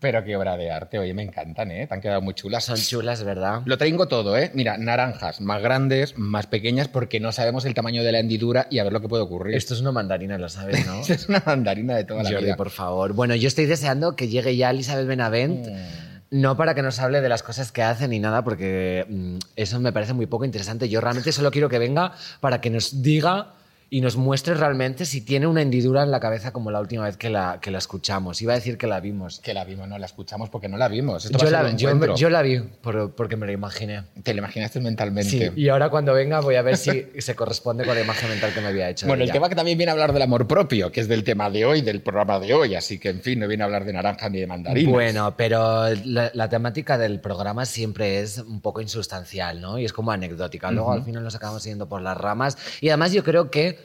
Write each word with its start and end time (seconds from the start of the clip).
Pero 0.00 0.24
qué 0.24 0.34
obra 0.34 0.56
de 0.56 0.70
arte, 0.70 0.98
oye, 0.98 1.12
me 1.12 1.22
encantan, 1.22 1.70
¿eh? 1.70 1.86
Te 1.86 1.94
han 1.94 2.00
quedado 2.00 2.22
muy 2.22 2.32
chulas. 2.32 2.64
Son 2.64 2.76
chulas, 2.78 3.22
¿verdad? 3.22 3.60
Lo 3.66 3.76
tengo 3.76 4.08
todo, 4.08 4.36
¿eh? 4.38 4.50
Mira, 4.54 4.78
naranjas 4.78 5.42
más 5.42 5.60
grandes, 5.60 6.16
más 6.16 6.46
pequeñas, 6.46 6.88
porque 6.88 7.20
no 7.20 7.32
sabemos 7.32 7.66
el 7.66 7.74
tamaño 7.74 8.02
de 8.02 8.10
la 8.10 8.20
hendidura 8.20 8.66
y 8.70 8.78
a 8.78 8.84
ver 8.84 8.94
lo 8.94 9.02
que 9.02 9.08
puede 9.08 9.22
ocurrir. 9.22 9.54
Esto 9.54 9.74
es 9.74 9.80
una 9.82 9.92
mandarina, 9.92 10.38
lo 10.38 10.48
sabes, 10.48 10.86
¿no? 10.86 11.00
es 11.08 11.28
una 11.28 11.42
mandarina 11.44 11.96
de 11.96 12.04
toda 12.04 12.22
la 12.22 12.30
Jordi, 12.30 12.46
vida. 12.46 12.56
por 12.56 12.70
favor. 12.70 13.12
Bueno, 13.12 13.34
yo 13.34 13.46
estoy 13.46 13.66
deseando 13.66 14.16
que 14.16 14.28
llegue 14.28 14.56
ya 14.56 14.70
Elizabeth 14.70 15.06
Benavent. 15.06 15.66
Mm. 15.66 16.10
No 16.32 16.56
para 16.56 16.76
que 16.76 16.82
nos 16.82 17.00
hable 17.00 17.20
de 17.20 17.28
las 17.28 17.42
cosas 17.42 17.72
que 17.72 17.82
hace 17.82 18.06
ni 18.06 18.20
nada, 18.20 18.44
porque 18.44 19.04
mm, 19.08 19.38
eso 19.56 19.80
me 19.80 19.92
parece 19.92 20.12
muy 20.12 20.26
poco 20.26 20.44
interesante. 20.44 20.88
Yo 20.88 21.00
realmente 21.00 21.32
solo 21.32 21.50
quiero 21.50 21.68
que 21.68 21.80
venga 21.80 22.12
para 22.38 22.60
que 22.60 22.70
nos 22.70 23.02
diga 23.02 23.54
y 23.92 24.00
nos 24.00 24.16
muestre 24.16 24.54
realmente 24.54 25.04
si 25.04 25.20
tiene 25.20 25.48
una 25.48 25.62
hendidura 25.62 26.04
en 26.04 26.12
la 26.12 26.20
cabeza 26.20 26.52
como 26.52 26.70
la 26.70 26.78
última 26.80 27.04
vez 27.04 27.16
que 27.16 27.28
la, 27.28 27.58
que 27.60 27.72
la 27.72 27.78
escuchamos. 27.78 28.40
Iba 28.40 28.52
a 28.52 28.56
decir 28.56 28.78
que 28.78 28.86
la 28.86 29.00
vimos. 29.00 29.40
Que 29.40 29.52
la 29.52 29.64
vimos, 29.64 29.88
no 29.88 29.98
la 29.98 30.06
escuchamos 30.06 30.48
porque 30.48 30.68
no 30.68 30.76
la 30.76 30.86
vimos. 30.86 31.24
Esto 31.24 31.38
Yo 31.38 31.50
la, 31.50 31.68
yo- 31.74 32.14
yo 32.14 32.30
la 32.30 32.42
vi 32.42 32.60
por- 32.60 33.12
porque 33.16 33.36
me 33.36 33.46
lo 33.46 33.52
imaginé. 33.52 34.04
Te 34.22 34.32
lo 34.32 34.38
imaginaste 34.38 34.78
mentalmente. 34.80 35.28
Sí, 35.30 35.50
y 35.56 35.68
ahora 35.68 35.88
cuando 35.90 36.14
venga 36.14 36.38
voy 36.40 36.54
a 36.54 36.62
ver 36.62 36.76
si 36.76 37.06
se 37.18 37.34
corresponde 37.34 37.84
con 37.84 37.94
la 37.96 38.00
imagen 38.02 38.28
mental 38.30 38.54
que 38.54 38.60
me 38.60 38.68
había 38.68 38.88
hecho. 38.88 39.08
Bueno, 39.08 39.24
el 39.24 39.32
tema 39.32 39.48
que 39.48 39.56
también 39.56 39.76
viene 39.76 39.90
a 39.90 39.94
hablar 39.94 40.12
del 40.12 40.22
amor 40.22 40.46
propio, 40.46 40.92
que 40.92 41.00
es 41.00 41.08
del 41.08 41.24
tema 41.24 41.50
de 41.50 41.64
hoy, 41.64 41.80
del 41.82 42.00
programa 42.00 42.38
de 42.38 42.54
hoy, 42.54 42.76
así 42.76 42.98
que 43.00 43.08
en 43.08 43.20
fin, 43.20 43.40
no 43.40 43.48
viene 43.48 43.64
a 43.64 43.66
hablar 43.66 43.84
de 43.84 43.92
naranjas 43.92 44.30
ni 44.30 44.38
de 44.38 44.46
mandarinas. 44.46 44.92
Bueno, 44.92 45.34
pero 45.36 45.88
la, 46.04 46.30
la 46.32 46.48
temática 46.48 46.96
del 46.96 47.18
programa 47.20 47.66
siempre 47.66 48.20
es 48.20 48.38
un 48.38 48.60
poco 48.60 48.80
insustancial, 48.80 49.60
¿no? 49.60 49.78
Y 49.78 49.84
es 49.84 49.92
como 49.92 50.12
anecdótica. 50.12 50.70
Luego 50.70 50.92
al 50.92 51.02
final 51.02 51.24
nos 51.24 51.34
acabamos 51.34 51.64
yendo 51.64 51.88
por 51.88 52.00
las 52.02 52.16
ramas. 52.16 52.56
Y 52.80 52.88
además 52.90 53.12
yo 53.12 53.24
creo 53.24 53.50
que 53.50 53.79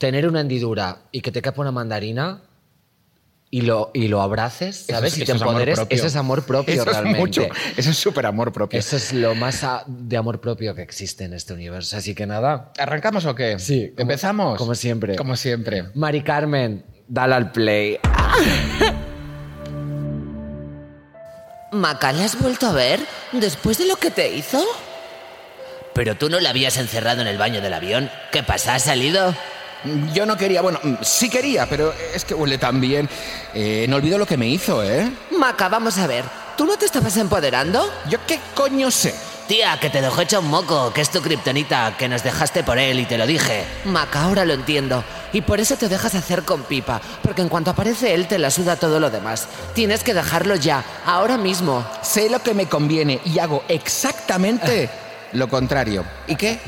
tener 0.00 0.26
una 0.26 0.40
hendidura 0.40 0.96
y 1.12 1.20
que 1.20 1.30
te 1.30 1.42
quepa 1.42 1.60
una 1.60 1.72
mandarina 1.72 2.40
y 3.50 3.60
lo, 3.62 3.90
y 3.92 4.08
lo 4.08 4.22
abraces, 4.22 4.86
¿sabes? 4.88 5.12
es- 5.12 5.18
y 5.18 5.24
te 5.26 5.32
es 5.32 5.42
amor 5.42 5.48
empoderes, 5.48 5.76
propio. 5.78 5.94
eso 5.98 6.06
es 6.06 6.16
amor 6.16 6.42
propio 6.44 6.72
Eso 6.74 6.84
realmente. 6.86 7.18
es 7.18 7.20
mucho, 7.20 7.42
eso 7.76 7.90
es 7.90 7.96
súper 7.98 8.24
amor 8.24 8.50
propio. 8.52 8.78
Eso 8.78 8.96
es 8.96 9.12
lo 9.12 9.34
más 9.34 9.62
a- 9.62 9.84
de 9.86 10.16
amor 10.16 10.40
propio 10.40 10.74
que 10.74 10.80
existe 10.80 11.24
en 11.24 11.34
este 11.34 11.52
universo. 11.52 11.98
Así 11.98 12.14
que 12.14 12.26
nada. 12.26 12.72
¿Arrancamos 12.78 13.26
o 13.26 13.34
qué? 13.34 13.58
Sí, 13.58 13.90
como- 13.90 14.00
¿Empezamos? 14.02 14.56
como 14.56 14.74
siempre. 14.74 15.16
Como 15.16 15.36
siempre. 15.36 15.84
Mari 15.94 16.22
Carmen, 16.22 16.82
dale 17.06 17.34
al 17.34 17.52
play. 17.52 17.98
Maca, 21.72 22.12
¿la 22.12 22.24
has 22.24 22.40
vuelto 22.40 22.66
a 22.68 22.72
ver? 22.72 23.00
¿Después 23.32 23.78
de 23.78 23.86
lo 23.86 23.96
que 23.96 24.10
te 24.10 24.34
hizo? 24.34 24.64
Pero 25.94 26.16
tú 26.16 26.28
no 26.30 26.40
la 26.40 26.50
habías 26.50 26.76
encerrado 26.78 27.20
en 27.20 27.26
el 27.28 27.36
baño 27.38 27.60
del 27.60 27.74
avión. 27.74 28.10
¿Qué 28.32 28.42
pasa? 28.42 28.74
¿Has 28.76 28.84
salido? 28.84 29.34
Yo 30.12 30.26
no 30.26 30.36
quería, 30.36 30.62
bueno, 30.62 30.78
mm, 30.82 30.94
sí 31.02 31.30
quería, 31.30 31.66
pero 31.66 31.92
es 32.14 32.24
que 32.24 32.34
huele 32.34 32.58
tan 32.58 32.80
bien. 32.80 33.08
Eh, 33.54 33.86
no 33.88 33.96
olvido 33.96 34.18
lo 34.18 34.26
que 34.26 34.36
me 34.36 34.48
hizo, 34.48 34.82
¿eh? 34.84 35.10
Maca, 35.36 35.68
vamos 35.68 35.98
a 35.98 36.06
ver. 36.06 36.24
¿Tú 36.56 36.66
no 36.66 36.76
te 36.76 36.84
estabas 36.84 37.16
empoderando? 37.16 37.90
¿Yo 38.08 38.18
qué 38.26 38.38
coño 38.54 38.90
sé? 38.90 39.14
Tía, 39.48 39.78
que 39.80 39.90
te 39.90 40.00
dejó 40.00 40.20
hecha 40.20 40.38
un 40.38 40.48
moco, 40.48 40.92
que 40.92 41.00
es 41.00 41.10
tu 41.10 41.20
kriptonita, 41.20 41.96
que 41.98 42.08
nos 42.08 42.22
dejaste 42.22 42.62
por 42.62 42.78
él 42.78 43.00
y 43.00 43.06
te 43.06 43.18
lo 43.18 43.26
dije. 43.26 43.64
Maca, 43.86 44.22
ahora 44.22 44.44
lo 44.44 44.52
entiendo. 44.52 45.02
Y 45.32 45.40
por 45.40 45.58
eso 45.58 45.76
te 45.76 45.88
dejas 45.88 46.14
hacer 46.14 46.44
con 46.44 46.62
pipa, 46.62 47.00
porque 47.22 47.42
en 47.42 47.48
cuanto 47.48 47.70
aparece 47.70 48.14
él 48.14 48.28
te 48.28 48.38
la 48.38 48.50
suda 48.50 48.76
todo 48.76 49.00
lo 49.00 49.10
demás. 49.10 49.48
Tienes 49.74 50.04
que 50.04 50.14
dejarlo 50.14 50.54
ya, 50.54 50.84
ahora 51.06 51.36
mismo. 51.36 51.84
Sé 52.02 52.30
lo 52.30 52.40
que 52.42 52.54
me 52.54 52.66
conviene 52.66 53.20
y 53.24 53.38
hago 53.38 53.64
exactamente 53.68 54.90
lo 55.32 55.48
contrario. 55.48 56.04
¿Y 56.26 56.36
qué? 56.36 56.60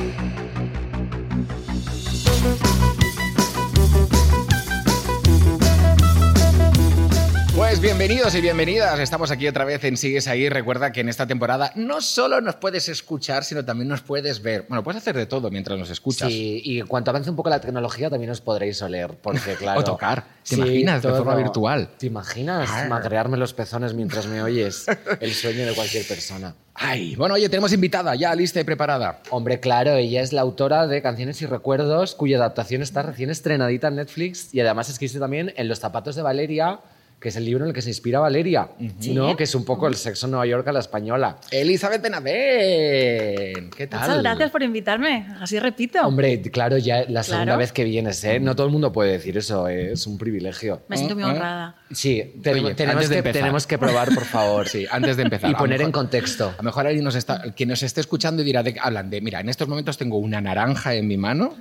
Bienvenidos 7.82 8.32
y 8.36 8.40
bienvenidas. 8.40 9.00
Estamos 9.00 9.32
aquí 9.32 9.48
otra 9.48 9.64
vez 9.64 9.82
en 9.82 9.96
Sigues 9.96 10.28
ahí. 10.28 10.48
Recuerda 10.48 10.92
que 10.92 11.00
en 11.00 11.08
esta 11.08 11.26
temporada 11.26 11.72
no 11.74 12.00
solo 12.00 12.40
nos 12.40 12.54
puedes 12.54 12.88
escuchar, 12.88 13.42
sino 13.42 13.64
también 13.64 13.88
nos 13.88 14.02
puedes 14.02 14.40
ver. 14.40 14.66
Bueno, 14.68 14.84
puedes 14.84 15.02
hacer 15.02 15.16
de 15.16 15.26
todo 15.26 15.50
mientras 15.50 15.76
nos 15.76 15.90
escuchas. 15.90 16.28
Sí, 16.28 16.62
y 16.64 16.78
en 16.78 16.86
cuanto 16.86 17.10
avance 17.10 17.28
un 17.28 17.34
poco 17.34 17.50
la 17.50 17.60
tecnología 17.60 18.08
también 18.08 18.30
os 18.30 18.40
podréis 18.40 18.80
oler, 18.82 19.18
porque 19.20 19.54
claro... 19.58 19.80
O 19.80 19.84
tocar. 19.84 20.24
¿Te 20.48 20.54
imaginas? 20.54 21.02
De 21.02 21.08
forma 21.08 21.34
virtual. 21.34 21.88
¿Te 21.98 22.06
imaginas 22.06 22.70
magrearme 22.88 23.36
los 23.36 23.52
pezones 23.52 23.94
mientras 23.94 24.28
me 24.28 24.40
oyes? 24.40 24.86
El 25.18 25.32
sueño 25.32 25.66
de 25.66 25.74
cualquier 25.74 26.06
persona. 26.06 26.54
Ay, 26.74 27.16
bueno, 27.16 27.34
oye, 27.34 27.48
tenemos 27.48 27.72
invitada 27.72 28.14
ya 28.14 28.32
lista 28.34 28.60
y 28.60 28.64
preparada. 28.64 29.22
Hombre, 29.30 29.58
claro, 29.58 29.96
ella 29.96 30.22
es 30.22 30.32
la 30.32 30.40
autora 30.40 30.86
de 30.86 31.02
Canciones 31.02 31.42
y 31.42 31.46
Recuerdos, 31.46 32.14
cuya 32.14 32.36
adaptación 32.36 32.80
está 32.80 33.02
recién 33.02 33.28
estrenadita 33.28 33.88
en 33.88 33.96
Netflix 33.96 34.54
y 34.54 34.60
además 34.60 34.88
escribe 34.88 35.18
también 35.18 35.52
en 35.56 35.68
Los 35.68 35.80
zapatos 35.80 36.14
de 36.14 36.22
Valeria, 36.22 36.80
que 37.22 37.28
es 37.28 37.36
el 37.36 37.44
libro 37.44 37.64
en 37.64 37.68
el 37.68 37.74
que 37.74 37.80
se 37.82 37.88
inspira 37.90 38.18
Valeria, 38.18 38.68
¿no? 39.12 39.36
Que 39.36 39.44
es 39.44 39.54
un 39.54 39.64
poco 39.64 39.86
el 39.86 39.94
sexo 39.94 40.26
en 40.26 40.32
Nueva 40.32 40.46
York 40.46 40.66
a 40.66 40.72
la 40.72 40.80
española. 40.80 41.36
Elizabeth 41.50 42.02
Benavent. 42.02 43.74
¿Qué 43.74 43.86
tal? 43.86 44.00
Muchas 44.00 44.22
gracias 44.22 44.50
por 44.50 44.62
invitarme. 44.62 45.26
Así 45.40 45.58
repito. 45.58 46.00
Hombre, 46.02 46.40
claro, 46.42 46.76
ya 46.78 47.04
la 47.08 47.22
segunda 47.22 47.44
Claro. 47.44 47.58
vez 47.58 47.72
que 47.72 47.84
vienes, 47.84 48.22
¿eh? 48.24 48.40
No 48.40 48.56
todo 48.56 48.66
el 48.66 48.72
mundo 48.72 48.92
puede 48.92 49.12
decir 49.12 49.36
eso, 49.38 49.68
¿eh? 49.68 49.92
es 49.92 50.06
un 50.06 50.18
privilegio. 50.18 50.82
Me 50.88 50.96
siento 50.96 51.14
muy 51.14 51.24
honrada. 51.24 51.76
Sí, 51.92 52.34
tenemos, 52.42 52.72
Oye, 52.72 53.22
que, 53.22 53.32
tenemos 53.32 53.66
que 53.66 53.78
probar, 53.78 54.12
por 54.12 54.24
favor. 54.24 54.66
Sí, 54.72 54.86
antes 54.90 55.16
de 55.16 55.24
empezar. 55.24 55.50
Y 55.50 55.54
poner 55.54 55.82
en 55.82 55.92
contexto. 55.92 56.48
A 56.54 56.56
lo 56.56 56.62
mejor 56.62 56.86
alguien 56.86 57.04
nos 57.04 57.14
está, 57.14 57.42
quien 57.54 57.68
nos 57.68 57.82
esté 57.82 58.00
escuchando 58.00 58.40
y 58.42 58.44
dirá, 58.44 58.62
de, 58.62 58.74
hablan 58.80 59.10
de, 59.10 59.20
mira, 59.20 59.40
en 59.40 59.48
estos 59.50 59.68
momentos 59.68 59.98
tengo 59.98 60.16
una 60.16 60.40
naranja 60.40 60.94
en 60.94 61.06
mi 61.06 61.16
mano. 61.18 61.54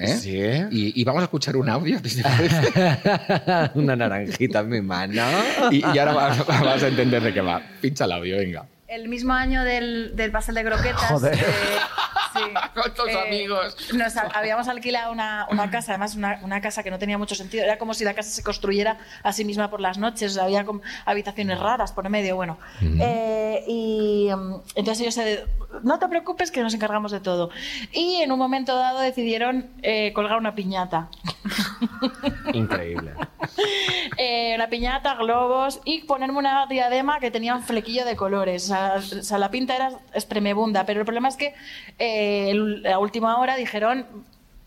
¿Eh? 0.00 0.16
Sí. 0.16 0.38
Y, 0.70 1.00
y 1.00 1.04
vamos 1.04 1.20
a 1.20 1.24
escuchar 1.24 1.56
un 1.56 1.68
audio. 1.68 1.98
Una 3.74 3.96
naranjita 3.96 4.60
en 4.60 4.68
mi 4.68 4.80
mano. 4.80 5.22
y, 5.70 5.78
y 5.78 5.98
ahora 5.98 6.12
vas, 6.12 6.46
vas 6.46 6.82
a 6.82 6.88
entender 6.88 7.22
de 7.22 7.32
qué 7.32 7.40
va. 7.40 7.62
Pincha 7.80 8.04
el 8.04 8.12
audio, 8.12 8.36
venga. 8.38 8.66
El 8.90 9.08
mismo 9.08 9.32
año 9.32 9.62
del, 9.62 10.16
del 10.16 10.32
pastel 10.32 10.56
de 10.56 10.64
croquetas. 10.64 11.10
Joder. 11.12 11.34
eh, 11.34 11.40
sí, 12.34 12.40
Con 12.74 12.92
tus 12.92 13.14
amigos. 13.14 13.76
Nos 13.94 14.16
habíamos 14.16 14.66
alquilado 14.66 15.12
una, 15.12 15.46
una 15.48 15.70
casa, 15.70 15.92
además 15.92 16.16
una, 16.16 16.40
una 16.42 16.60
casa 16.60 16.82
que 16.82 16.90
no 16.90 16.98
tenía 16.98 17.16
mucho 17.16 17.36
sentido. 17.36 17.62
Era 17.62 17.78
como 17.78 17.94
si 17.94 18.02
la 18.04 18.14
casa 18.14 18.30
se 18.30 18.42
construyera 18.42 18.98
a 19.22 19.32
sí 19.32 19.44
misma 19.44 19.70
por 19.70 19.80
las 19.80 19.96
noches. 19.98 20.36
Había 20.38 20.64
como 20.64 20.80
habitaciones 21.04 21.60
raras 21.60 21.92
por 21.92 22.08
medio, 22.08 22.34
bueno. 22.34 22.58
Eh, 22.82 23.62
y 23.68 24.28
mm, 24.34 24.54
entonces 24.74 25.00
ellos 25.02 25.14
se... 25.14 25.44
No 25.84 26.00
te 26.00 26.08
preocupes 26.08 26.50
que 26.50 26.60
nos 26.60 26.74
encargamos 26.74 27.12
de 27.12 27.20
todo. 27.20 27.50
Y 27.92 28.16
en 28.22 28.32
un 28.32 28.40
momento 28.40 28.74
dado 28.74 28.98
decidieron 28.98 29.70
eh, 29.82 30.12
colgar 30.14 30.36
una 30.36 30.56
piñata. 30.56 31.08
Increíble. 32.52 33.14
Eh, 34.16 34.52
una 34.54 34.68
piñata, 34.68 35.14
globos 35.14 35.80
y 35.84 36.02
ponerme 36.02 36.38
una 36.38 36.66
diadema 36.66 37.20
que 37.20 37.30
tenía 37.30 37.54
un 37.54 37.62
flequillo 37.62 38.04
de 38.04 38.16
colores. 38.16 38.64
O 38.64 38.68
sea, 38.68 38.79
o 38.96 39.00
sea, 39.02 39.38
la 39.38 39.50
pinta 39.50 39.76
era 39.76 39.90
espremebunda, 40.14 40.84
pero 40.86 41.00
el 41.00 41.06
problema 41.06 41.28
es 41.28 41.36
que 41.36 41.54
eh, 41.98 42.52
a 42.92 42.98
última 42.98 43.38
hora 43.38 43.56
dijeron, 43.56 44.06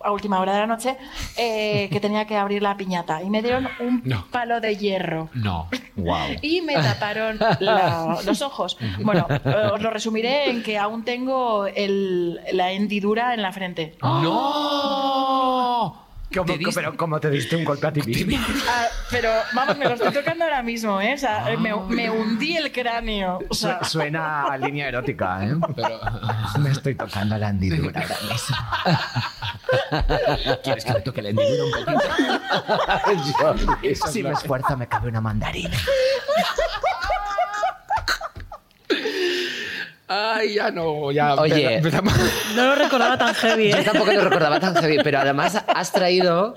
a 0.06 0.12
última 0.12 0.42
hora 0.42 0.52
de 0.54 0.60
la 0.60 0.68
noche, 0.68 0.98
eh, 1.38 1.88
que 1.90 2.00
tenía 2.02 2.26
que 2.28 2.36
abrir 2.36 2.62
la 2.62 2.76
piñata 2.76 3.22
y 3.24 3.30
me 3.30 3.42
dieron 3.42 3.70
un 3.80 4.02
No. 4.04 4.28
palo 4.32 4.60
de 4.60 4.76
hierro. 4.76 5.30
No. 5.34 5.70
Wow. 5.96 6.18
Y 6.42 6.60
me 6.62 6.74
taparon 6.74 7.40
la- 7.60 8.18
los 8.26 8.42
ojos. 8.42 8.78
Bueno, 9.00 9.26
eh, 9.30 9.70
os 9.74 9.82
lo 9.82 9.90
resumiré 9.92 10.50
en 10.50 10.62
que 10.62 10.78
aún 10.78 11.06
tengo 11.06 11.68
el- 11.68 12.42
la 12.52 12.72
hendidura 12.74 13.34
en 13.34 13.42
la 13.42 13.54
frente. 13.54 13.96
¡No! 14.02 16.03
¿Cómo, 16.34 16.46
¿Te 16.46 16.58
diste- 16.58 16.74
pero 16.76 16.96
¿cómo 16.98 17.20
te 17.20 17.30
diste 17.30 17.56
un 17.56 17.64
golpe 17.66 17.88
a 17.88 17.94
ti 17.94 18.02
mismo? 18.02 18.38
Ah, 18.70 18.86
pero 19.12 19.30
vamos, 19.54 19.78
me 19.78 19.86
lo 19.86 19.94
estoy 19.94 20.12
tocando 20.12 20.44
ahora 20.46 20.64
mismo, 20.64 21.00
¿eh? 21.02 21.14
O 21.14 21.18
sea, 21.18 21.46
me, 21.60 21.74
me 21.76 22.10
hundí 22.10 22.58
el 22.58 22.72
cráneo. 22.72 23.40
O 23.50 23.54
sea, 23.54 23.84
Su- 23.84 23.92
Suena 24.00 24.44
a 24.46 24.58
línea 24.58 24.88
erótica, 24.88 25.46
¿eh? 25.46 25.54
Pero, 25.76 26.00
Me 26.60 26.72
estoy 26.72 26.96
tocando 26.96 27.38
la 27.38 27.50
hendidura 27.50 28.02
ahora 28.02 28.18
mismo. 28.32 28.56
¿Quieres 30.64 30.86
que 30.86 30.94
le 30.94 31.02
toque 31.02 31.22
la 31.22 31.30
hendidura 31.30 31.64
un 31.66 31.72
poquito? 31.72 32.02
si 34.12 34.24
me 34.24 34.32
esfuerzo 34.32 34.76
me 34.78 34.88
cabe 34.88 35.10
una 35.10 35.22
mandarina. 35.22 35.78
Ay, 40.16 40.54
ya 40.56 40.70
no, 40.70 41.12
ya 41.12 41.34
Oye. 41.36 41.82
no 42.56 42.66
lo 42.66 42.76
recordaba 42.76 43.18
tan 43.18 43.34
heavy, 43.34 43.72
Yo 43.72 43.78
¿eh? 43.78 43.84
tampoco 43.84 44.12
lo 44.12 44.22
recordaba 44.22 44.60
tan 44.60 44.76
heavy, 44.76 44.98
pero 45.04 45.20
además 45.20 45.58
has 45.68 45.92
traído 45.92 46.54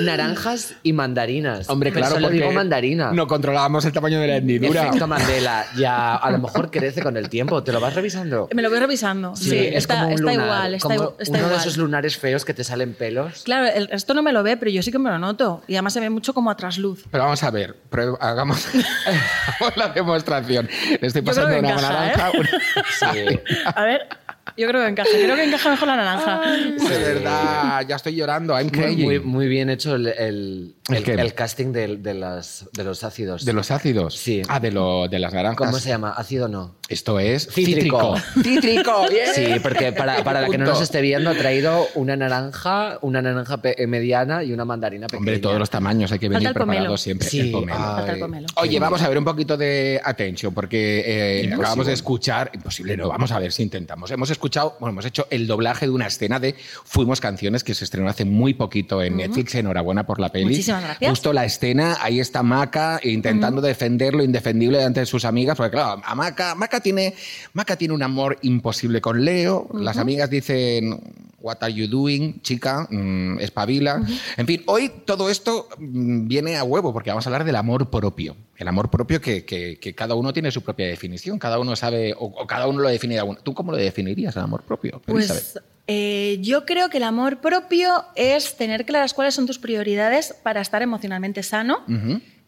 naranjas 0.00 0.74
y 0.82 0.92
mandarinas. 0.92 1.68
Hombre, 1.68 1.90
Pero 1.90 2.00
claro, 2.02 2.14
Solo 2.14 2.28
porque 2.28 2.38
digo 2.40 2.52
mandarina. 2.52 3.12
no 3.12 3.26
controlábamos 3.26 3.84
el 3.84 3.92
tamaño 3.92 4.20
de 4.20 4.26
la 4.28 4.36
hendidura. 4.36 4.82
Efecto 4.88 5.06
Mandela. 5.06 5.66
Ya 5.76 6.14
a 6.14 6.30
lo 6.30 6.38
mejor 6.38 6.70
crece 6.70 7.02
con 7.02 7.16
el 7.16 7.28
tiempo. 7.28 7.62
¿Te 7.62 7.72
lo 7.72 7.80
vas 7.80 7.94
revisando? 7.94 8.48
Me 8.54 8.62
lo 8.62 8.70
voy 8.70 8.78
revisando. 8.78 9.34
Sí, 9.36 9.56
es 9.58 9.74
está, 9.76 9.94
como 9.94 10.06
un 10.08 10.12
está 10.14 10.30
lunar, 10.32 10.44
igual, 10.46 10.74
está, 10.74 10.88
como 10.96 11.00
igu- 11.10 11.14
está 11.18 11.30
uno 11.30 11.38
igual. 11.38 11.52
de 11.52 11.58
esos 11.58 11.76
lunares 11.76 12.16
feos 12.16 12.44
que 12.44 12.54
te 12.54 12.64
salen 12.64 12.94
pelos. 12.94 13.42
Claro, 13.44 13.66
el 13.66 13.88
resto 13.88 14.14
no 14.14 14.22
me 14.22 14.32
lo 14.32 14.42
ve, 14.42 14.56
pero 14.56 14.70
yo 14.70 14.82
sí 14.82 14.92
que 14.92 14.98
me 14.98 15.10
lo 15.10 15.18
noto. 15.18 15.62
Y 15.66 15.74
además 15.74 15.92
se 15.92 16.00
ve 16.00 16.10
mucho 16.10 16.34
como 16.34 16.50
a 16.50 16.56
trasluz. 16.56 17.04
Pero 17.10 17.24
vamos 17.24 17.42
a 17.42 17.50
ver, 17.50 17.74
prueba- 17.90 18.18
hagamos, 18.20 18.66
hagamos 19.06 19.76
la 19.76 19.88
demostración. 19.88 20.68
Le 21.00 21.06
estoy 21.06 21.22
Yo 21.22 21.26
pasando 21.26 21.58
una 21.58 21.70
encaja, 21.70 21.92
naranja. 21.92 22.28
¿eh? 22.28 22.40
una- 22.40 22.50
Sí. 22.98 23.40
A 23.74 23.82
ver, 23.84 24.08
Yo 24.56 24.68
creo 24.68 24.82
que 24.82 24.88
encaja. 24.88 25.08
Creo 25.12 25.36
que 25.36 25.44
encaja 25.44 25.70
mejor 25.70 25.88
la 25.88 25.96
naranja. 25.96 26.40
Es 26.76 26.88
verdad, 26.88 27.86
ya 27.88 27.96
estoy 27.96 28.14
llorando. 28.14 28.54
I'm 28.54 28.66
Muy, 28.66 28.70
crying. 28.72 29.02
muy, 29.04 29.20
muy 29.20 29.48
bien 29.48 29.70
hecho 29.70 29.94
el, 29.94 30.06
el, 30.08 30.74
¿El 30.88 30.96
el- 30.96 31.02
qué? 31.04 31.12
el 31.12 31.34
casting 31.34 31.72
de, 31.72 31.96
de 31.96 32.14
las, 32.14 32.66
de 32.72 32.84
los 32.84 33.04
ácidos. 33.04 33.44
¿De 33.44 33.52
los 33.52 33.70
ácidos? 33.70 34.16
Sí. 34.16 34.42
Ah, 34.48 34.60
de, 34.60 34.70
lo, 34.72 35.08
de 35.08 35.18
las 35.18 35.32
naranjas. 35.32 35.66
¿Cómo 35.66 35.78
se 35.78 35.88
llama? 35.88 36.10
¿Ácido 36.16 36.48
no? 36.48 36.76
Esto 36.88 37.18
es 37.18 37.48
Cítrico. 37.50 38.16
cítrico. 38.18 38.42
Cítrico, 38.42 39.08
bien. 39.08 39.28
Sí, 39.34 39.60
porque 39.62 39.92
para, 39.92 40.22
para 40.22 40.42
la 40.42 40.48
que 40.50 40.58
no 40.58 40.66
nos 40.66 40.82
esté 40.82 41.00
viendo, 41.00 41.30
ha 41.30 41.34
traído 41.34 41.86
una 41.94 42.16
naranja, 42.16 42.98
una 43.00 43.22
naranja 43.22 43.58
eh, 43.64 43.86
mediana 43.86 44.44
y 44.44 44.52
una 44.52 44.66
mandarina 44.66 45.06
pequeña. 45.06 45.18
Hombre, 45.20 45.38
todos 45.38 45.58
los 45.58 45.70
tamaños 45.70 46.12
hay 46.12 46.18
que 46.18 46.26
Falta 46.26 46.38
venir 46.38 46.48
el 46.48 46.54
pomelo. 46.54 46.70
preparados 46.74 47.00
siempre. 47.00 47.28
Sí, 47.28 47.40
el 47.40 47.50
pomelo. 47.52 47.78
Falta 47.78 48.12
el 48.12 48.18
pomelo. 48.20 48.46
Oye, 48.56 48.78
vamos 48.78 49.00
a 49.02 49.08
ver 49.08 49.16
un 49.16 49.24
poquito 49.24 49.56
de 49.56 50.00
atención, 50.04 50.52
porque 50.52 51.02
eh, 51.44 51.50
acabamos 51.54 51.86
de 51.86 51.94
escuchar, 51.94 52.50
imposible, 52.52 52.94
no, 52.96 53.08
vamos 53.08 53.32
a 53.32 53.38
ver 53.38 53.52
si 53.52 53.62
intentamos. 53.62 54.10
Hemos 54.10 54.28
escuchado, 54.28 54.41
bueno, 54.80 54.90
hemos 54.90 55.04
hecho 55.04 55.26
el 55.30 55.46
doblaje 55.46 55.86
de 55.86 55.92
una 55.92 56.06
escena 56.06 56.40
de 56.40 56.54
Fuimos 56.84 57.20
Canciones 57.20 57.64
que 57.64 57.74
se 57.74 57.84
estrenó 57.84 58.08
hace 58.08 58.24
muy 58.24 58.54
poquito 58.54 59.02
en 59.02 59.16
Netflix. 59.16 59.54
Enhorabuena 59.54 60.04
por 60.04 60.20
la 60.20 60.30
peli. 60.30 60.46
Muchísimas 60.46 60.82
gracias. 60.82 61.10
Justo 61.10 61.32
la 61.32 61.44
escena, 61.44 61.98
ahí 62.00 62.20
está 62.20 62.42
Maca 62.42 63.00
intentando 63.02 63.60
defender 63.60 64.14
lo 64.14 64.24
indefendible 64.24 64.78
delante 64.78 65.00
de 65.00 65.06
sus 65.06 65.24
amigas, 65.24 65.56
porque 65.56 65.72
claro, 65.72 66.02
a 66.04 66.14
Maca, 66.14 66.54
Maca 66.54 66.80
tiene, 66.80 67.14
Maca 67.52 67.76
tiene 67.76 67.94
un 67.94 68.02
amor 68.02 68.38
imposible 68.42 69.00
con 69.00 69.24
Leo. 69.24 69.68
Las 69.74 69.96
amigas 69.96 70.30
dicen, 70.30 71.00
What 71.42 71.58
are 71.62 71.72
you 71.72 71.88
doing, 71.88 72.40
chica? 72.42 72.86
Mm, 72.90 73.40
espabila. 73.40 74.00
En 74.36 74.46
fin, 74.46 74.62
hoy 74.66 74.90
todo 75.04 75.28
esto 75.28 75.68
mm, 75.78 76.28
viene 76.28 76.56
a 76.56 76.64
huevo 76.64 76.92
porque 76.92 77.10
vamos 77.10 77.26
a 77.26 77.30
hablar 77.30 77.44
del 77.44 77.56
amor 77.56 77.90
propio. 77.90 78.36
El 78.56 78.68
amor 78.68 78.90
propio 78.90 79.20
que, 79.20 79.44
que- 79.44 79.78
que 79.80 79.94
cada 79.94 80.14
uno 80.14 80.32
tiene 80.32 80.50
su 80.52 80.62
propia 80.62 80.86
definición, 80.86 81.38
cada 81.38 81.58
uno 81.58 81.74
sabe, 81.76 82.14
o, 82.14 82.26
o 82.26 82.46
cada 82.46 82.66
uno 82.68 82.80
lo 82.80 82.88
define 82.88 83.14
de 83.14 83.20
alguna. 83.20 83.40
¿Tú 83.40 83.54
cómo 83.54 83.72
lo 83.72 83.78
definirías 83.78 84.36
el 84.36 84.42
amor 84.42 84.62
propio? 84.62 85.02
Pues 85.04 85.58
eh, 85.88 86.38
yo 86.40 86.64
creo 86.64 86.88
que 86.90 86.98
el 86.98 87.02
amor 87.02 87.40
propio 87.40 88.04
es 88.14 88.56
tener 88.56 88.86
claras 88.86 89.14
cuáles 89.14 89.34
son 89.34 89.46
tus 89.46 89.58
prioridades 89.58 90.32
para 90.44 90.60
estar 90.60 90.80
emocionalmente 90.80 91.42
sano 91.42 91.80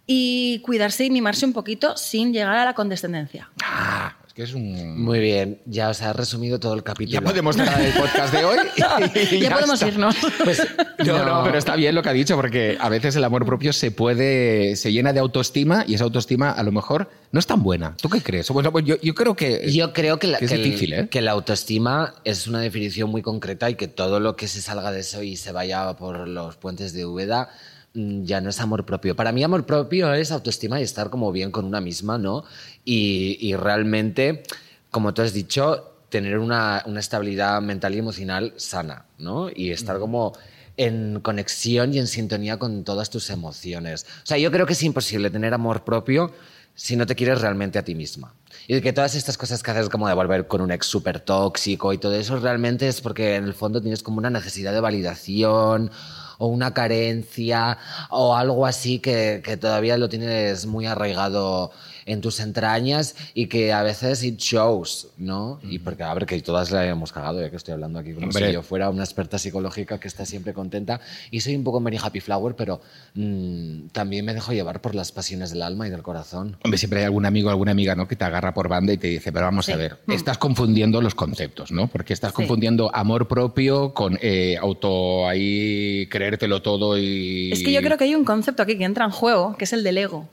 y 0.06 0.60
cuidarse 0.64 1.04
y 1.06 1.10
mimarse 1.10 1.46
un 1.46 1.52
poquito 1.52 1.96
sin 1.96 2.32
llegar 2.32 2.56
a 2.56 2.64
la 2.64 2.74
condescendencia. 2.74 3.50
Ah, 3.64 4.16
que 4.34 4.42
es 4.42 4.52
un... 4.52 5.00
Muy 5.00 5.20
bien, 5.20 5.60
ya 5.64 5.90
os 5.90 6.02
ha 6.02 6.12
resumido 6.12 6.58
todo 6.58 6.74
el 6.74 6.82
capítulo. 6.82 7.20
Ya 7.20 7.24
podemos 7.24 7.54
cerrar 7.54 7.80
el 7.80 7.92
podcast 7.92 8.34
de 8.34 8.44
hoy. 8.44 8.56
y 9.30 9.38
ya 9.40 9.50
podemos 9.54 9.74
está. 9.74 9.86
irnos. 9.86 10.16
Pues, 10.42 10.60
No, 11.06 11.24
no, 11.24 11.44
pero 11.44 11.56
está 11.56 11.76
bien 11.76 11.94
lo 11.94 12.02
que 12.02 12.08
ha 12.08 12.12
dicho, 12.12 12.34
porque 12.34 12.76
a 12.80 12.88
veces 12.88 13.14
el 13.14 13.22
amor 13.22 13.46
propio 13.46 13.72
se 13.72 13.92
puede, 13.92 14.74
se 14.74 14.90
llena 14.92 15.12
de 15.12 15.20
autoestima 15.20 15.84
y 15.86 15.94
esa 15.94 16.02
autoestima 16.02 16.50
a 16.50 16.64
lo 16.64 16.72
mejor 16.72 17.08
no 17.30 17.38
es 17.38 17.46
tan 17.46 17.62
buena. 17.62 17.94
¿Tú 18.02 18.08
qué 18.08 18.20
crees? 18.22 18.48
Bueno, 18.50 18.72
pues 18.72 18.84
yo, 18.84 18.96
yo 19.00 19.14
creo 19.14 19.36
que. 19.36 19.70
Yo 19.72 19.92
creo 19.92 20.18
que 20.18 20.26
la, 20.26 20.38
que 20.38 20.46
es 20.46 20.50
que 20.50 20.56
el- 20.56 20.64
difícil, 20.64 20.92
¿eh? 20.94 21.08
que 21.08 21.22
la 21.22 21.30
autoestima 21.30 22.14
es 22.24 22.48
una 22.48 22.58
definición 22.60 23.10
muy 23.10 23.22
concreta 23.22 23.70
y 23.70 23.76
que 23.76 23.86
todo 23.86 24.18
lo 24.18 24.34
que 24.34 24.48
se 24.48 24.60
salga 24.60 24.90
de 24.90 25.00
eso 25.00 25.22
y 25.22 25.36
se 25.36 25.52
vaya 25.52 25.92
por 25.96 26.26
los 26.26 26.56
puentes 26.56 26.92
de 26.92 27.06
Úbeda 27.06 27.50
ya 27.94 28.40
no 28.40 28.50
es 28.50 28.60
amor 28.60 28.84
propio. 28.84 29.14
Para 29.14 29.32
mí 29.32 29.42
amor 29.42 29.64
propio 29.64 30.12
es 30.12 30.32
autoestima 30.32 30.80
y 30.80 30.82
estar 30.82 31.10
como 31.10 31.30
bien 31.32 31.50
con 31.50 31.64
una 31.64 31.80
misma, 31.80 32.18
¿no? 32.18 32.44
Y, 32.84 33.38
y 33.40 33.54
realmente, 33.54 34.42
como 34.90 35.14
tú 35.14 35.22
has 35.22 35.32
dicho, 35.32 35.92
tener 36.08 36.38
una, 36.38 36.82
una 36.86 37.00
estabilidad 37.00 37.62
mental 37.62 37.94
y 37.94 37.98
emocional 37.98 38.52
sana, 38.56 39.06
¿no? 39.18 39.48
Y 39.54 39.70
estar 39.70 39.98
como 39.98 40.32
en 40.76 41.20
conexión 41.20 41.94
y 41.94 41.98
en 41.98 42.06
sintonía 42.06 42.58
con 42.58 42.84
todas 42.84 43.10
tus 43.10 43.30
emociones. 43.30 44.06
O 44.22 44.26
sea, 44.26 44.38
yo 44.38 44.50
creo 44.50 44.66
que 44.66 44.72
es 44.72 44.82
imposible 44.82 45.30
tener 45.30 45.54
amor 45.54 45.84
propio 45.84 46.32
si 46.74 46.96
no 46.96 47.06
te 47.06 47.14
quieres 47.14 47.40
realmente 47.40 47.78
a 47.78 47.84
ti 47.84 47.94
misma. 47.94 48.34
Y 48.66 48.80
que 48.80 48.92
todas 48.92 49.14
estas 49.14 49.38
cosas 49.38 49.62
que 49.62 49.70
haces 49.70 49.88
como 49.88 50.08
de 50.08 50.14
volver 50.14 50.48
con 50.48 50.60
un 50.60 50.72
ex 50.72 50.86
súper 50.86 51.20
tóxico 51.20 51.92
y 51.92 51.98
todo 51.98 52.14
eso 52.14 52.36
realmente 52.38 52.88
es 52.88 53.00
porque 53.00 53.36
en 53.36 53.44
el 53.44 53.54
fondo 53.54 53.80
tienes 53.80 54.02
como 54.02 54.18
una 54.18 54.30
necesidad 54.30 54.72
de 54.72 54.80
validación 54.80 55.90
o 56.38 56.46
una 56.46 56.74
carencia 56.74 57.78
o 58.10 58.36
algo 58.36 58.66
así 58.66 58.98
que, 58.98 59.42
que 59.44 59.56
todavía 59.56 59.96
lo 59.96 60.08
tienes 60.08 60.66
muy 60.66 60.86
arraigado 60.86 61.72
en 62.06 62.20
tus 62.20 62.40
entrañas 62.40 63.14
y 63.34 63.46
que 63.46 63.72
a 63.72 63.82
veces 63.82 64.22
it 64.22 64.38
shows, 64.38 65.08
¿no? 65.18 65.60
Y 65.62 65.78
porque, 65.78 66.02
a 66.02 66.12
ver, 66.14 66.26
que 66.26 66.40
todas 66.42 66.70
la 66.70 66.86
hemos 66.86 67.12
cagado, 67.12 67.40
ya 67.40 67.50
que 67.50 67.56
estoy 67.56 67.72
hablando 67.72 67.98
aquí 67.98 68.12
como 68.12 68.26
Hombre. 68.26 68.46
si 68.48 68.52
yo 68.52 68.62
fuera 68.62 68.90
una 68.90 69.04
experta 69.04 69.38
psicológica 69.38 69.98
que 70.00 70.08
está 70.08 70.26
siempre 70.26 70.52
contenta 70.54 71.00
y 71.30 71.40
soy 71.40 71.56
un 71.56 71.64
poco 71.64 71.80
Mary 71.80 71.98
Happy 72.02 72.20
Flower, 72.20 72.54
pero 72.56 72.80
mm, 73.14 73.88
también 73.92 74.24
me 74.24 74.34
dejo 74.34 74.52
llevar 74.52 74.80
por 74.80 74.94
las 74.94 75.12
pasiones 75.12 75.50
del 75.50 75.62
alma 75.62 75.86
y 75.86 75.90
del 75.90 76.02
corazón. 76.02 76.56
Hombre, 76.64 76.78
siempre 76.78 77.00
hay 77.00 77.04
algún 77.06 77.26
amigo 77.26 77.48
o 77.48 77.50
alguna 77.50 77.70
amiga 77.72 77.94
¿no? 77.94 78.06
que 78.08 78.16
te 78.16 78.24
agarra 78.24 78.52
por 78.54 78.68
banda 78.68 78.92
y 78.92 78.98
te 78.98 79.06
dice, 79.08 79.32
pero 79.32 79.46
vamos 79.46 79.66
Sí. 79.66 79.72
a 79.72 79.76
ver, 79.76 79.98
estás 80.08 80.36
confundiendo 80.38 81.00
los 81.00 81.14
conceptos, 81.14 81.72
¿no? 81.72 81.86
Porque 81.88 82.12
estás 82.12 82.30
Sí. 82.32 82.36
confundiendo 82.36 82.94
amor 82.94 83.28
propio 83.28 83.94
con 83.94 84.18
eh, 84.20 84.56
auto 84.60 85.26
ahí, 85.28 86.06
creértelo 86.10 86.60
todo 86.62 86.98
y. 86.98 87.50
Es 87.52 87.62
que 87.62 87.72
yo 87.72 87.80
creo 87.80 87.96
que 87.96 88.04
hay 88.04 88.14
un 88.14 88.24
concepto 88.24 88.62
aquí 88.62 88.76
que 88.76 88.84
entra 88.84 89.04
en 89.04 89.10
juego, 89.10 89.56
que 89.56 89.64
es 89.64 89.72
el 89.72 89.82
del 89.84 89.98
ego. 89.98 90.28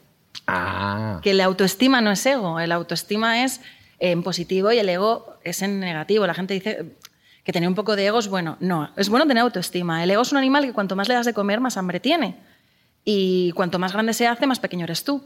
Ah. 0.47 1.19
Que 1.21 1.33
la 1.33 1.45
autoestima 1.45 2.01
no 2.01 2.11
es 2.11 2.25
ego, 2.25 2.59
el 2.59 2.71
autoestima 2.71 3.43
es 3.43 3.61
en 3.99 4.23
positivo 4.23 4.71
y 4.71 4.79
el 4.79 4.89
ego 4.89 5.37
es 5.43 5.61
en 5.61 5.79
negativo. 5.79 6.25
La 6.27 6.33
gente 6.33 6.53
dice 6.53 6.85
que 7.43 7.51
tener 7.53 7.69
un 7.69 7.75
poco 7.75 7.95
de 7.95 8.07
ego 8.07 8.19
es 8.19 8.27
bueno. 8.27 8.57
No, 8.59 8.89
es 8.97 9.09
bueno 9.09 9.27
tener 9.27 9.43
autoestima. 9.43 10.03
El 10.03 10.11
ego 10.11 10.21
es 10.23 10.31
un 10.31 10.37
animal 10.37 10.65
que 10.65 10.73
cuanto 10.73 10.95
más 10.95 11.07
le 11.07 11.13
das 11.13 11.25
de 11.25 11.33
comer, 11.33 11.59
más 11.59 11.77
hambre 11.77 11.99
tiene. 11.99 12.35
Y 13.05 13.51
cuanto 13.53 13.79
más 13.79 13.93
grande 13.93 14.13
se 14.13 14.27
hace, 14.27 14.45
más 14.47 14.59
pequeño 14.59 14.83
eres 14.83 15.03
tú. 15.03 15.23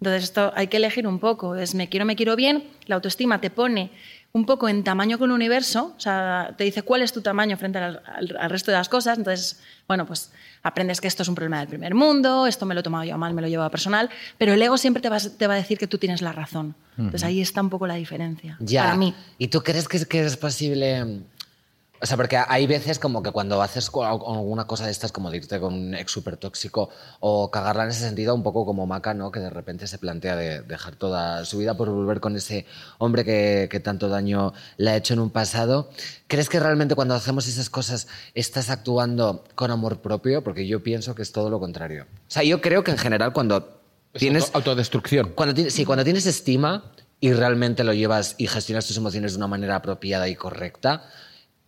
Entonces 0.00 0.24
esto 0.24 0.52
hay 0.54 0.68
que 0.68 0.76
elegir 0.76 1.06
un 1.06 1.18
poco. 1.18 1.56
Es 1.56 1.74
me 1.74 1.88
quiero, 1.88 2.06
me 2.06 2.16
quiero 2.16 2.36
bien. 2.36 2.64
La 2.86 2.96
autoestima 2.96 3.40
te 3.40 3.50
pone 3.50 3.90
un 4.32 4.44
poco 4.44 4.68
en 4.68 4.84
tamaño 4.84 5.18
con 5.18 5.30
el 5.30 5.34
universo, 5.34 5.94
o 5.96 6.00
sea, 6.00 6.54
te 6.56 6.64
dice 6.64 6.82
cuál 6.82 7.02
es 7.02 7.12
tu 7.12 7.22
tamaño 7.22 7.56
frente 7.56 7.78
al, 7.78 8.02
al- 8.06 8.36
al 8.38 8.50
resto 8.50 8.70
de 8.70 8.76
las 8.76 8.88
cosas. 8.88 9.16
Entonces, 9.18 9.60
bueno, 9.88 10.06
pues 10.06 10.30
aprendes 10.62 11.00
que 11.00 11.08
esto 11.08 11.22
es 11.22 11.28
un 11.28 11.34
problema 11.34 11.58
del 11.60 11.68
primer 11.68 11.94
mundo, 11.94 12.46
esto 12.46 12.66
me 12.66 12.74
lo 12.74 12.80
he 12.80 12.82
tomado 12.82 13.04
yo 13.04 13.16
mal, 13.16 13.32
me 13.32 13.40
lo 13.42 13.48
llevo 13.48 13.62
a 13.64 13.70
personal, 13.70 14.10
pero 14.36 14.52
el 14.52 14.60
ego 14.62 14.76
siempre 14.76 15.00
te 15.02 15.08
va, 15.08 15.16
a- 15.16 15.20
te 15.20 15.46
va 15.46 15.54
a 15.54 15.56
decir 15.56 15.78
que 15.78 15.86
tú 15.86 15.98
tienes 15.98 16.20
la 16.22 16.32
razón. 16.32 16.74
Entonces 16.98 17.24
ahí 17.24 17.40
está 17.40 17.60
un 17.62 17.70
poco 17.70 17.86
la 17.86 17.94
diferencia. 17.94 18.56
Ya. 18.60 18.82
Para 18.84 18.96
mí. 18.96 19.14
¿Y 19.38 19.48
tú 19.48 19.62
crees 19.62 19.86
que 19.88 19.96
es, 19.96 20.06
que 20.06 20.24
es 20.24 20.36
posible? 20.36 21.20
O 22.00 22.06
sea, 22.06 22.16
porque 22.16 22.36
hay 22.36 22.66
veces 22.66 22.98
como 22.98 23.22
que 23.22 23.30
cuando 23.32 23.60
haces 23.60 23.90
alguna 23.94 24.66
cosa 24.66 24.86
de 24.86 24.92
estas, 24.92 25.10
como 25.12 25.30
de 25.30 25.38
irte 25.38 25.58
con 25.58 25.74
un 25.74 25.94
ex 25.94 26.12
súper 26.12 26.36
tóxico 26.36 26.90
o 27.20 27.50
cagarla 27.50 27.84
en 27.84 27.90
ese 27.90 28.00
sentido, 28.00 28.34
un 28.34 28.42
poco 28.42 28.64
como 28.64 28.86
Maca, 28.86 29.14
¿no? 29.14 29.30
Que 29.32 29.40
de 29.40 29.50
repente 29.50 29.86
se 29.86 29.98
plantea 29.98 30.36
de 30.36 30.62
dejar 30.62 30.94
toda 30.96 31.44
su 31.44 31.58
vida 31.58 31.76
por 31.76 31.90
volver 31.90 32.20
con 32.20 32.36
ese 32.36 32.66
hombre 32.98 33.24
que, 33.24 33.68
que 33.70 33.80
tanto 33.80 34.08
daño 34.08 34.52
le 34.76 34.90
ha 34.90 34.96
hecho 34.96 35.14
en 35.14 35.20
un 35.20 35.30
pasado. 35.30 35.90
¿Crees 36.28 36.48
que 36.48 36.60
realmente 36.60 36.94
cuando 36.94 37.14
hacemos 37.14 37.46
esas 37.48 37.68
cosas 37.70 38.06
estás 38.34 38.70
actuando 38.70 39.44
con 39.54 39.70
amor 39.70 40.00
propio? 40.00 40.44
Porque 40.44 40.66
yo 40.66 40.82
pienso 40.82 41.14
que 41.14 41.22
es 41.22 41.32
todo 41.32 41.50
lo 41.50 41.58
contrario. 41.58 42.06
O 42.28 42.30
sea, 42.30 42.42
yo 42.44 42.60
creo 42.60 42.84
que 42.84 42.90
en 42.92 42.98
general 42.98 43.32
cuando 43.32 43.80
Es 44.14 44.20
tienes... 44.20 44.44
auto- 44.44 44.58
autodestrucción. 44.58 45.32
Cuando 45.34 45.54
tienes, 45.54 45.74
sí, 45.74 45.84
cuando 45.84 46.04
tienes 46.04 46.26
estima 46.26 46.92
y 47.20 47.32
realmente 47.32 47.82
lo 47.82 47.92
llevas 47.92 48.36
y 48.38 48.46
gestionas 48.46 48.86
tus 48.86 48.96
emociones 48.96 49.32
de 49.32 49.38
una 49.38 49.48
manera 49.48 49.74
apropiada 49.76 50.28
y 50.28 50.36
correcta, 50.36 51.02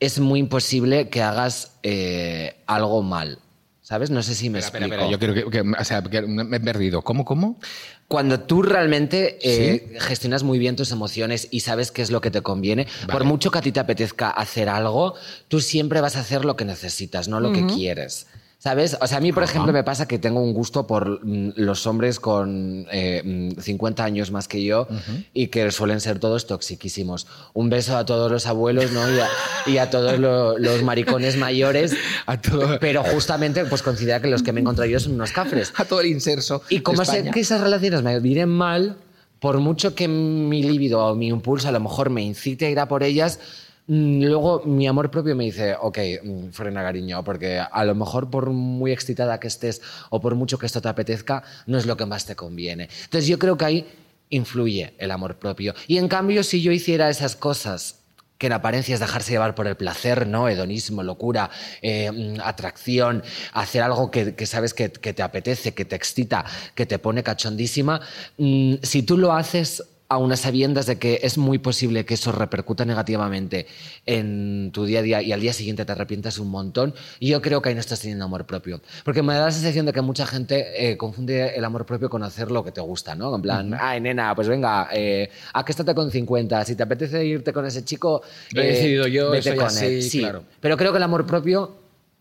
es 0.00 0.18
muy 0.18 0.40
imposible 0.40 1.08
que 1.08 1.22
hagas 1.22 1.72
eh, 1.82 2.56
algo 2.66 3.02
mal. 3.02 3.38
¿Sabes? 3.82 4.10
No 4.10 4.22
sé 4.22 4.36
si 4.36 4.50
me 4.50 4.60
Espera, 4.60 4.86
explico. 4.86 5.02
espera, 5.02 5.10
yo 5.10 5.18
quiero 5.18 5.50
que, 5.50 5.50
que- 5.50 5.72
o 5.80 5.84
sea, 5.84 6.00
que 6.02 6.22
me 6.22 6.56
he 6.58 6.60
perdido. 6.60 7.02
¿Cómo, 7.02 7.24
cómo? 7.24 7.58
Cuando 8.06 8.38
tú 8.38 8.62
realmente 8.62 9.38
eh, 9.42 9.96
gestionas 9.98 10.44
muy 10.44 10.60
bien 10.60 10.76
tus 10.76 10.92
emociones 10.92 11.48
y 11.50 11.60
sabes 11.60 11.90
qué 11.90 12.02
es 12.02 12.12
lo 12.12 12.20
que 12.20 12.30
te 12.30 12.40
conviene, 12.40 12.86
por 13.10 13.24
mucho 13.24 13.50
que 13.50 13.58
a 13.58 13.62
ti 13.62 13.72
te 13.72 13.80
apetezca 13.80 14.30
hacer 14.30 14.68
algo, 14.68 15.14
tú 15.48 15.60
siempre 15.60 16.00
vas 16.00 16.14
a 16.14 16.20
hacer 16.20 16.44
lo 16.44 16.54
que 16.56 16.64
necesitas, 16.64 17.26
no 17.26 17.40
lo 17.40 17.52
que 17.52 17.66
quieres. 17.66 18.28
¿Sabes? 18.62 18.98
O 19.00 19.06
sea, 19.06 19.16
a 19.16 19.20
mí, 19.22 19.32
por 19.32 19.42
ejemplo, 19.42 19.72
me 19.72 19.82
pasa 19.84 20.06
que 20.06 20.18
tengo 20.18 20.42
un 20.42 20.52
gusto 20.52 20.86
por 20.86 21.24
mm, 21.24 21.52
los 21.56 21.86
hombres 21.86 22.20
con 22.20 22.86
eh, 22.92 23.22
mm, 23.56 23.58
50 23.58 24.04
años 24.04 24.30
más 24.30 24.48
que 24.48 24.62
yo 24.62 24.86
y 25.32 25.46
que 25.46 25.70
suelen 25.70 25.98
ser 26.02 26.18
todos 26.18 26.46
toxiquísimos. 26.46 27.26
Un 27.54 27.70
beso 27.70 27.96
a 27.96 28.04
todos 28.04 28.30
los 28.30 28.44
abuelos, 28.46 28.92
¿no? 28.92 29.00
Y 29.10 29.18
a, 29.18 29.28
y 29.66 29.78
a 29.78 29.88
todos 29.88 30.18
lo- 30.18 30.58
los 30.58 30.82
maricones 30.82 31.38
mayores. 31.38 31.94
A 32.26 32.38
todo- 32.38 32.78
Pero 32.80 33.02
justamente, 33.02 33.64
pues 33.64 33.82
considera 33.82 34.20
que 34.20 34.28
los 34.28 34.42
que 34.42 34.52
me 34.52 34.60
he 34.60 34.62
encontrado 34.62 34.90
yo 34.90 35.00
son 35.00 35.14
unos 35.14 35.32
cafres. 35.32 35.72
A 35.78 35.86
todo 35.86 36.02
el 36.02 36.08
inserso. 36.08 36.60
Y 36.68 36.80
como 36.80 36.98
sé 37.06 37.30
que 37.32 37.40
esas 37.40 37.62
relaciones 37.62 38.02
me 38.02 38.20
vienen 38.20 38.50
mal, 38.50 38.96
por 39.38 39.58
mucho 39.58 39.94
que 39.94 40.06
mi 40.06 40.62
libido 40.62 41.02
o 41.06 41.14
mi 41.14 41.28
impulso 41.28 41.66
a 41.68 41.72
lo 41.72 41.80
mejor 41.80 42.10
me 42.10 42.20
incite 42.20 42.66
a 42.66 42.70
ir 42.70 42.78
a 42.78 42.86
por 42.88 43.02
ellas, 43.04 43.38
mm, 43.38 43.69
luego 43.90 44.62
mi 44.64 44.86
amor 44.86 45.10
propio 45.10 45.34
me 45.34 45.44
dice, 45.44 45.74
ok, 45.74 45.98
mm, 46.22 46.48
frena 46.50 46.82
cariño, 46.82 47.24
porque 47.24 47.58
a 47.58 47.84
lo 47.84 47.94
mejor 47.96 48.30
por 48.30 48.50
muy 48.50 48.92
excitada 48.92 49.40
que 49.40 49.48
estés 49.48 49.82
o 50.10 50.20
por 50.20 50.36
mucho 50.36 50.58
que 50.58 50.66
esto 50.66 50.80
te 50.80 50.88
apetezca, 50.88 51.42
no 51.66 51.76
es 51.76 51.86
lo 51.86 51.96
que 51.96 52.06
más 52.06 52.24
te 52.24 52.36
conviene. 52.36 52.88
Entonces 53.04 53.26
yo 53.26 53.38
creo 53.38 53.56
que 53.56 53.64
ahí 53.64 53.86
influye 54.28 54.94
el 54.98 55.10
amor 55.10 55.38
propio. 55.38 55.74
Y 55.88 55.98
en 55.98 56.06
cambio, 56.06 56.44
si 56.44 56.62
yo 56.62 56.70
hiciera 56.70 57.10
esas 57.10 57.34
cosas 57.34 57.96
que 58.38 58.46
en 58.46 58.52
apariencia 58.54 58.94
es 58.94 59.00
dejarse 59.00 59.32
llevar 59.32 59.54
por 59.54 59.66
el 59.66 59.76
placer, 59.76 60.26
¿no? 60.26 60.48
Hedonismo, 60.48 61.02
locura, 61.02 61.50
eh, 61.82 62.10
mm, 62.10 62.40
atracción, 62.42 63.24
hacer 63.52 63.82
algo 63.82 64.10
que, 64.10 64.36
que 64.36 64.46
sabes 64.46 64.72
que, 64.72 64.92
que 64.92 65.12
te 65.12 65.22
apetece, 65.22 65.74
que 65.74 65.84
te 65.84 65.96
excita, 65.96 66.44
que 66.74 66.86
te 66.86 66.98
pone 66.98 67.22
cachondísima. 67.22 68.00
mm, 68.38 68.76
si 68.82 69.02
tú 69.02 69.18
lo 69.18 69.32
haces 69.32 69.82
a 70.10 70.18
unas 70.18 70.40
sabiendas 70.40 70.86
de 70.86 70.98
que 70.98 71.20
es 71.22 71.38
muy 71.38 71.58
posible 71.58 72.04
que 72.04 72.14
eso 72.14 72.32
repercuta 72.32 72.84
negativamente 72.84 73.68
en 74.06 74.72
tu 74.72 74.84
día 74.84 74.98
a 74.98 75.02
día 75.02 75.22
y 75.22 75.30
al 75.30 75.40
día 75.40 75.52
siguiente 75.52 75.84
te 75.84 75.92
arrepientas 75.92 76.38
un 76.38 76.48
montón, 76.48 76.94
y 77.20 77.28
yo 77.28 77.40
creo 77.40 77.62
que 77.62 77.68
ahí 77.68 77.76
no 77.76 77.80
estás 77.80 78.00
teniendo 78.00 78.24
amor 78.24 78.44
propio. 78.44 78.80
Porque 79.04 79.22
me 79.22 79.34
da 79.34 79.46
la 79.46 79.52
sensación 79.52 79.86
de 79.86 79.92
que 79.92 80.00
mucha 80.00 80.26
gente 80.26 80.90
eh, 80.90 80.96
confunde 80.96 81.54
el 81.54 81.64
amor 81.64 81.86
propio 81.86 82.10
con 82.10 82.24
hacer 82.24 82.50
lo 82.50 82.64
que 82.64 82.72
te 82.72 82.80
gusta, 82.80 83.14
¿no? 83.14 83.36
En 83.36 83.40
plan, 83.40 83.76
ay, 83.78 84.00
nena, 84.00 84.34
pues 84.34 84.48
venga, 84.48 84.88
eh, 84.92 85.30
acuéstate 85.52 85.94
con 85.94 86.10
50, 86.10 86.64
si 86.64 86.74
te 86.74 86.82
apetece 86.82 87.24
irte 87.24 87.52
con 87.52 87.64
ese 87.64 87.84
chico, 87.84 88.20
Lo 88.50 88.62
he 88.62 88.64
eh, 88.64 88.72
decidido 88.72 89.06
yo, 89.06 89.30
vete 89.30 89.50
soy 89.50 89.58
con 89.58 89.66
así, 89.68 89.84
él. 89.86 90.02
Sí, 90.02 90.18
claro. 90.18 90.42
pero 90.58 90.76
creo 90.76 90.90
que 90.90 90.98
el 90.98 91.04
amor 91.04 91.24
propio 91.24 91.76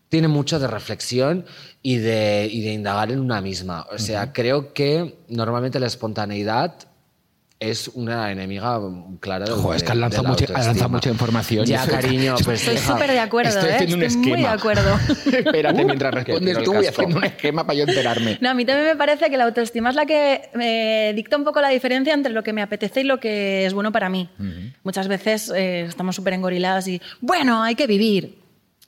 tiene 0.08 0.28
mucho 0.28 0.60
de 0.60 0.68
reflexión 0.68 1.44
y 1.82 1.96
de, 1.96 2.48
y 2.48 2.62
de 2.62 2.72
indagar 2.72 3.10
en 3.10 3.18
una 3.18 3.40
misma. 3.40 3.86
O 3.92 3.98
sea, 3.98 4.32
creo 4.32 4.72
que 4.72 5.16
normalmente 5.28 5.80
la 5.80 5.86
espontaneidad 5.88 6.89
es 7.60 7.88
una 7.88 8.32
enemiga 8.32 8.80
clara 9.20 9.44
de, 9.44 9.52
Joder, 9.52 9.76
es 9.76 9.82
que 9.82 9.90
has 9.90 9.94
de- 9.94 10.00
lanzado 10.00 10.22
la 10.22 10.28
mucha, 10.30 10.46
lanzado 10.52 10.88
mucha 10.88 11.10
información. 11.10 11.66
Ya, 11.66 11.86
cariño, 11.86 12.34
pues 12.42 12.66
Estoy 12.66 12.78
súper 12.78 13.10
de 13.12 13.20
acuerdo, 13.20 13.50
Estoy 13.50 13.68
¿eh? 13.68 13.74
haciendo 13.74 13.96
un 13.96 14.02
Estoy 14.02 14.26
muy 14.30 14.40
de 14.40 14.46
acuerdo. 14.46 14.98
Espérate, 15.30 15.82
Uh, 15.82 15.86
mientras 15.86 16.14
respondes 16.14 16.62
tú, 16.62 16.72
voy 16.72 16.86
haciendo 16.86 17.18
un 17.18 17.24
esquema 17.24 17.66
para 17.66 17.78
yo 17.78 17.84
enterarme. 17.84 18.38
No, 18.40 18.48
a 18.50 18.54
mí 18.54 18.64
también 18.64 18.86
me 18.88 18.96
parece 18.96 19.28
que 19.28 19.36
la 19.36 19.44
autoestima 19.44 19.90
es 19.90 19.94
la 19.96 20.06
que 20.06 20.48
me 20.54 21.12
dicta 21.14 21.36
un 21.36 21.44
poco 21.44 21.60
la 21.60 21.68
diferencia 21.68 22.14
entre 22.14 22.32
lo 22.32 22.42
que 22.42 22.54
me 22.54 22.62
apetece 22.62 23.02
y 23.02 23.04
lo 23.04 23.20
que 23.20 23.66
es 23.66 23.74
bueno 23.74 23.92
para 23.92 24.08
mí. 24.08 24.30
Muchas 24.82 25.06
veces 25.06 25.52
eh, 25.54 25.82
estamos 25.82 26.16
súper 26.16 26.32
engoriladas 26.32 26.88
y, 26.88 27.00
bueno, 27.20 27.62
hay 27.62 27.74
que 27.74 27.86
vivir. 27.86 28.38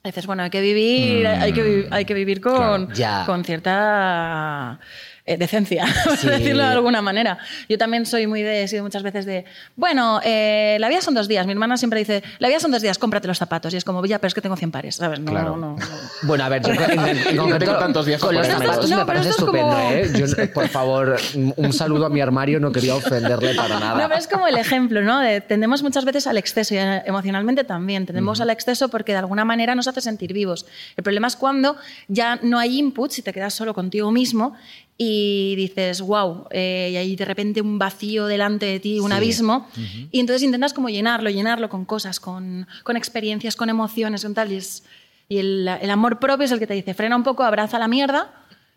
A 0.03 0.09
veces, 0.09 0.25
bueno, 0.25 0.43
hay 0.43 0.49
que 0.49 0.59
vivir, 0.61 1.25
hay, 1.27 1.53
que 1.53 1.61
vi- 1.63 1.85
hay 1.91 2.03
que 2.05 2.13
vivir 2.13 2.41
con, 2.41 2.87
Claro, 2.87 2.93
ya. 2.93 3.23
con 3.25 3.45
cierta 3.45 4.79
eh, 5.25 5.37
decencia, 5.37 5.85
por 6.05 6.17
Sí. 6.17 6.27
decirlo 6.27 6.63
de 6.63 6.69
alguna 6.69 7.01
manera. 7.01 7.37
Yo 7.69 7.77
también 7.77 8.05
soy 8.05 8.27
muy 8.27 8.41
de, 8.41 8.63
he 8.63 8.67
sido 8.67 8.83
muchas 8.83 9.03
veces 9.03 9.25
de, 9.25 9.45
bueno, 9.75 10.19
eh, 10.23 10.77
la 10.79 10.89
vida 10.89 11.01
son 11.01 11.13
dos 11.13 11.27
días. 11.27 11.45
Mi 11.45 11.53
hermana 11.53 11.77
siempre 11.77 11.99
dice, 11.99 12.23
la 12.39 12.47
vida 12.49 12.59
son 12.59 12.71
dos 12.71 12.81
días, 12.81 12.97
cómprate 12.97 13.27
los 13.27 13.37
zapatos. 13.37 13.73
Y 13.73 13.77
es 13.77 13.83
como, 13.85 14.05
ya, 14.05 14.19
pero 14.19 14.27
es 14.27 14.33
que 14.33 14.41
tengo 14.41 14.55
100 14.57 14.71
pares, 14.71 14.95
¿sabes? 14.95 15.19
No, 15.19 15.31
Claro. 15.31 15.55
no, 15.55 15.75
no. 15.77 15.85
Bueno, 16.23 16.43
a 16.43 16.49
ver, 16.49 16.61
yo 16.61 16.73
en, 16.73 16.99
en- 16.99 17.17
en 17.17 17.35
No 17.35 17.43
concreto, 17.43 17.65
tengo 17.65 17.77
tantos 17.79 18.05
días 18.05 18.19
con 18.21 18.35
los 18.35 18.45
zapatos 18.45 18.89
No, 18.89 18.97
me 18.97 19.05
pero 19.05 19.05
parece 19.05 19.29
estupendo, 19.29 19.69
como- 19.69 19.91
¿eh? 19.91 20.09
Yo, 20.13 20.53
por 20.53 20.67
favor, 20.67 21.15
un 21.55 21.73
saludo 21.73 22.05
a 22.05 22.09
mi 22.09 22.19
armario, 22.21 22.59
no 22.59 22.71
quería 22.71 22.95
ofenderle 22.95 23.55
para 23.55 23.79
nada. 23.79 24.01
No, 24.01 24.07
pero 24.09 24.19
es 24.19 24.27
como 24.27 24.47
el 24.47 24.57
ejemplo, 24.57 25.01
¿no? 25.03 25.19
De- 25.19 25.39
tendemos 25.41 25.83
muchas 25.83 26.03
veces 26.05 26.27
al 26.27 26.37
exceso 26.37 26.73
y 26.75 26.77
emocionalmente 26.77 27.63
también. 27.63 28.05
Tendemos 28.05 28.41
al 28.41 28.49
exceso 28.49 28.89
porque 28.89 29.13
de 29.13 29.19
alguna 29.19 29.45
manera 29.45 29.73
nos 29.75 29.87
hace 29.87 30.01
sentir 30.01 30.33
vivos. 30.33 30.65
El 30.97 31.03
problema 31.03 31.27
es 31.27 31.35
cuando 31.35 31.77
ya 32.07 32.39
no 32.41 32.59
hay 32.59 32.77
inputs 32.77 33.19
y 33.19 33.21
te 33.21 33.31
quedas 33.33 33.53
solo 33.53 33.73
contigo 33.73 34.11
mismo 34.11 34.55
y 34.97 35.55
dices, 35.55 36.01
wow, 36.01 36.47
y 36.51 36.55
hay 36.57 37.15
de 37.15 37.25
repente 37.25 37.61
un 37.61 37.79
vacío 37.79 38.25
delante 38.27 38.65
de 38.67 38.79
ti, 38.79 38.99
un 38.99 39.09
Sí. 39.09 39.15
abismo, 39.17 39.67
y 40.11 40.19
entonces 40.19 40.43
intentas 40.43 40.73
como 40.73 40.89
llenarlo, 40.89 41.29
llenarlo 41.29 41.69
con 41.69 41.83
cosas, 41.85 42.19
con, 42.19 42.67
con 42.83 42.95
experiencias, 42.95 43.55
con 43.55 43.69
emociones, 43.69 44.23
con 44.23 44.33
tal. 44.33 44.51
Y, 44.51 44.57
es- 44.57 44.83
y 45.29 45.37
el, 45.37 45.67
el 45.67 45.89
amor 45.89 46.19
propio 46.19 46.45
es 46.45 46.51
el 46.51 46.59
que 46.59 46.67
te 46.67 46.73
dice, 46.75 46.93
frena 46.93 47.15
un 47.15 47.23
poco, 47.23 47.43
abraza 47.43 47.79
la 47.79 47.87
mierda, 47.87 48.33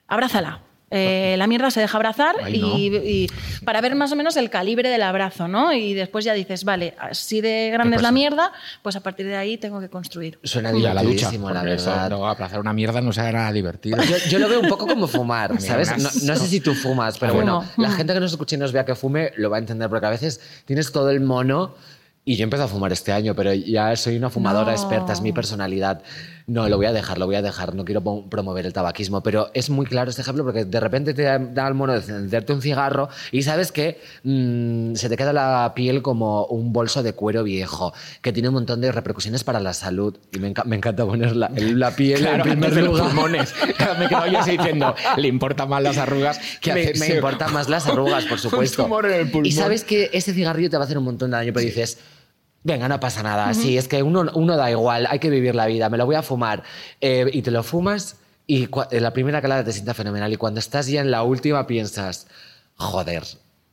abrázala. 0.08 0.62
Eh, 0.88 1.34
la 1.36 1.48
mierda 1.48 1.68
se 1.72 1.80
deja 1.80 1.96
abrazar 1.98 2.36
Ay, 2.40 2.58
no. 2.60 2.78
y, 2.78 2.96
y 2.96 3.30
para 3.64 3.80
ver 3.80 3.96
más 3.96 4.12
o 4.12 4.16
menos 4.16 4.36
el 4.36 4.50
calibre 4.50 4.88
del 4.88 5.02
abrazo, 5.02 5.48
¿no? 5.48 5.72
Y 5.72 5.94
después 5.94 6.24
ya 6.24 6.32
dices, 6.32 6.62
vale, 6.62 6.94
así 7.00 7.40
de 7.40 7.70
grande 7.72 7.96
es 7.96 8.02
la 8.02 8.12
mierda, 8.12 8.52
pues 8.82 8.94
a 8.94 9.00
partir 9.00 9.26
de 9.26 9.34
ahí 9.36 9.58
tengo 9.58 9.80
que 9.80 9.88
construir. 9.88 10.38
Suena 10.44 10.68
a 10.68 10.72
la 10.72 10.78
ducha. 10.78 11.00
divertidísimo, 11.02 11.50
la 11.50 11.60
porque 11.60 11.74
eso, 11.74 11.90
verdad. 11.90 12.10
no, 12.10 12.28
aplazar 12.28 12.60
una 12.60 12.72
mierda 12.72 13.00
no 13.00 13.12
será 13.12 13.32
nada 13.32 13.52
divertido. 13.52 14.00
Yo, 14.04 14.16
yo 14.30 14.38
lo 14.38 14.48
veo 14.48 14.60
un 14.60 14.68
poco 14.68 14.86
como 14.86 15.08
fumar, 15.08 15.54
Me 15.54 15.60
¿sabes? 15.60 15.90
No, 15.98 16.04
no 16.22 16.36
sé 16.36 16.46
si 16.46 16.60
tú 16.60 16.72
fumas, 16.74 17.18
pero 17.18 17.34
bueno, 17.34 17.64
la 17.78 17.90
gente 17.90 18.12
que 18.14 18.20
nos 18.20 18.30
escuche 18.30 18.54
y 18.54 18.58
nos 18.60 18.70
vea 18.70 18.84
que 18.84 18.94
fume 18.94 19.32
lo 19.36 19.50
va 19.50 19.56
a 19.56 19.60
entender, 19.60 19.88
porque 19.88 20.06
a 20.06 20.10
veces 20.10 20.40
tienes 20.66 20.92
todo 20.92 21.10
el 21.10 21.20
mono. 21.20 21.74
Y 22.28 22.34
yo 22.34 22.42
empecé 22.42 22.64
a 22.64 22.66
fumar 22.66 22.90
este 22.92 23.12
año, 23.12 23.36
pero 23.36 23.54
ya 23.54 23.94
soy 23.94 24.16
una 24.16 24.30
fumadora 24.30 24.72
No. 24.72 24.76
experta, 24.76 25.12
es 25.12 25.20
mi 25.20 25.32
personalidad. 25.32 26.02
No, 26.48 26.68
lo 26.68 26.76
voy 26.76 26.86
a 26.86 26.92
dejar, 26.92 27.18
lo 27.18 27.26
voy 27.26 27.34
a 27.34 27.42
dejar, 27.42 27.74
no 27.74 27.84
quiero 27.84 28.02
promover 28.30 28.66
el 28.66 28.72
tabaquismo, 28.72 29.20
pero 29.20 29.50
es 29.52 29.68
muy 29.68 29.84
claro 29.84 30.10
este 30.10 30.22
ejemplo 30.22 30.44
porque 30.44 30.64
de 30.64 30.78
repente 30.78 31.12
te 31.12 31.22
da 31.24 31.66
el 31.66 31.74
mono 31.74 31.92
de 31.92 31.98
encenderte 31.98 32.52
un 32.52 32.62
cigarro 32.62 33.08
y 33.32 33.42
sabes 33.42 33.72
que 33.72 34.00
mm, 34.22 34.94
se 34.94 35.08
te 35.08 35.16
queda 35.16 35.32
la 35.32 35.72
piel 35.74 36.02
como 36.02 36.44
un 36.46 36.72
bolso 36.72 37.02
de 37.02 37.14
cuero 37.14 37.42
viejo, 37.42 37.92
que 38.22 38.32
tiene 38.32 38.48
un 38.48 38.54
montón 38.54 38.80
de 38.80 38.92
repercusiones 38.92 39.42
para 39.42 39.58
la 39.58 39.72
salud. 39.72 40.16
Y 40.32 40.38
me, 40.38 40.54
enca- 40.54 40.64
me 40.64 40.76
encanta 40.76 41.04
poner 41.04 41.34
la, 41.34 41.50
la 41.52 41.90
piel 41.90 42.20
Claro, 42.20 42.44
en 42.44 42.50
primer 42.50 42.74
de 42.76 42.82
los 42.82 42.90
lugar. 42.90 43.06
pulmones. 43.06 43.52
Me 43.98 44.08
quedo 44.08 44.26
yo 44.28 44.38
así 44.38 44.52
diciendo, 44.52 44.94
le 45.16 45.26
importan 45.26 45.68
más 45.68 45.82
las 45.82 45.98
arrugas 45.98 46.38
que 46.60 46.72
me, 46.72 47.14
importan 47.14 47.52
más 47.52 47.68
las 47.68 47.88
arrugas, 47.88 48.24
por 48.24 48.38
supuesto. 48.38 48.84
tumor 48.84 49.06
en 49.06 49.14
el 49.14 49.30
pulmón. 49.32 49.46
Y 49.46 49.50
sabes 49.52 49.82
que 49.82 50.10
ese 50.12 50.32
cigarrillo 50.32 50.70
te 50.70 50.76
va 50.76 50.84
a 50.84 50.86
hacer 50.86 50.96
un 50.98 51.04
montón 51.04 51.32
de 51.32 51.38
daño, 51.38 51.52
pero 51.52 51.66
dices, 51.66 51.98
venga, 52.66 52.88
no 52.88 52.98
pasa 53.00 53.22
nada. 53.22 53.54
Sí, 53.54 53.78
es 53.78 53.88
que 53.88 54.02
uno, 54.02 54.26
uno 54.34 54.56
da 54.56 54.70
igual, 54.70 55.06
hay 55.08 55.18
que 55.18 55.30
vivir 55.30 55.54
la 55.54 55.66
vida, 55.66 55.88
me 55.88 55.96
lo 55.96 56.04
voy 56.06 56.16
a 56.16 56.22
fumar. 56.22 56.62
Eh, 57.00 57.30
y 57.32 57.42
te 57.42 57.50
lo 57.50 57.62
fumas 57.62 58.16
y 58.46 58.68
en 58.90 59.02
la 59.02 59.12
primera 59.12 59.40
calada 59.40 59.64
te 59.64 59.72
sienta 59.72 59.94
fenomenal. 59.94 60.32
Y 60.32 60.36
cuando 60.36 60.60
estás 60.60 60.86
ya 60.88 61.00
en 61.00 61.10
la 61.10 61.22
última 61.22 61.66
piensas, 61.66 62.26
joder. 62.76 63.22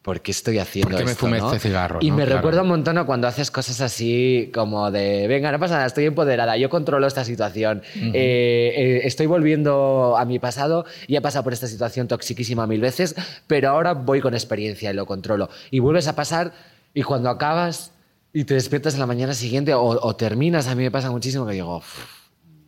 ¿Por 0.03 0.19
qué 0.19 0.31
estoy 0.31 0.59
haciendo 0.59 0.89
¿Por 0.89 0.97
qué 0.97 1.05
me 1.05 1.11
esto? 1.11 1.25
fumé 1.25 1.37
no? 1.39 1.45
este 1.53 1.65
cigarro, 1.69 1.99
Y 2.01 2.09
no? 2.11 2.17
me 2.17 2.23
Claro. 2.25 2.39
recuerda 2.39 2.61
un 2.63 2.67
montón 2.67 2.97
a 2.97 3.05
cuando 3.05 3.25
haces 3.25 3.49
cosas 3.49 3.79
así 3.79 4.51
como 4.53 4.91
de, 4.91 5.29
venga, 5.29 5.49
no 5.49 5.59
pasa 5.59 5.75
nada, 5.75 5.85
estoy 5.87 6.03
empoderada, 6.07 6.57
yo 6.57 6.69
controlo 6.69 7.07
esta 7.07 7.23
situación, 7.23 7.81
Eh, 7.95 8.73
eh, 8.75 9.01
estoy 9.05 9.27
volviendo 9.27 10.17
a 10.17 10.25
mi 10.25 10.39
pasado 10.39 10.83
y 11.07 11.15
he 11.15 11.21
pasado 11.21 11.45
por 11.45 11.53
esta 11.53 11.67
situación 11.67 12.09
toxiquísima 12.09 12.67
mil 12.67 12.81
veces, 12.81 13.15
pero 13.47 13.69
ahora 13.69 13.93
voy 13.93 14.19
con 14.19 14.33
experiencia 14.33 14.91
y 14.91 14.93
lo 14.93 15.05
controlo. 15.05 15.49
Y 15.71 15.79
vuelves 15.79 16.09
a 16.09 16.15
pasar 16.17 16.51
y 16.93 17.01
cuando 17.03 17.29
acabas 17.29 17.92
y 18.33 18.43
te 18.45 18.55
despiertas 18.55 18.95
en 18.95 18.99
la 18.99 19.05
mañana 19.05 19.33
siguiente 19.33 19.73
o, 19.73 19.81
o 19.83 20.15
terminas, 20.15 20.67
a 20.67 20.75
mí 20.75 20.83
me 20.83 20.91
pasa 20.91 21.11
muchísimo 21.11 21.45
que 21.45 21.53
digo, 21.53 21.77
"Uf, 21.77 22.05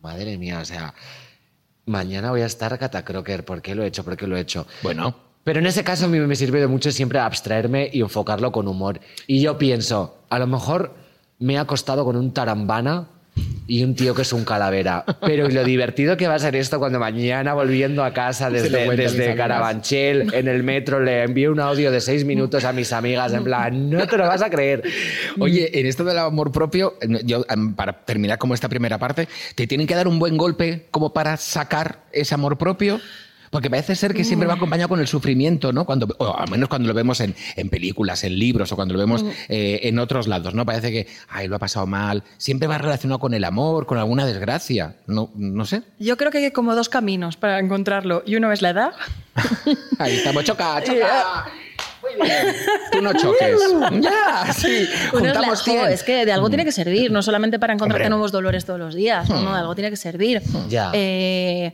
madre 0.02 0.38
mía, 0.38 0.60
o 0.60 0.64
sea, 0.64 0.94
mañana 1.86 2.30
voy 2.30 2.42
a 2.42 2.46
estar 2.46 2.78
catacroker, 2.78 3.44
¿por 3.44 3.60
qué 3.62 3.74
lo 3.74 3.82
he 3.82 3.86
hecho? 3.88 4.04
¿Por 4.04 4.16
qué 4.16 4.26
lo 4.26 4.36
he 4.36 4.40
hecho? 4.40 4.66
Bueno, 4.82 5.14
Pero 5.44 5.60
en 5.60 5.66
ese 5.66 5.84
caso 5.84 6.06
a 6.06 6.08
mí 6.08 6.18
me 6.18 6.34
sirve 6.34 6.58
de 6.60 6.66
mucho 6.66 6.90
siempre 6.90 7.20
abstraerme 7.20 7.88
y 7.92 8.00
enfocarlo 8.00 8.50
con 8.50 8.66
humor. 8.66 8.98
Y 9.28 9.40
yo 9.40 9.56
pienso, 9.58 10.18
a 10.28 10.40
lo 10.40 10.48
mejor 10.48 10.94
me 11.38 11.54
he 11.54 11.58
acostado 11.58 12.04
con 12.04 12.16
un 12.16 12.32
tarambana 12.32 13.08
y 13.66 13.82
un 13.82 13.94
tío 13.94 14.14
que 14.14 14.22
es 14.22 14.32
un 14.32 14.44
calavera. 14.44 15.04
Pero 15.20 15.48
y 15.48 15.52
lo 15.52 15.64
divertido 15.64 16.16
que 16.16 16.28
va 16.28 16.34
a 16.34 16.38
ser 16.38 16.56
esto 16.56 16.78
cuando 16.78 16.98
mañana 16.98 17.54
volviendo 17.54 18.04
a 18.04 18.12
casa 18.12 18.50
desde, 18.50 18.96
desde. 18.96 19.34
Carabanchel, 19.34 20.32
en 20.34 20.48
el 20.48 20.62
metro, 20.62 21.00
le 21.00 21.22
envío 21.22 21.52
un 21.52 21.60
audio 21.60 21.90
de 21.90 22.00
seis 22.00 22.24
minutos 22.24 22.64
a 22.64 22.72
mis 22.72 22.92
amigas 22.92 23.32
en 23.32 23.44
plan, 23.44 23.90
no 23.90 24.06
te 24.06 24.16
lo 24.16 24.26
vas 24.26 24.42
a 24.42 24.50
creer. 24.50 24.82
Oye, 25.38 25.78
en 25.78 25.86
esto 25.86 26.04
del 26.04 26.18
amor 26.18 26.52
propio, 26.52 26.94
yo, 27.24 27.44
para 27.74 28.04
terminar 28.04 28.38
como 28.38 28.54
esta 28.54 28.68
primera 28.68 28.98
parte, 28.98 29.28
¿te 29.54 29.66
tienen 29.66 29.86
que 29.86 29.94
dar 29.94 30.08
un 30.08 30.18
buen 30.18 30.36
golpe 30.36 30.86
como 30.90 31.12
para 31.12 31.36
sacar 31.36 32.00
ese 32.12 32.34
amor 32.34 32.58
propio? 32.58 33.00
Porque 33.50 33.70
parece 33.70 33.94
ser 33.94 34.14
que 34.14 34.24
siempre 34.24 34.46
va 34.48 34.54
acompañado 34.54 34.88
con 34.88 35.00
el 35.00 35.06
sufrimiento, 35.06 35.72
¿no? 35.72 35.84
Cuando, 35.84 36.06
o 36.18 36.36
al 36.36 36.50
menos 36.50 36.68
cuando 36.68 36.88
lo 36.88 36.94
vemos 36.94 37.20
en, 37.20 37.34
en 37.56 37.68
películas, 37.68 38.24
en 38.24 38.38
libros 38.38 38.72
o 38.72 38.76
cuando 38.76 38.94
lo 38.94 39.00
vemos 39.00 39.24
eh, 39.48 39.80
en 39.84 39.98
otros 39.98 40.26
lados, 40.28 40.54
¿no? 40.54 40.64
Parece 40.66 40.90
que, 40.92 41.06
ay, 41.28 41.48
lo 41.48 41.56
ha 41.56 41.58
pasado 41.58 41.86
mal. 41.86 42.22
Siempre 42.38 42.68
va 42.68 42.78
relacionado 42.78 43.18
con 43.18 43.34
el 43.34 43.44
amor, 43.44 43.86
con 43.86 43.98
alguna 43.98 44.26
desgracia. 44.26 44.96
No, 45.06 45.30
no 45.34 45.64
sé. 45.66 45.82
Yo 45.98 46.16
creo 46.16 46.30
que 46.30 46.38
hay 46.38 46.50
como 46.50 46.74
dos 46.74 46.88
caminos 46.88 47.36
para 47.36 47.58
encontrarlo. 47.58 48.22
Y 48.26 48.36
uno 48.36 48.52
es 48.52 48.62
la 48.62 48.70
edad. 48.70 48.90
Ahí 49.98 50.16
estamos, 50.16 50.44
choca, 50.44 50.82
choca. 50.84 51.44
Muy 52.02 52.24
bien. 52.26 52.54
Tú 52.92 53.02
no 53.02 53.12
choques. 53.14 53.56
ya, 54.00 54.52
sí. 54.52 54.88
Uno 55.12 55.26
es, 55.26 55.34
la- 55.34 55.34
Juntamos 55.34 55.58
jo, 55.60 55.70
100. 55.72 55.88
es 55.88 56.02
que 56.04 56.24
de 56.24 56.32
algo 56.32 56.48
tiene 56.48 56.64
que 56.64 56.72
servir, 56.72 57.10
no 57.10 57.22
solamente 57.22 57.58
para 57.58 57.72
encontrarte 57.72 58.04
Hombre. 58.04 58.10
nuevos 58.10 58.32
dolores 58.32 58.64
todos 58.64 58.78
los 58.78 58.94
días, 58.94 59.28
no, 59.28 59.42
no, 59.42 59.52
de 59.52 59.58
algo 59.60 59.74
tiene 59.74 59.90
que 59.90 59.96
servir. 59.96 60.40
Ya. 60.68 60.90
Eh, 60.94 61.72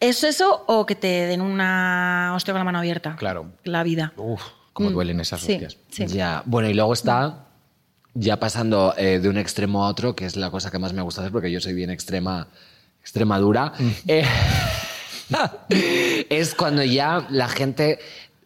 ¿Es 0.00 0.22
eso 0.24 0.64
o 0.66 0.86
que 0.86 0.94
te 0.94 1.06
den 1.26 1.40
una 1.40 2.32
hostia 2.36 2.52
con 2.54 2.60
la 2.60 2.64
mano 2.64 2.78
abierta? 2.78 3.16
Claro. 3.16 3.50
La 3.64 3.82
vida. 3.82 4.12
Uf, 4.16 4.42
cómo 4.72 4.90
duelen 4.90 5.20
esas 5.20 5.40
Sí, 5.40 5.54
hostias. 5.54 5.76
sí. 5.90 6.06
Ya, 6.06 6.42
bueno, 6.46 6.68
y 6.68 6.74
luego 6.74 6.92
está 6.92 7.46
ya 8.14 8.38
pasando 8.38 8.94
eh, 8.96 9.18
de 9.18 9.28
un 9.28 9.36
extremo 9.38 9.84
a 9.84 9.88
otro, 9.88 10.14
que 10.16 10.24
es 10.26 10.36
la 10.36 10.50
cosa 10.50 10.70
que 10.70 10.78
más 10.78 10.92
me 10.92 11.02
gusta 11.02 11.20
hacer, 11.22 11.32
porque 11.32 11.50
yo 11.50 11.60
soy 11.60 11.74
bien 11.74 11.90
extrema, 11.90 12.48
extrema 13.00 13.38
dura. 13.38 13.72
Eh, 14.06 14.24
es 16.30 16.54
cuando 16.54 16.82
ya 16.82 17.26
la 17.30 17.48
gente 17.48 17.98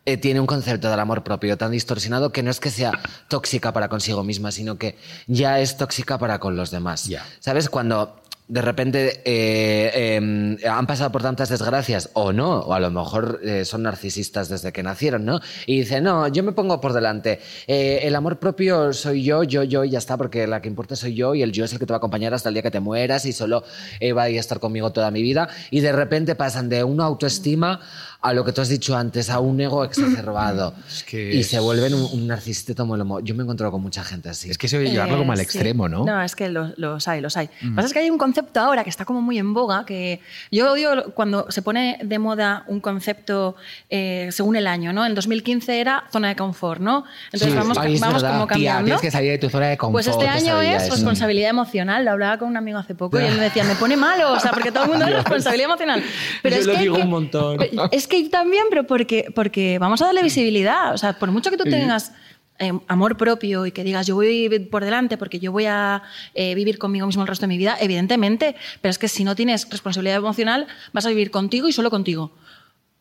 eh, 0.05 0.17
tiene 0.17 0.41
un 0.41 0.47
concepto 0.47 0.91
del 0.91 0.99
amor 1.01 1.23
propio 1.23 1.57
tan 1.57 1.71
distorsionado 1.71 2.33
que 2.33 2.43
no 2.43 2.51
es 2.51 2.61
que 2.61 2.71
sea 2.71 2.93
tóxica 3.29 3.73
para 3.73 3.89
consigo 3.89 4.25
misma, 4.25 4.51
sino 4.53 4.79
que 4.79 4.97
ya 5.27 5.61
es 5.61 5.77
tóxica 5.77 6.19
para 6.19 6.39
con 6.39 6.57
los 6.57 6.71
demás. 6.71 7.05
Ya. 7.07 7.25
¿Sabes? 7.41 7.69
Cuando 7.69 8.21
de 8.53 8.61
repente 8.61 9.23
eh, 9.25 10.19
eh, 10.21 10.69
han 10.69 10.87
pasado 10.87 11.11
por 11.11 11.23
tantas 11.23 11.49
desgracias 11.49 12.11
o 12.13 12.35
no, 12.35 12.59
o 12.61 12.75
a 12.75 12.81
lo 12.81 12.91
mejor 12.91 13.41
eh, 13.43 13.65
son 13.65 13.85
narcisistas 13.85 14.51
desde 14.51 14.73
que 14.73 14.83
nacieron, 14.83 15.25
¿no? 15.25 15.41
Y 15.65 15.79
dicen, 15.81 16.05
no, 16.05 16.29
yo 16.29 16.43
me 16.43 16.53
pongo 16.53 16.79
por 16.79 16.93
delante. 16.93 17.41
Eh, 17.67 18.01
el 18.03 18.15
amor 18.15 18.39
propio 18.39 18.93
soy 18.93 19.25
yo, 19.25 19.43
yo, 19.43 19.63
yo 19.63 19.85
y 19.85 19.91
ya 19.91 19.99
está, 19.99 20.19
porque 20.19 20.47
la 20.47 20.61
que 20.61 20.69
importa 20.69 20.97
soy 20.97 21.15
yo 21.15 21.35
y 21.35 21.41
el 21.43 21.51
yo 21.53 21.65
es 21.65 21.73
el 21.73 21.79
que 21.79 21.87
te 21.87 21.95
va 21.95 21.97
a 21.97 21.99
acompañar 21.99 22.35
hasta 22.35 22.51
el 22.51 22.55
día 22.55 22.63
que 22.63 22.71
te 22.71 22.81
mueras 22.81 23.25
y 23.25 23.33
solo 23.33 23.65
eh, 24.01 24.13
va 24.13 24.25
a 24.25 24.29
estar 24.29 24.61
conmigo 24.61 24.93
toda 24.93 25.11
mi 25.11 25.23
vida. 25.23 25.49
Y 25.71 25.81
de 25.81 25.93
repente 25.93 26.35
pasan 26.35 26.69
de 26.69 26.85
una 26.85 27.05
autoestima 27.05 27.81
a 28.21 28.35
lo 28.35 28.45
que 28.45 28.53
tú 28.53 28.61
has 28.61 28.69
dicho 28.69 28.95
antes, 28.95 29.31
a 29.31 29.41
un 29.41 29.61
ego 29.63 29.83
exacerbado. 29.83 30.75
Es 30.93 31.05
que 31.05 31.35
y 31.37 31.41
es- 31.41 31.47
se 31.49 31.59
vuelven 31.59 31.95
un, 31.95 32.07
un 32.13 32.27
narcisista 32.27 32.75
como 32.75 32.97
el 32.97 33.01
homo. 33.01 33.21
Yo 33.21 33.35
me 33.35 33.41
he 33.43 33.45
encontrado 33.45 33.73
con 33.73 33.81
mucha 33.81 34.05
gente 34.05 34.29
así. 34.29 34.51
Es 34.51 34.59
que 34.59 34.67
eso 34.67 34.79
llevarlo 34.79 35.15
Eh, 35.15 35.19
como 35.19 35.33
al 35.33 35.39
sí. 35.39 35.45
extremo, 35.45 35.89
¿no? 35.89 36.05
No, 36.05 36.21
es 36.23 36.37
que 36.37 36.51
los, 36.51 36.77
los 36.79 37.09
hay, 37.09 37.23
los 37.23 37.35
hay. 37.39 37.49
Lo 37.63 37.71
que 37.71 37.75
pasa 37.77 37.87
es 37.87 37.93
que 37.95 37.99
hay 38.01 38.11
un 38.11 38.19
concepto 38.19 38.42
ahora 38.55 38.85
que 38.85 38.91
está 38.91 39.05
como 39.05 39.21
muy 39.23 39.39
en 39.39 39.55
boga, 39.55 39.85
que 39.87 40.21
yo 40.51 40.73
odio 40.73 41.13
cuando 41.15 41.51
se 41.51 41.63
pone 41.63 41.99
de 42.03 42.19
moda 42.19 42.65
un 42.69 42.81
concepto 42.81 43.57
eh, 43.91 44.29
según 44.33 44.57
el 44.57 44.67
año, 44.67 44.93
¿no? 44.93 45.05
En 45.07 45.15
2015 45.15 45.81
era 45.81 46.05
zona 46.13 46.29
de 46.29 46.37
confort, 46.37 46.81
¿no? 46.81 47.05
Entonces 47.27 47.51
Sí, 47.51 47.57
vamos, 47.57 47.77
vamos 47.77 48.01
verdad. 48.23 48.33
como 48.33 48.47
Tía, 48.47 48.55
cambiando. 48.55 48.85
tienes 48.85 49.01
que 49.01 49.11
salir 49.11 49.31
de 49.33 49.39
tu 49.39 49.49
zona 49.51 49.69
de 49.69 49.77
confort. 49.77 49.93
Pues 50.05 50.07
este 50.07 50.29
año 50.29 50.61
es 50.61 50.83
eso. 50.85 50.95
responsabilidad 50.95 51.51
emocional. 51.51 52.05
Lo 52.05 52.13
hablaba 52.13 52.39
con 52.39 52.49
un 52.49 52.57
amigo 52.57 52.79
hace 52.79 52.95
poco 52.95 53.21
y 53.21 53.25
él 53.25 53.35
me 53.37 53.45
decía, 53.45 53.65
me 53.65 53.75
pone 53.75 53.97
malo, 53.97 54.33
o 54.33 54.41
sea, 54.41 54.51
porque 54.53 54.73
todo 54.73 54.85
el 54.85 54.91
mundo 54.91 55.07
es 55.07 55.13
responsabilidad 55.15 55.67
emocional. 55.71 56.03
Pero 56.43 56.55
Yo 56.57 56.61
es 56.61 56.67
lo 56.67 56.73
que 56.75 56.79
digo 56.81 56.97
que- 56.97 57.03
un 57.03 57.11
montón. 57.11 57.59
Es 57.93 58.07
que 58.07 58.23
yo 58.23 58.31
también, 58.31 58.65
pero 58.71 58.85
porque, 58.87 59.27
porque 59.35 59.79
vamos 59.79 60.01
a 60.03 60.07
darle 60.07 60.23
visibilidad. 60.23 60.95
O 60.95 60.99
sea, 60.99 61.13
por 61.15 61.31
mucho 61.31 61.51
que 61.51 61.57
tú 61.57 61.65
tengas 61.65 62.13
eh, 62.59 62.73
amor 62.89 63.17
propio 63.17 63.67
y 63.67 63.73
que 63.73 63.83
digas, 63.85 64.07
yo 64.07 64.15
voy 64.15 64.49
por 64.71 64.85
delante 64.85 65.17
porque 65.19 65.39
yo 65.41 65.53
voy 65.53 65.67
a 65.67 66.03
eh, 66.35 66.55
vivir 66.55 66.79
conmigo 66.79 67.07
mismo 67.07 67.23
el 67.23 67.29
resto 67.29 67.43
de 67.45 67.49
mi 67.49 67.59
vida, 67.59 67.77
evidentemente. 67.81 68.55
Pero 68.81 68.91
es 68.91 68.99
que 68.99 69.09
si 69.09 69.25
no 69.25 69.35
tienes 69.35 69.69
responsabilidad 69.71 70.17
emocional, 70.19 70.67
vas 70.93 71.07
a 71.07 71.09
vivir 71.09 71.31
contigo 71.31 71.69
y 71.69 71.73
solo 71.73 71.91
contigo. 71.91 72.33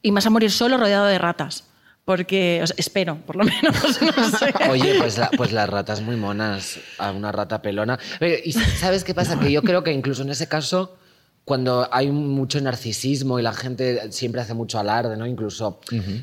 Y 0.01 0.12
vas 0.12 0.25
a 0.25 0.29
morir 0.29 0.51
solo 0.51 0.77
rodeado 0.77 1.05
de 1.05 1.17
ratas. 1.20 1.65
Porque, 2.03 2.60
o 2.63 2.74
espero, 2.77 3.17
por 3.27 3.36
lo 3.36 3.43
menos, 3.46 4.01
no 4.17 4.38
sé. 4.38 4.51
Oye, 4.72 4.96
pues, 4.98 5.20
la- 5.20 5.29
pues 5.29 5.51
las 5.51 5.70
ratas 5.70 6.01
muy 6.01 6.15
monas, 6.15 6.79
a 6.98 7.12
una 7.12 7.31
rata 7.31 7.62
pelona. 7.62 8.00
¿Y 8.43 8.51
sabes 8.53 9.03
qué 9.03 9.13
pasa? 9.13 9.39
Que 9.39 9.51
yo 9.51 9.62
creo 9.62 9.84
que 9.84 9.91
incluso 9.91 10.24
en 10.24 10.31
ese 10.31 10.48
caso, 10.48 10.98
cuando 11.45 11.88
hay 11.91 12.12
mucho 12.12 12.62
narcisismo 12.62 13.39
y 13.39 13.41
la 13.41 13.53
gente 13.53 14.12
siempre 14.12 14.41
hace 14.41 14.53
mucho 14.53 14.79
alarde, 14.79 15.17
¿no? 15.17 15.25
Incluso 15.25 15.79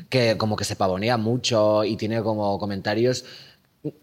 que 0.09 0.37
como 0.37 0.55
que 0.55 0.63
se 0.63 0.75
pavonea 0.75 1.17
mucho 1.17 1.83
y 1.83 1.97
tiene 1.97 2.21
como 2.21 2.57
comentarios 2.57 3.25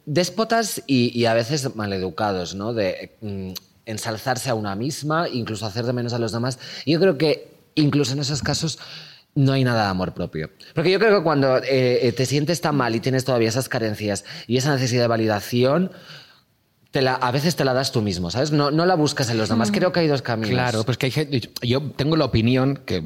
déspotas 0.05 0.83
y, 0.87 1.19
y 1.19 1.27
a 1.27 1.35
veces 1.35 1.75
maleducados, 1.75 2.55
¿no? 2.55 2.73
De 2.73 3.17
mm, 3.21 3.53
ensalzarse 3.87 4.51
a 4.51 4.55
una 4.55 4.75
misma, 4.75 5.29
incluso 5.29 5.67
hacer 5.67 5.85
de 5.85 5.93
menos 5.93 6.13
a 6.13 6.19
los 6.19 6.33
demás. 6.33 6.59
Yo 6.85 7.01
creo 7.01 7.17
que 7.19 7.49
incluso 7.75 8.13
en 8.13 8.21
esos 8.21 8.43
casos 8.43 8.79
no 9.35 9.53
hay 9.53 9.65
nada 9.65 9.85
de 9.85 9.91
amor 9.91 10.13
propio. 10.13 10.51
Porque 10.75 10.91
yo 10.91 10.99
creo 10.99 11.19
que 11.19 11.23
cuando 11.23 11.59
eh, 11.59 12.09
eh, 12.09 12.13
te 12.13 12.27
sientes 12.27 12.61
tan 12.61 12.75
mal 12.75 12.95
y 12.95 13.01
tienes 13.01 13.25
todavía 13.25 13.49
esas 13.49 13.69
carencias 13.69 14.25
y 14.47 14.57
esa 14.57 14.73
necesidad 14.73 15.03
de 15.03 15.09
validación, 15.09 15.93
te 16.97 17.03
la, 17.03 17.13
a 17.13 17.31
veces 17.31 17.57
te 17.57 17.65
la 17.67 17.75
das 17.75 17.93
tú 17.93 18.01
mismo, 18.01 18.31
¿sabes? 18.31 18.53
No, 18.53 18.71
no 18.71 18.87
la 18.87 18.95
buscas 18.95 19.29
en 19.29 19.37
los 19.37 19.51
demás. 19.51 19.71
Creo 19.71 19.93
que 19.93 20.01
hay 20.01 20.07
dos 20.09 20.23
caminos. 20.23 20.49
Claro, 20.51 20.83
pues 20.85 20.97
que 20.97 21.05
hay 21.05 21.13
gente. 21.13 21.51
Yo 21.61 21.83
tengo 21.95 22.17
la 22.17 22.25
opinión, 22.25 22.81
que, 22.87 23.03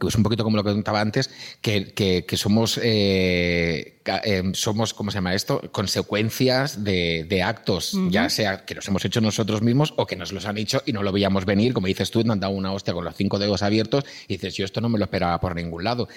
que 0.00 0.06
es 0.08 0.14
un 0.14 0.22
poquito 0.22 0.44
como 0.44 0.56
lo 0.56 0.64
que 0.64 0.72
contaba 0.72 1.02
antes, 1.02 1.28
que, 1.60 1.92
que- 1.92 2.24
que 2.24 2.36
somos, 2.38 2.80
eh, 2.82 3.98
eh, 4.24 4.42
somos, 4.54 4.94
¿cómo 4.94 5.10
se 5.10 5.16
llama 5.16 5.34
esto? 5.34 5.60
Consecuencias 5.72 6.84
de, 6.84 7.26
de 7.28 7.42
actos, 7.42 7.96
ya 8.10 8.28
sea 8.28 8.64
que 8.64 8.74
los 8.74 8.86
hemos 8.88 9.04
hecho 9.04 9.20
nosotros 9.20 9.62
mismos 9.62 9.94
o 9.96 10.06
que 10.06 10.16
nos 10.16 10.32
los 10.32 10.46
han 10.46 10.58
hecho 10.58 10.82
y 10.86 10.92
no 10.92 11.02
lo 11.02 11.12
veíamos 11.12 11.44
venir. 11.44 11.72
Como 11.72 11.86
dices 11.86 12.10
tú, 12.10 12.22
te 12.22 12.30
han 12.30 12.40
dado 12.40 12.52
una 12.52 12.72
hostia 12.72 12.94
con 12.94 13.04
los 13.04 13.14
cinco 13.14 13.38
dedos 13.38 13.62
abiertos 13.62 14.04
y 14.28 14.34
dices, 14.34 14.54
yo 14.54 14.64
esto 14.64 14.80
no 14.80 14.88
me 14.88 14.98
lo 14.98 15.04
esperaba 15.04 15.40
por 15.40 15.54
ningún 15.54 15.84
lado. 15.84 16.08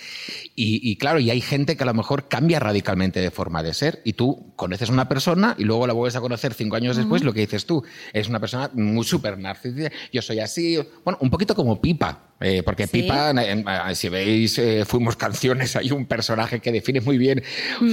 Y, 0.55 0.79
y 0.89 0.95
claro, 0.97 1.19
y 1.19 1.29
hay 1.29 1.41
gente 1.41 1.77
que 1.77 1.83
a 1.83 1.85
lo 1.85 1.93
mejor 1.93 2.27
cambia 2.27 2.59
radicalmente 2.59 3.19
de 3.21 3.31
forma 3.31 3.63
de 3.63 3.73
ser 3.73 4.01
y 4.03 4.13
tú 4.13 4.53
conoces 4.55 4.89
a 4.89 4.93
una 4.93 5.07
persona 5.07 5.55
y 5.57 5.63
luego 5.63 5.87
la 5.87 5.93
vuelves 5.93 6.15
a 6.15 6.21
conocer 6.21 6.53
cinco 6.53 6.75
años 6.75 6.97
después, 6.97 7.23
lo 7.23 7.33
que 7.33 7.41
dices 7.41 7.65
tú, 7.65 7.83
es 8.13 8.27
una 8.27 8.39
persona 8.39 8.69
muy 8.73 9.05
súper 9.05 9.37
narcisista, 9.37 9.91
yo 10.11 10.21
soy 10.21 10.39
así, 10.39 10.77
bueno, 11.03 11.17
un 11.21 11.29
poquito 11.29 11.55
como 11.55 11.81
Pipa, 11.81 12.26
eh, 12.39 12.61
porque 12.63 12.85
Sí. 12.87 13.01
Pipa, 13.01 13.31
eh, 13.31 13.95
si 13.95 14.09
veis, 14.09 14.57
eh, 14.59 14.85
fuimos 14.85 15.15
canciones, 15.15 15.75
hay 15.75 15.91
un 15.91 16.05
personaje 16.05 16.59
que 16.59 16.71
define 16.71 17.01
muy 17.01 17.17
bien 17.17 17.43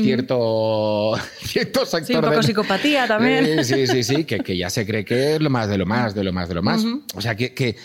cierto, 0.02 1.14
cierto 1.42 1.86
sector. 1.86 2.06
Sí, 2.06 2.14
un 2.14 2.20
poco 2.22 2.36
de- 2.36 2.42
psicopatía 2.42 3.06
también. 3.06 3.44
Eh, 3.60 3.64
sí, 3.64 3.86
sí, 3.86 4.02
sí, 4.04 4.24
que, 4.24 4.40
que 4.40 4.56
ya 4.56 4.70
se 4.70 4.86
cree 4.86 5.04
que 5.04 5.34
es 5.36 5.40
lo 5.40 5.50
más 5.50 5.68
de 5.68 5.78
lo 5.78 5.86
más, 5.86 6.14
de 6.14 6.24
lo 6.24 6.32
más, 6.32 6.48
de 6.48 6.54
lo 6.54 6.62
más. 6.62 6.84
O 7.14 7.20
sea, 7.20 7.34
que, 7.34 7.54
que, 7.54 7.76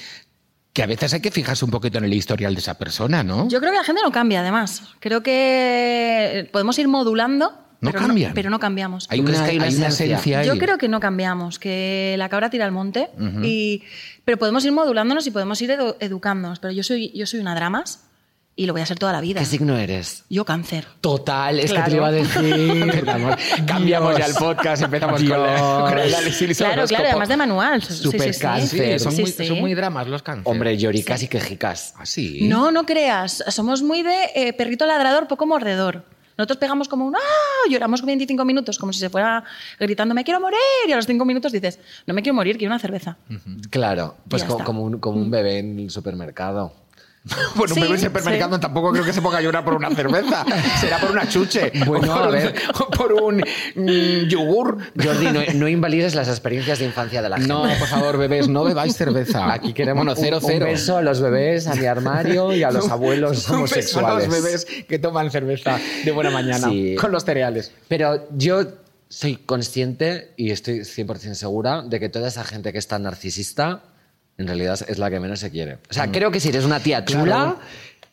que 0.73 0.83
a 0.83 0.85
veces 0.85 1.13
hay 1.13 1.19
que 1.21 1.31
fijarse 1.31 1.65
un 1.65 1.71
poquito 1.71 1.97
en 1.97 2.05
el 2.05 2.13
historial 2.13 2.53
de 2.53 2.59
esa 2.61 2.77
persona, 2.77 3.23
¿no? 3.23 3.47
Yo 3.49 3.59
creo 3.59 3.71
que 3.71 3.77
la 3.77 3.83
gente 3.83 4.01
no 4.03 4.11
cambia, 4.11 4.41
además. 4.41 4.83
Creo 4.99 5.23
que 5.23 6.47
podemos 6.51 6.77
ir 6.79 6.87
modulando, 6.87 7.53
No 7.81 7.91
pero, 7.91 8.05
cambian. 8.05 8.33
pero 8.33 8.49
no 8.49 8.59
cambiamos. 8.59 9.07
Hay 9.09 9.21
¿Tú 9.21 9.29
una, 9.29 9.43
hay 9.45 9.57
una 9.57 9.67
esencia? 9.67 9.87
esencia 10.05 10.39
ahí. 10.39 10.47
Yo 10.47 10.57
creo 10.57 10.77
que 10.77 10.87
no 10.89 10.99
cambiamos, 10.99 11.59
que 11.59 12.15
la 12.17 12.27
cabra 12.29 12.49
tira 12.49 12.65
al 12.65 12.71
monte, 12.73 13.09
y, 13.43 13.83
pero 14.25 14.37
podemos 14.37 14.65
ir 14.65 14.71
modulándonos 14.73 15.25
y 15.27 15.31
podemos 15.31 15.61
ir 15.61 15.69
edu- 15.71 15.95
educándonos. 15.99 16.59
Pero 16.59 16.73
yo 16.73 16.83
soy, 16.83 17.11
yo 17.15 17.25
soy 17.25 17.39
una 17.39 17.55
dramas 17.55 18.03
y 18.57 18.65
lo 18.65 18.73
voy 18.73 18.81
a 18.81 18.85
ser 18.85 18.99
toda 18.99 19.13
la 19.13 19.21
vida. 19.21 19.39
¿Qué 19.39 19.45
signo 19.45 19.77
eres? 19.77 20.25
Yo 20.29 20.43
cáncer. 20.43 20.85
Total, 20.99 21.57
es 21.61 21.71
Claro. 21.71 21.85
que 21.85 21.91
te 21.91 21.95
lo 21.95 22.01
iba 22.01 22.07
a 22.09 22.11
decir. 22.11 23.03
Cambiamos 23.65 24.15
Dios. 24.17 24.19
ya 24.19 24.25
el 24.25 24.33
podcast, 24.37 24.83
empezamos 24.83 25.21
con, 25.23 25.29
la, 25.29 25.85
con 25.89 25.97
el 25.99 26.13
análisis 26.13 26.57
Claro, 26.57 26.73
horóscopo. 26.73 26.97
claro, 26.97 27.09
además 27.11 27.29
de 27.29 27.37
manual. 27.37 27.81
Sí, 27.81 27.93
Súper 27.93 28.21
sí, 28.21 28.33
sí. 28.33 28.39
cáncer. 28.41 28.99
Sí, 28.99 29.03
son, 29.05 29.11
Sí, 29.13 29.21
muy, 29.21 29.31
sí. 29.31 29.47
son 29.47 29.59
muy 29.61 29.73
dramas 29.73 30.07
los 30.07 30.21
cánceres. 30.21 30.51
Hombre, 30.51 30.77
lloricas 30.77 31.23
y 31.23 31.29
quejicas. 31.29 31.93
Así. 31.97 32.41
No, 32.49 32.71
no 32.71 32.85
creas. 32.85 33.41
Somos 33.47 33.81
muy 33.83 34.03
de 34.03 34.17
eh, 34.35 34.51
perrito 34.51 34.85
ladrador, 34.85 35.29
poco 35.29 35.45
mordedor. 35.45 36.03
Nosotros 36.39 36.57
pegamos 36.57 36.87
como 36.87 37.05
un 37.05 37.17
¡ah! 37.17 37.69
Lloramos 37.69 38.01
25 38.01 38.45
minutos, 38.45 38.79
como 38.79 38.93
si 38.93 38.99
se 38.99 39.09
fuera 39.09 39.43
gritando 39.77 40.15
¡me 40.15 40.23
quiero 40.23 40.39
morir! 40.39 40.57
Y 40.87 40.91
a 40.93 40.95
los 40.95 41.05
5 41.05 41.25
minutos 41.25 41.51
dices 41.51 41.79
¡no 42.07 42.13
me 42.13 42.21
quiero 42.21 42.33
morir, 42.33 42.57
quiero 42.57 42.71
una 42.71 42.79
cerveza! 42.79 43.17
Claro, 43.69 44.15
pues 44.29 44.45
como, 44.45 44.83
un, 44.83 44.99
como 44.99 45.19
un 45.19 45.29
bebé 45.29 45.59
en 45.59 45.77
el 45.77 45.89
supermercado. 45.89 46.71
Bueno, 47.55 47.73
Sí, 47.75 47.81
un 47.81 47.87
bebé 47.87 47.99
en 47.99 48.05
supermercado 48.05 48.55
sí. 48.55 48.61
tampoco 48.61 48.91
creo 48.91 49.03
que 49.03 49.13
se 49.13 49.21
ponga 49.21 49.37
a 49.37 49.41
llorar 49.41 49.63
por 49.65 49.73
una 49.75 49.89
cerveza. 49.93 50.45
Será 50.79 50.99
por 50.99 51.11
una 51.11 51.27
chuche. 51.27 51.71
Bueno, 51.85 52.13
o 52.15 52.17
por 52.17 52.23
a 52.23 52.27
un- 52.27 52.31
ver. 52.31 52.55
o 52.79 52.87
por 52.89 53.13
un 53.13 53.43
mm, 53.75 54.27
yogur. 54.29 54.77
Jordi, 55.01 55.25
no, 55.27 55.41
no 55.55 55.67
invalides 55.67 56.15
las 56.15 56.27
experiencias 56.29 56.79
de 56.79 56.85
infancia 56.85 57.21
de 57.21 57.29
la 57.29 57.37
gente. 57.37 57.49
No, 57.53 57.63
por 57.63 57.87
favor, 57.87 58.17
bebés, 58.17 58.47
no 58.47 58.63
bebáis 58.63 58.95
cerveza. 58.95 59.51
Aquí 59.53 59.73
queremos 59.73 60.05
bueno, 60.05 60.19
cero, 60.19 60.39
un, 60.41 60.47
cero. 60.47 60.65
un 60.65 60.71
beso 60.71 60.97
a 60.97 61.01
los 61.01 61.19
bebés, 61.21 61.67
a 61.67 61.75
mi 61.75 61.85
armario 61.85 62.53
y 62.53 62.63
a 62.63 62.71
los 62.71 62.89
abuelos 62.89 63.31
Un 63.31 63.35
beso 63.37 63.53
a 63.53 63.57
homosexuales. 63.57 64.27
los 64.27 64.43
bebés 64.43 64.65
que 64.87 64.97
toman 64.99 65.29
cerveza 65.29 65.79
de 66.05 66.11
buena 66.11 66.29
mañana 66.31 66.69
Sí. 66.69 66.95
con 66.99 67.11
los 67.11 67.25
cereales. 67.25 67.71
Pero 67.87 68.27
yo 68.31 68.61
soy 69.09 69.35
consciente 69.37 70.33
y 70.37 70.51
estoy 70.51 70.79
100% 70.79 71.33
segura 71.33 71.81
de 71.83 71.99
que 71.99 72.09
toda 72.09 72.27
esa 72.29 72.43
gente 72.43 72.71
que 72.71 72.77
es 72.79 72.87
tan 72.87 73.03
narcisista 73.03 73.83
en 74.39 74.47
realidad 74.47 74.79
es 74.87 74.97
la 74.97 75.11
que 75.11 75.19
menos 75.19 75.39
se 75.39 75.51
quiere. 75.51 75.75
O 75.89 75.93
sea, 75.93 76.11
creo 76.11 76.31
que 76.31 76.39
si 76.39 76.49
eres 76.49 76.65
una 76.65 76.79
tía 76.79 77.05
chula, 77.05 77.23
Claro. 77.25 77.59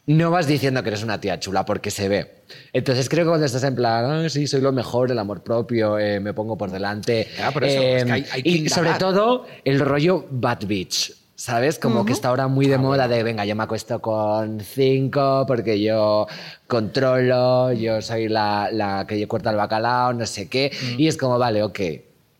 no 0.08 0.30
vas 0.30 0.46
diciendo 0.46 0.82
que 0.82 0.90
eres 0.90 1.02
una 1.02 1.20
tía 1.20 1.40
chula 1.40 1.64
porque 1.64 1.90
se 1.90 2.08
ve. 2.08 2.42
Entonces 2.72 3.08
creo 3.08 3.24
que 3.24 3.28
cuando 3.30 3.46
estás 3.46 3.64
en 3.64 3.74
plan, 3.74 4.04
"Ah, 4.04 4.28
sí, 4.28 4.46
soy 4.46 4.60
lo 4.60 4.70
mejor, 4.72 5.10
el 5.10 5.18
amor 5.18 5.42
propio, 5.42 5.98
eh, 5.98 6.20
me 6.20 6.34
pongo 6.34 6.58
por 6.58 6.70
delante. 6.70 7.26
Ya, 7.38 7.50
por 7.50 7.64
eso, 7.64 7.80
es 7.80 8.04
que 8.04 8.12
hay- 8.12 8.26
hay 8.30 8.42
que 8.42 8.48
y 8.50 8.68
sobre 8.68 8.92
todo 8.94 9.46
el 9.64 9.80
rollo 9.80 10.26
bad 10.30 10.66
bitch. 10.66 11.12
¿Sabes? 11.38 11.78
Como 11.78 12.06
que 12.06 12.14
está 12.14 12.28
ahora 12.28 12.48
muy 12.48 12.66
de 12.66 12.78
moda 12.78 13.08
de, 13.08 13.22
venga, 13.22 13.44
yo 13.44 13.54
me 13.54 13.62
acuesto 13.64 14.00
con 14.00 14.58
cinco 14.60 15.44
porque 15.46 15.78
yo 15.82 16.26
controlo, 16.66 17.72
yo 17.74 18.00
soy 18.00 18.28
la, 18.28 18.70
la 18.72 19.06
que 19.06 19.28
corta 19.28 19.50
el 19.50 19.56
bacalao, 19.56 20.14
no 20.14 20.24
sé 20.24 20.48
qué. 20.48 20.72
Y 20.96 21.08
es 21.08 21.18
como, 21.18 21.38
vale, 21.38 21.62
ok, 21.62 21.78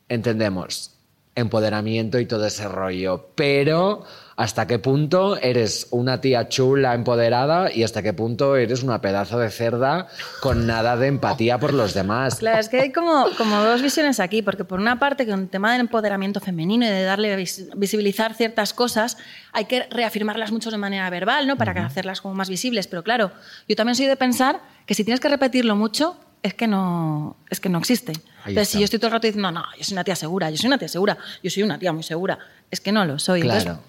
entendemos 0.09 0.92
empoderamiento 1.37 2.18
y 2.18 2.27
todo 2.27 2.46
ese 2.46 2.66
rollo, 2.66 3.29
pero 3.35 4.05
hasta 4.37 4.66
qué 4.66 4.79
punto 4.79 5.37
eres 5.38 5.87
una 5.90 6.20
tía 6.20 6.49
chula, 6.49 6.92
empoderada 6.94 7.72
y 7.72 7.85
hasta 7.85 8.03
qué 8.03 8.12
punto 8.12 8.57
eres 8.57 8.83
una 8.83 9.01
pedazo 9.01 9.38
de 9.38 9.51
cerda 9.51 10.09
con 10.40 10.66
nada 10.66 10.96
de 10.96 11.07
empatía 11.07 11.59
por 11.59 11.72
los 11.72 11.94
demás. 11.94 12.35
Claro, 12.37 12.59
es 12.59 12.68
que 12.68 12.81
hay 12.81 12.92
como, 12.92 13.27
como 13.38 13.62
dos 13.62 13.81
visiones 13.81 14.20
aquí, 14.20 14.42
porque 14.42 14.64
por 14.64 14.79
una 14.79 14.99
parte, 14.99 15.27
con 15.27 15.40
el 15.40 15.49
tema 15.49 15.72
del 15.72 15.83
empoderamiento 15.83 16.40
femenino 16.40 16.85
y 16.85 16.88
de 16.88 17.03
darle 17.05 17.35
vis- 17.37 17.68
visibilizar 17.77 18.35
ciertas 18.35 18.75
cosas, 18.75 19.16
hay 19.53 19.66
que 19.66 19.85
reafirmarlas 19.90 20.53
mucho 20.53 20.70
de 20.70 20.77
manera 20.79 21.09
verbal, 21.09 21.46
¿no? 21.46 21.57
Para 21.57 21.87
hacerlas 21.87 22.20
como 22.20 22.35
más 22.35 22.51
visibles. 22.51 22.87
Pero 22.88 23.03
claro, 23.03 23.31
yo 23.68 23.77
también 23.77 23.94
soy 23.94 24.07
de 24.07 24.16
pensar 24.16 24.61
que 24.85 24.94
si 24.94 25.05
tienes 25.05 25.20
que 25.20 25.29
repetirlo 25.29 25.77
mucho, 25.77 26.16
es 26.42 26.55
que 26.55 26.66
no, 26.66 27.37
es 27.51 27.61
que 27.61 27.68
no 27.68 27.79
existe. 27.79 28.12
Ahí 28.12 28.53
Entonces, 28.53 28.62
está. 28.68 28.72
si 28.72 28.79
yo 28.79 28.85
estoy 28.85 28.99
todo 28.99 29.09
el 29.09 29.12
rato 29.14 29.27
diciendo, 29.27 29.51
no, 29.51 29.64
yo 29.77 29.85
soy 29.85 29.94
una 29.94 30.05
tía 30.05 30.16
segura, 30.16 30.51
yo 30.51 30.57
soy 30.57 30.66
una 30.68 30.79
tía 30.79 30.88
segura, 30.88 31.18
yo 31.42 31.51
soy 31.51 31.62
una 31.62 31.79
tía 31.79 31.92
muy 31.92 32.03
segura, 32.03 32.38
es 32.70 32.81
que 32.81 32.92
no 32.92 33.05
lo 33.05 33.18
soy. 33.18 33.40
Entonces, 33.40 33.64
Claro. 33.64 33.81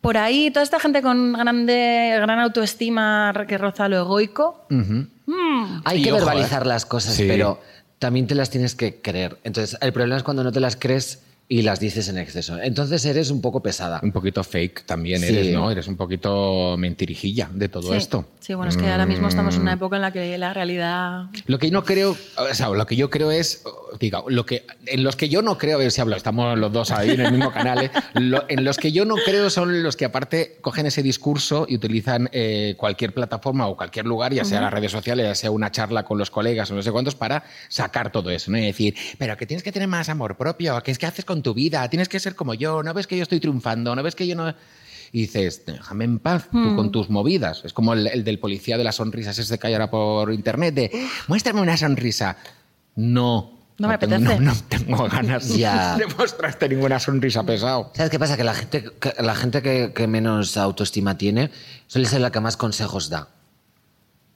por 0.00 0.16
ahí, 0.16 0.50
toda 0.50 0.62
esta 0.64 0.80
gente 0.80 1.02
con 1.02 1.32
grande, 1.34 2.16
gran 2.20 2.38
autoestima 2.40 3.34
que 3.46 3.58
roza 3.58 3.88
lo 3.88 3.98
egoico, 3.98 4.66
Hay 5.84 6.00
Y 6.00 6.02
que 6.04 6.12
ojo, 6.12 6.24
verbalizar 6.24 6.62
¿eh? 6.62 6.66
las 6.66 6.86
cosas, 6.86 7.14
Sí. 7.14 7.24
pero 7.26 7.60
también 7.98 8.26
te 8.26 8.34
las 8.34 8.50
tienes 8.50 8.74
que 8.74 9.00
creer. 9.00 9.38
Entonces, 9.44 9.76
el 9.80 9.92
problema 9.92 10.16
es 10.16 10.22
cuando 10.22 10.44
no 10.44 10.52
te 10.52 10.60
las 10.60 10.76
crees 10.76 11.22
y 11.48 11.62
las 11.62 11.78
dices 11.78 12.08
en 12.08 12.18
exceso. 12.18 12.58
Entonces 12.60 13.04
eres 13.04 13.30
un 13.30 13.40
poco 13.40 13.62
pesada. 13.62 14.00
Un 14.02 14.10
poquito 14.12 14.42
fake 14.42 14.84
también 14.84 15.20
Sí. 15.20 15.28
eres, 15.28 15.52
¿no? 15.52 15.70
Eres 15.70 15.86
un 15.86 15.96
poquito 15.96 16.76
mentirijilla 16.76 17.48
de 17.52 17.68
todo 17.68 17.92
Sí. 17.92 17.96
esto. 17.96 18.26
Sí, 18.40 18.54
bueno, 18.54 18.70
es 18.70 18.76
que 18.76 18.88
ahora 18.88 19.06
mismo 19.06 19.28
estamos 19.28 19.54
en 19.56 19.62
una 19.62 19.74
época 19.74 19.96
en 19.96 20.02
la 20.02 20.12
que 20.12 20.36
la 20.38 20.52
realidad. 20.54 21.24
Lo 21.46 21.58
que 21.58 21.70
no 21.70 21.84
creo, 21.84 22.16
o 22.36 22.54
sea, 22.54 22.68
lo 22.70 22.86
que 22.86 22.96
yo 22.96 23.10
creo 23.10 23.30
es, 23.30 23.62
diga, 24.00 24.22
lo 24.28 24.44
que 24.46 24.64
en 24.86 25.02
los 25.04 25.16
que 25.16 25.28
yo 25.28 25.42
no 25.42 25.56
creo, 25.58 25.76
a 25.76 25.78
ver 25.78 25.90
si 25.92 26.00
hablo, 26.00 26.16
estamos 26.16 26.58
los 26.58 26.72
dos 26.72 26.90
ahí 26.90 27.10
en 27.10 27.20
el 27.20 27.32
mismo 27.32 27.52
canal, 27.52 27.82
¿eh? 27.84 27.90
Lo- 28.14 28.44
en 28.48 28.64
los 28.64 28.76
que 28.76 28.92
yo 28.92 29.04
no 29.04 29.14
creo 29.16 29.48
son 29.50 29.82
los 29.82 29.96
que 29.96 30.04
aparte 30.04 30.58
cogen 30.60 30.86
ese 30.86 31.02
discurso 31.02 31.66
y 31.68 31.76
utilizan 31.76 32.28
eh, 32.32 32.74
cualquier 32.76 33.14
plataforma 33.14 33.66
o 33.68 33.76
cualquier 33.76 34.06
lugar, 34.06 34.32
ya 34.34 34.44
sea 34.44 34.60
las 34.60 34.72
redes 34.72 34.90
sociales, 34.92 35.26
ya 35.26 35.34
sea 35.34 35.50
una 35.50 35.70
charla 35.70 36.04
con 36.04 36.18
los 36.18 36.30
colegas 36.30 36.70
o 36.70 36.74
no 36.74 36.82
sé 36.82 36.90
cuántos, 36.92 37.14
para 37.14 37.44
sacar 37.68 38.10
todo 38.12 38.30
eso, 38.30 38.50
¿no? 38.50 38.58
Y 38.58 38.62
decir, 38.66 38.94
pero 39.18 39.36
que 39.36 39.46
tienes 39.46 39.62
que 39.62 39.72
tener 39.72 39.88
más 39.88 40.08
amor 40.08 40.36
propio, 40.36 40.80
que 40.82 40.90
es 40.90 40.98
que 40.98 41.06
haces 41.06 41.24
con 41.24 41.35
tu 41.42 41.54
vida, 41.54 41.88
tienes 41.88 42.08
que 42.08 42.20
ser 42.20 42.34
como 42.34 42.54
yo, 42.54 42.82
no 42.82 42.92
ves 42.94 43.06
que 43.06 43.16
yo 43.16 43.22
estoy 43.22 43.40
triunfando, 43.40 43.94
no 43.94 44.02
ves 44.02 44.14
que 44.14 44.26
yo 44.26 44.34
no... 44.36 44.54
Y 45.12 45.20
dices, 45.22 45.64
déjame 45.64 46.04
en 46.04 46.18
paz 46.18 46.48
tú 46.50 46.74
con 46.74 46.90
tus 46.90 47.08
movidas. 47.08 47.62
Es 47.64 47.72
como 47.72 47.92
el, 47.94 48.06
el 48.08 48.24
del 48.24 48.38
policía 48.40 48.76
de 48.76 48.82
las 48.84 48.96
sonrisas 48.96 49.38
ese 49.38 49.56
que 49.58 49.66
hay 49.68 49.72
ahora 49.74 49.88
por 49.88 50.32
internet 50.32 50.74
de, 50.74 51.06
muéstrame 51.28 51.60
una 51.60 51.76
sonrisa. 51.76 52.36
No. 52.96 53.52
No 53.78 53.88
me 53.88 53.98
tengo- 53.98 54.16
apetece. 54.16 54.40
No, 54.40 54.52
no 54.52 54.60
tengo 54.68 55.08
ganas 55.08 55.48
Ya. 55.56 55.96
de 55.96 56.06
mostrarte 56.06 56.68
ninguna 56.68 56.98
sonrisa 56.98 57.44
pesado. 57.44 57.92
¿Sabes 57.94 58.10
qué 58.10 58.18
pasa? 58.18 58.36
Que 58.36 58.44
la 58.44 58.54
gente 58.54 58.84
que, 58.98 59.14
la 59.22 59.34
gente 59.36 59.62
que, 59.62 59.92
que 59.94 60.06
menos 60.08 60.56
autoestima 60.56 61.16
tiene 61.16 61.50
suele 61.86 62.08
ser 62.08 62.20
la 62.20 62.32
que 62.32 62.40
más 62.40 62.56
consejos 62.56 63.08
da. 63.08 63.28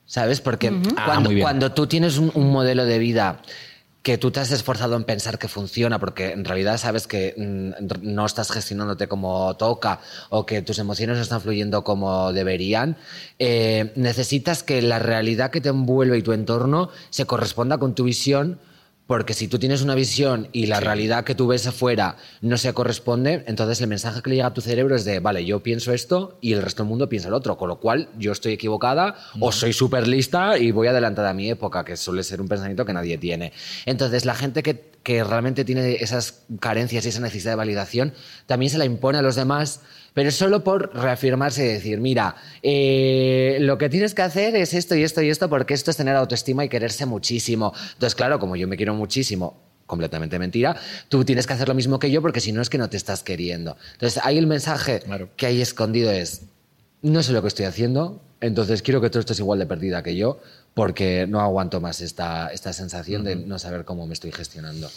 ¿Sabes? 0.06 0.40
Porque 0.40 0.68
Ah, 0.96 1.04
cuando, 1.06 1.28
muy 1.30 1.34
bien. 1.36 1.44
cuando 1.44 1.72
tú 1.72 1.86
tienes 1.86 2.16
un, 2.18 2.30
un 2.34 2.50
modelo 2.50 2.84
de 2.84 2.98
vida 2.98 3.42
que 4.02 4.16
tú 4.16 4.30
te 4.30 4.40
has 4.40 4.50
esforzado 4.50 4.96
en 4.96 5.04
pensar 5.04 5.38
que 5.38 5.48
funciona, 5.48 5.98
porque 5.98 6.32
en 6.32 6.44
realidad 6.44 6.78
sabes 6.78 7.06
que 7.06 7.34
mm, 7.36 8.12
no 8.12 8.24
estás 8.24 8.50
gestionándote 8.50 9.08
como 9.08 9.54
toca 9.56 10.00
o 10.30 10.46
que 10.46 10.62
tus 10.62 10.78
emociones 10.78 11.16
no 11.16 11.22
están 11.22 11.40
fluyendo 11.40 11.84
como 11.84 12.32
deberían, 12.32 12.96
eh, 13.38 13.92
necesitas 13.96 14.62
que 14.62 14.80
la 14.80 14.98
realidad 14.98 15.50
que 15.50 15.60
te 15.60 15.68
envuelve 15.68 16.18
y 16.18 16.22
tu 16.22 16.32
entorno 16.32 16.90
se 17.10 17.26
corresponda 17.26 17.78
con 17.78 17.94
tu 17.94 18.04
visión 18.04 18.58
porque 19.10 19.34
si 19.34 19.48
tú 19.48 19.58
tienes 19.58 19.82
una 19.82 19.96
visión 19.96 20.46
y 20.52 20.66
la 20.66 20.78
realidad 20.78 21.24
que 21.24 21.34
tú 21.34 21.48
ves 21.48 21.66
afuera 21.66 22.16
no 22.42 22.56
se 22.56 22.72
corresponde, 22.72 23.42
entonces 23.48 23.80
el 23.80 23.88
mensaje 23.88 24.22
que 24.22 24.30
le 24.30 24.36
llega 24.36 24.46
a 24.46 24.54
tu 24.54 24.60
cerebro 24.60 24.94
es 24.94 25.04
de, 25.04 25.18
vale, 25.18 25.44
yo 25.44 25.64
pienso 25.64 25.92
esto 25.92 26.38
y 26.40 26.52
el 26.52 26.62
resto 26.62 26.84
del 26.84 26.90
mundo 26.90 27.08
piensa 27.08 27.28
lo 27.28 27.36
otro, 27.36 27.58
con 27.58 27.68
lo 27.68 27.80
cual 27.80 28.08
yo 28.16 28.30
estoy 28.30 28.52
equivocada 28.52 29.16
o 29.40 29.50
soy 29.50 29.72
súper 29.72 30.06
lista 30.06 30.58
y 30.58 30.70
voy 30.70 30.86
adelantada 30.86 31.30
a 31.30 31.34
mi 31.34 31.50
época, 31.50 31.84
que 31.84 31.96
suele 31.96 32.22
ser 32.22 32.40
un 32.40 32.46
pensamiento 32.46 32.84
que 32.84 32.92
nadie 32.92 33.18
tiene. 33.18 33.52
Entonces 33.84 34.24
la 34.24 34.36
gente 34.36 34.62
que, 34.62 34.92
que 35.02 35.24
realmente 35.24 35.64
tiene 35.64 35.94
esas 35.94 36.44
carencias 36.60 37.04
y 37.04 37.08
esa 37.08 37.18
necesidad 37.18 37.50
de 37.50 37.56
validación 37.56 38.14
también 38.46 38.70
se 38.70 38.78
la 38.78 38.84
impone 38.84 39.18
a 39.18 39.22
los 39.22 39.34
demás. 39.34 39.80
Pero 40.20 40.32
solo 40.32 40.62
por 40.62 40.94
reafirmarse 40.94 41.64
y 41.64 41.68
decir, 41.68 41.98
mira, 41.98 42.36
eh, 42.62 43.56
lo 43.60 43.78
que 43.78 43.88
tienes 43.88 44.12
que 44.12 44.20
hacer 44.20 44.54
es 44.54 44.74
esto 44.74 44.94
y 44.94 45.02
esto 45.02 45.22
y 45.22 45.30
esto, 45.30 45.48
porque 45.48 45.72
esto 45.72 45.90
es 45.90 45.96
tener 45.96 46.14
autoestima 46.14 46.62
y 46.62 46.68
quererse 46.68 47.06
muchísimo. 47.06 47.72
Entonces, 47.94 48.14
claro, 48.14 48.38
como 48.38 48.54
yo 48.54 48.68
me 48.68 48.76
quiero 48.76 48.92
muchísimo, 48.92 49.56
completamente 49.86 50.38
mentira, 50.38 50.76
tú 51.08 51.24
tienes 51.24 51.46
que 51.46 51.54
hacer 51.54 51.68
lo 51.68 51.74
mismo 51.74 51.98
que 51.98 52.10
yo 52.10 52.20
porque 52.20 52.40
si 52.40 52.52
no 52.52 52.60
es 52.60 52.68
que 52.68 52.76
no 52.76 52.90
te 52.90 52.98
estás 52.98 53.22
queriendo. 53.22 53.78
Entonces, 53.94 54.20
ahí 54.22 54.36
el 54.36 54.46
mensaje 54.46 55.00
Claro. 55.00 55.30
que 55.38 55.46
hay 55.46 55.62
escondido 55.62 56.10
es, 56.10 56.42
no 57.00 57.22
sé 57.22 57.32
lo 57.32 57.40
que 57.40 57.48
estoy 57.48 57.64
haciendo, 57.64 58.20
entonces 58.42 58.82
quiero 58.82 59.00
que 59.00 59.08
tú 59.08 59.20
estés 59.20 59.38
igual 59.38 59.58
de 59.58 59.64
perdida 59.64 60.02
que 60.02 60.16
yo 60.16 60.38
porque 60.74 61.26
no 61.30 61.40
aguanto 61.40 61.80
más 61.80 62.02
esta, 62.02 62.48
esta 62.48 62.74
sensación 62.74 63.24
de 63.24 63.36
no 63.36 63.58
saber 63.58 63.86
cómo 63.86 64.06
me 64.06 64.12
estoy 64.12 64.32
gestionando. 64.32 64.90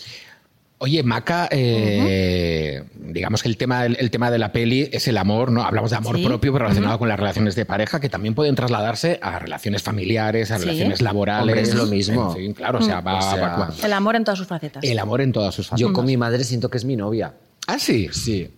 Oye, 0.79 1.01
Maca, 1.01 1.47
eh, 1.51 2.83
digamos 2.97 3.41
que 3.41 3.47
el 3.47 3.55
tema, 3.55 3.85
el, 3.85 4.11
tema 4.11 4.29
de 4.31 4.37
la 4.37 4.51
peli 4.51 4.89
es 4.91 5.07
el 5.07 5.17
amor, 5.17 5.49
¿no? 5.49 5.63
Hablamos 5.63 5.91
de 5.91 5.97
amor 5.97 6.17
Sí. 6.17 6.25
propio 6.25 6.51
pero 6.51 6.65
relacionado 6.65 6.99
con 6.99 7.07
las 7.07 7.17
relaciones 7.17 7.55
de 7.55 7.65
pareja, 7.65 8.01
que 8.01 8.09
también 8.09 8.35
pueden 8.35 8.53
trasladarse 8.55 9.17
a 9.21 9.39
relaciones 9.39 9.81
familiares, 9.81 10.51
a 10.51 10.57
Sí. 10.57 10.65
relaciones 10.65 11.01
laborales. 11.01 11.43
Hombre, 11.47 11.61
es 11.61 11.73
lo 11.75 11.85
mismo. 11.85 12.31
En 12.31 12.37
fin, 12.37 12.53
claro, 12.53 12.79
o 12.79 12.81
sea, 12.81 12.99
va, 12.99 13.17
O 13.17 13.21
sea, 13.21 13.35
va- 13.41 13.57
va- 13.57 13.73
El 13.81 13.93
amor 13.93 14.17
en 14.17 14.25
todas 14.25 14.37
sus 14.37 14.47
facetas. 14.47 14.83
El 14.83 14.99
amor 14.99 15.21
en 15.21 15.31
todas 15.31 15.55
sus 15.55 15.67
fases. 15.67 15.79
Yo 15.81 15.93
con 15.93 16.05
mi 16.05 16.17
madre 16.17 16.43
siento 16.43 16.69
que 16.69 16.77
es 16.77 16.83
mi 16.85 16.97
novia. 16.97 17.33
Ah, 17.67 17.79
sí. 17.79 18.09
Sí. 18.11 18.49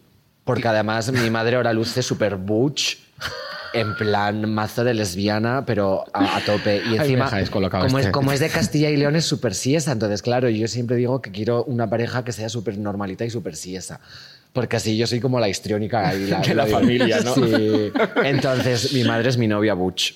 Porque 0.44 0.68
además 0.68 1.12
mi 1.12 1.30
madre 1.30 1.58
ahora 1.58 1.74
luce 1.74 2.02
súper 2.02 2.38
butch. 2.38 2.98
En 3.76 3.96
plan 3.96 4.50
mazo 4.52 4.84
de 4.84 4.94
lesbiana, 4.94 5.64
pero 5.66 6.06
a, 6.14 6.38
a 6.38 6.42
tope. 6.42 6.82
Y 6.90 6.96
encima, 6.98 7.30
como, 7.30 7.98
este. 7.98 8.00
es, 8.00 8.08
como 8.10 8.32
es 8.32 8.40
de 8.40 8.50
Castilla 8.50 8.90
y 8.90 8.98
León, 8.98 9.16
es 9.16 9.26
súper 9.26 9.54
siesa. 9.54 9.92
Entonces, 9.92 10.22
claro, 10.22 10.50
yo 10.50 10.68
siempre 10.68 10.96
digo 10.96 11.22
que 11.22 11.32
quiero 11.32 11.64
una 11.66 11.90
pareja 11.90 12.24
que 12.24 12.32
sea 12.32 12.50
súper 12.50 12.78
normalita 12.78 13.26
y 13.26 13.30
súper 13.30 13.56
siesa. 13.56 14.00
Porque 14.54 14.78
así 14.78 14.96
yo 14.96 15.06
soy 15.06 15.20
como 15.20 15.40
la 15.40 15.50
histriónica 15.50 16.08
ahí, 16.08 16.28
la, 16.28 16.40
De 16.48 16.56
la 16.56 16.66
familia, 16.66 17.20
¿no? 17.22 17.36
Sí. 17.36 17.92
Entonces, 18.24 18.94
mi 18.94 19.04
madre 19.04 19.30
es 19.30 19.38
mi 19.38 19.48
novia 19.48 19.74
butch. 19.74 20.14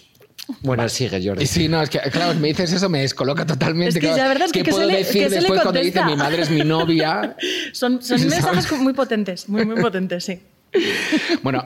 Bueno, 0.62 0.88
sigue, 0.90 1.22
Jordi. 1.24 1.44
Y 1.44 1.48
Sí, 1.48 1.68
no, 1.68 1.82
es 1.82 1.90
que, 1.90 2.00
claro, 2.00 2.34
me 2.40 2.48
dices 2.48 2.72
eso, 2.74 2.90
me 2.90 3.02
descoloca 3.02 3.46
totalmente. 3.46 3.90
Es 3.90 3.96
que 3.96 4.00
claro, 4.02 4.18
la 4.18 4.28
verdad 4.30 4.46
es 4.48 4.52
¿Qué 4.52 4.64
que 4.64 4.72
puedo 4.72 4.86
se 4.88 4.92
le- 4.92 4.98
decir 5.00 5.24
que 5.24 5.30
se 5.30 5.36
le 5.36 5.42
después 5.42 5.62
cuando 5.62 5.80
dice 5.82 6.04
mi 6.06 6.16
madre 6.16 6.42
es 6.42 6.50
mi 6.50 6.62
novia? 6.64 7.36
Son, 7.72 8.02
son 8.02 8.20
mensajes 8.28 8.72
muy 8.80 8.94
potentes, 8.94 9.48
muy, 9.48 9.66
muy 9.66 9.80
potentes, 9.80 10.24
sí. 10.24 10.40
Bueno, 11.44 11.64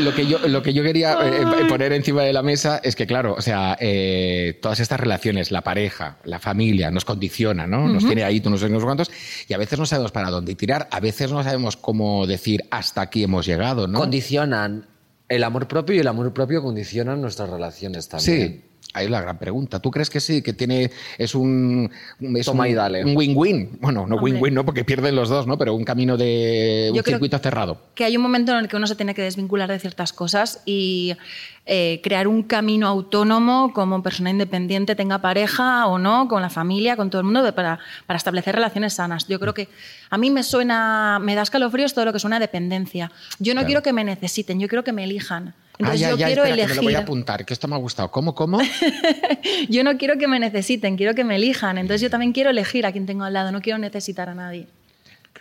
lo 0.00 0.14
que 0.14 0.26
yo, 0.26 0.38
lo 0.48 0.62
que 0.62 0.72
yo 0.72 0.82
quería 0.82 1.12
eh, 1.12 1.42
eh, 1.42 1.64
poner 1.68 1.92
encima 1.92 2.22
de 2.22 2.32
la 2.32 2.42
mesa 2.42 2.80
es 2.82 2.96
que, 2.96 3.06
claro, 3.06 3.34
o 3.34 3.40
sea, 3.40 3.76
eh, 3.80 4.58
todas 4.60 4.80
estas 4.80 5.00
relaciones, 5.00 5.50
la 5.50 5.62
pareja, 5.62 6.18
la 6.24 6.38
familia, 6.38 6.90
nos 6.90 7.04
condiciona, 7.04 7.66
¿no? 7.66 7.88
Nos 7.88 8.04
tiene 8.04 8.24
ahí, 8.24 8.40
tú 8.40 8.50
no 8.50 8.56
sé 8.56 8.68
no 8.68 8.78
sé 8.80 8.84
cuántos, 8.84 9.10
y 9.48 9.54
a 9.54 9.58
veces 9.58 9.78
no 9.78 9.86
sabemos 9.86 10.12
para 10.12 10.30
dónde 10.30 10.54
tirar, 10.54 10.88
a 10.90 11.00
veces 11.00 11.30
no 11.30 11.42
sabemos 11.42 11.76
cómo 11.76 12.26
decir 12.26 12.64
hasta 12.70 13.02
aquí 13.02 13.22
hemos 13.22 13.46
llegado, 13.46 13.86
¿no? 13.86 13.98
Condicionan 13.98 14.86
el 15.28 15.44
amor 15.44 15.68
propio 15.68 15.96
y 15.96 15.98
el 15.98 16.06
amor 16.06 16.32
propio 16.32 16.62
condicionan 16.62 17.20
nuestras 17.20 17.48
relaciones 17.48 18.08
también. 18.08 18.52
Sí. 18.64 18.73
Ahí 18.94 19.06
es 19.06 19.10
la 19.10 19.20
gran 19.20 19.38
pregunta. 19.38 19.80
¿Tú 19.80 19.90
crees 19.90 20.08
que 20.08 20.20
sí? 20.20 20.40
Que 20.40 20.52
tiene. 20.52 20.90
Es 21.18 21.34
un. 21.34 21.90
es 22.20 22.46
Toma 22.46 22.64
un, 22.64 22.70
y 22.70 22.74
dale. 22.74 23.04
Un 23.04 23.16
win-win. 23.16 23.78
Bueno, 23.80 24.06
no 24.06 24.16
win-win, 24.16 24.54
¿no? 24.54 24.64
Porque 24.64 24.84
pierden 24.84 25.16
los 25.16 25.28
dos, 25.28 25.46
¿no? 25.48 25.58
Pero 25.58 25.74
un 25.74 25.84
camino 25.84 26.16
de. 26.16 26.86
Un 26.90 26.96
Yo 26.96 27.02
creo 27.02 27.16
circuito 27.16 27.36
cerrado. 27.40 27.80
Que 27.96 28.04
hay 28.04 28.16
un 28.16 28.22
momento 28.22 28.52
en 28.52 28.58
el 28.58 28.68
que 28.68 28.76
uno 28.76 28.86
se 28.86 28.94
tiene 28.94 29.12
que 29.14 29.22
desvincular 29.22 29.68
de 29.68 29.80
ciertas 29.80 30.12
cosas 30.12 30.62
y 30.64 31.16
eh, 31.66 32.00
crear 32.04 32.28
un 32.28 32.44
camino 32.44 32.86
autónomo 32.86 33.72
como 33.74 34.00
persona 34.02 34.30
independiente, 34.30 34.94
tenga 34.94 35.18
pareja 35.20 35.86
o 35.88 35.98
no, 35.98 36.28
con 36.28 36.40
la 36.40 36.50
familia, 36.50 36.96
con 36.96 37.10
todo 37.10 37.20
el 37.20 37.24
mundo, 37.24 37.52
para, 37.54 37.80
para 38.06 38.16
establecer 38.16 38.54
relaciones 38.54 38.94
sanas. 38.94 39.26
Yo 39.26 39.40
creo 39.40 39.54
que 39.54 39.68
a 40.10 40.18
mí 40.18 40.30
me 40.30 40.44
suena, 40.44 41.18
me 41.20 41.34
da 41.34 41.42
escalofríos 41.42 41.94
todo 41.94 42.04
lo 42.04 42.12
que 42.12 42.20
suena 42.20 42.36
a 42.36 42.40
dependencia. 42.40 43.10
Yo 43.40 43.54
no 43.54 43.58
Claro. 43.62 43.66
quiero 43.66 43.82
que 43.82 43.92
me 43.92 44.04
necesiten, 44.04 44.60
yo 44.60 44.68
quiero 44.68 44.84
que 44.84 44.92
me 44.92 45.02
elijan. 45.02 45.54
Entonces 45.78 46.02
ah, 46.02 46.04
ya, 46.06 46.10
yo 46.10 46.16
ya, 46.16 46.26
quiero 46.26 46.44
espera, 46.44 46.56
que 46.56 46.68
me 46.68 46.74
lo 46.76 46.82
voy 46.82 46.86
a 46.86 46.90
elegir. 46.90 47.02
apuntar, 47.04 47.44
que 47.44 47.52
esto 47.52 47.66
me 47.68 47.74
ha 47.74 47.78
gustado. 47.78 48.10
¿Cómo, 48.10 48.34
cómo? 48.34 48.60
Yo 49.68 49.82
no 49.84 49.96
quiero 49.98 50.18
que 50.18 50.28
me 50.28 50.38
necesiten, 50.38 50.96
quiero 50.96 51.14
que 51.14 51.24
me 51.24 51.36
elijan. 51.36 51.78
Entonces 51.78 52.00
yo 52.00 52.10
también 52.10 52.32
quiero 52.32 52.50
elegir 52.50 52.86
a 52.86 52.92
quien 52.92 53.06
tengo 53.06 53.24
al 53.24 53.32
lado, 53.32 53.50
no 53.52 53.60
quiero 53.60 53.78
necesitar 53.78 54.28
a 54.28 54.34
nadie. 54.34 54.66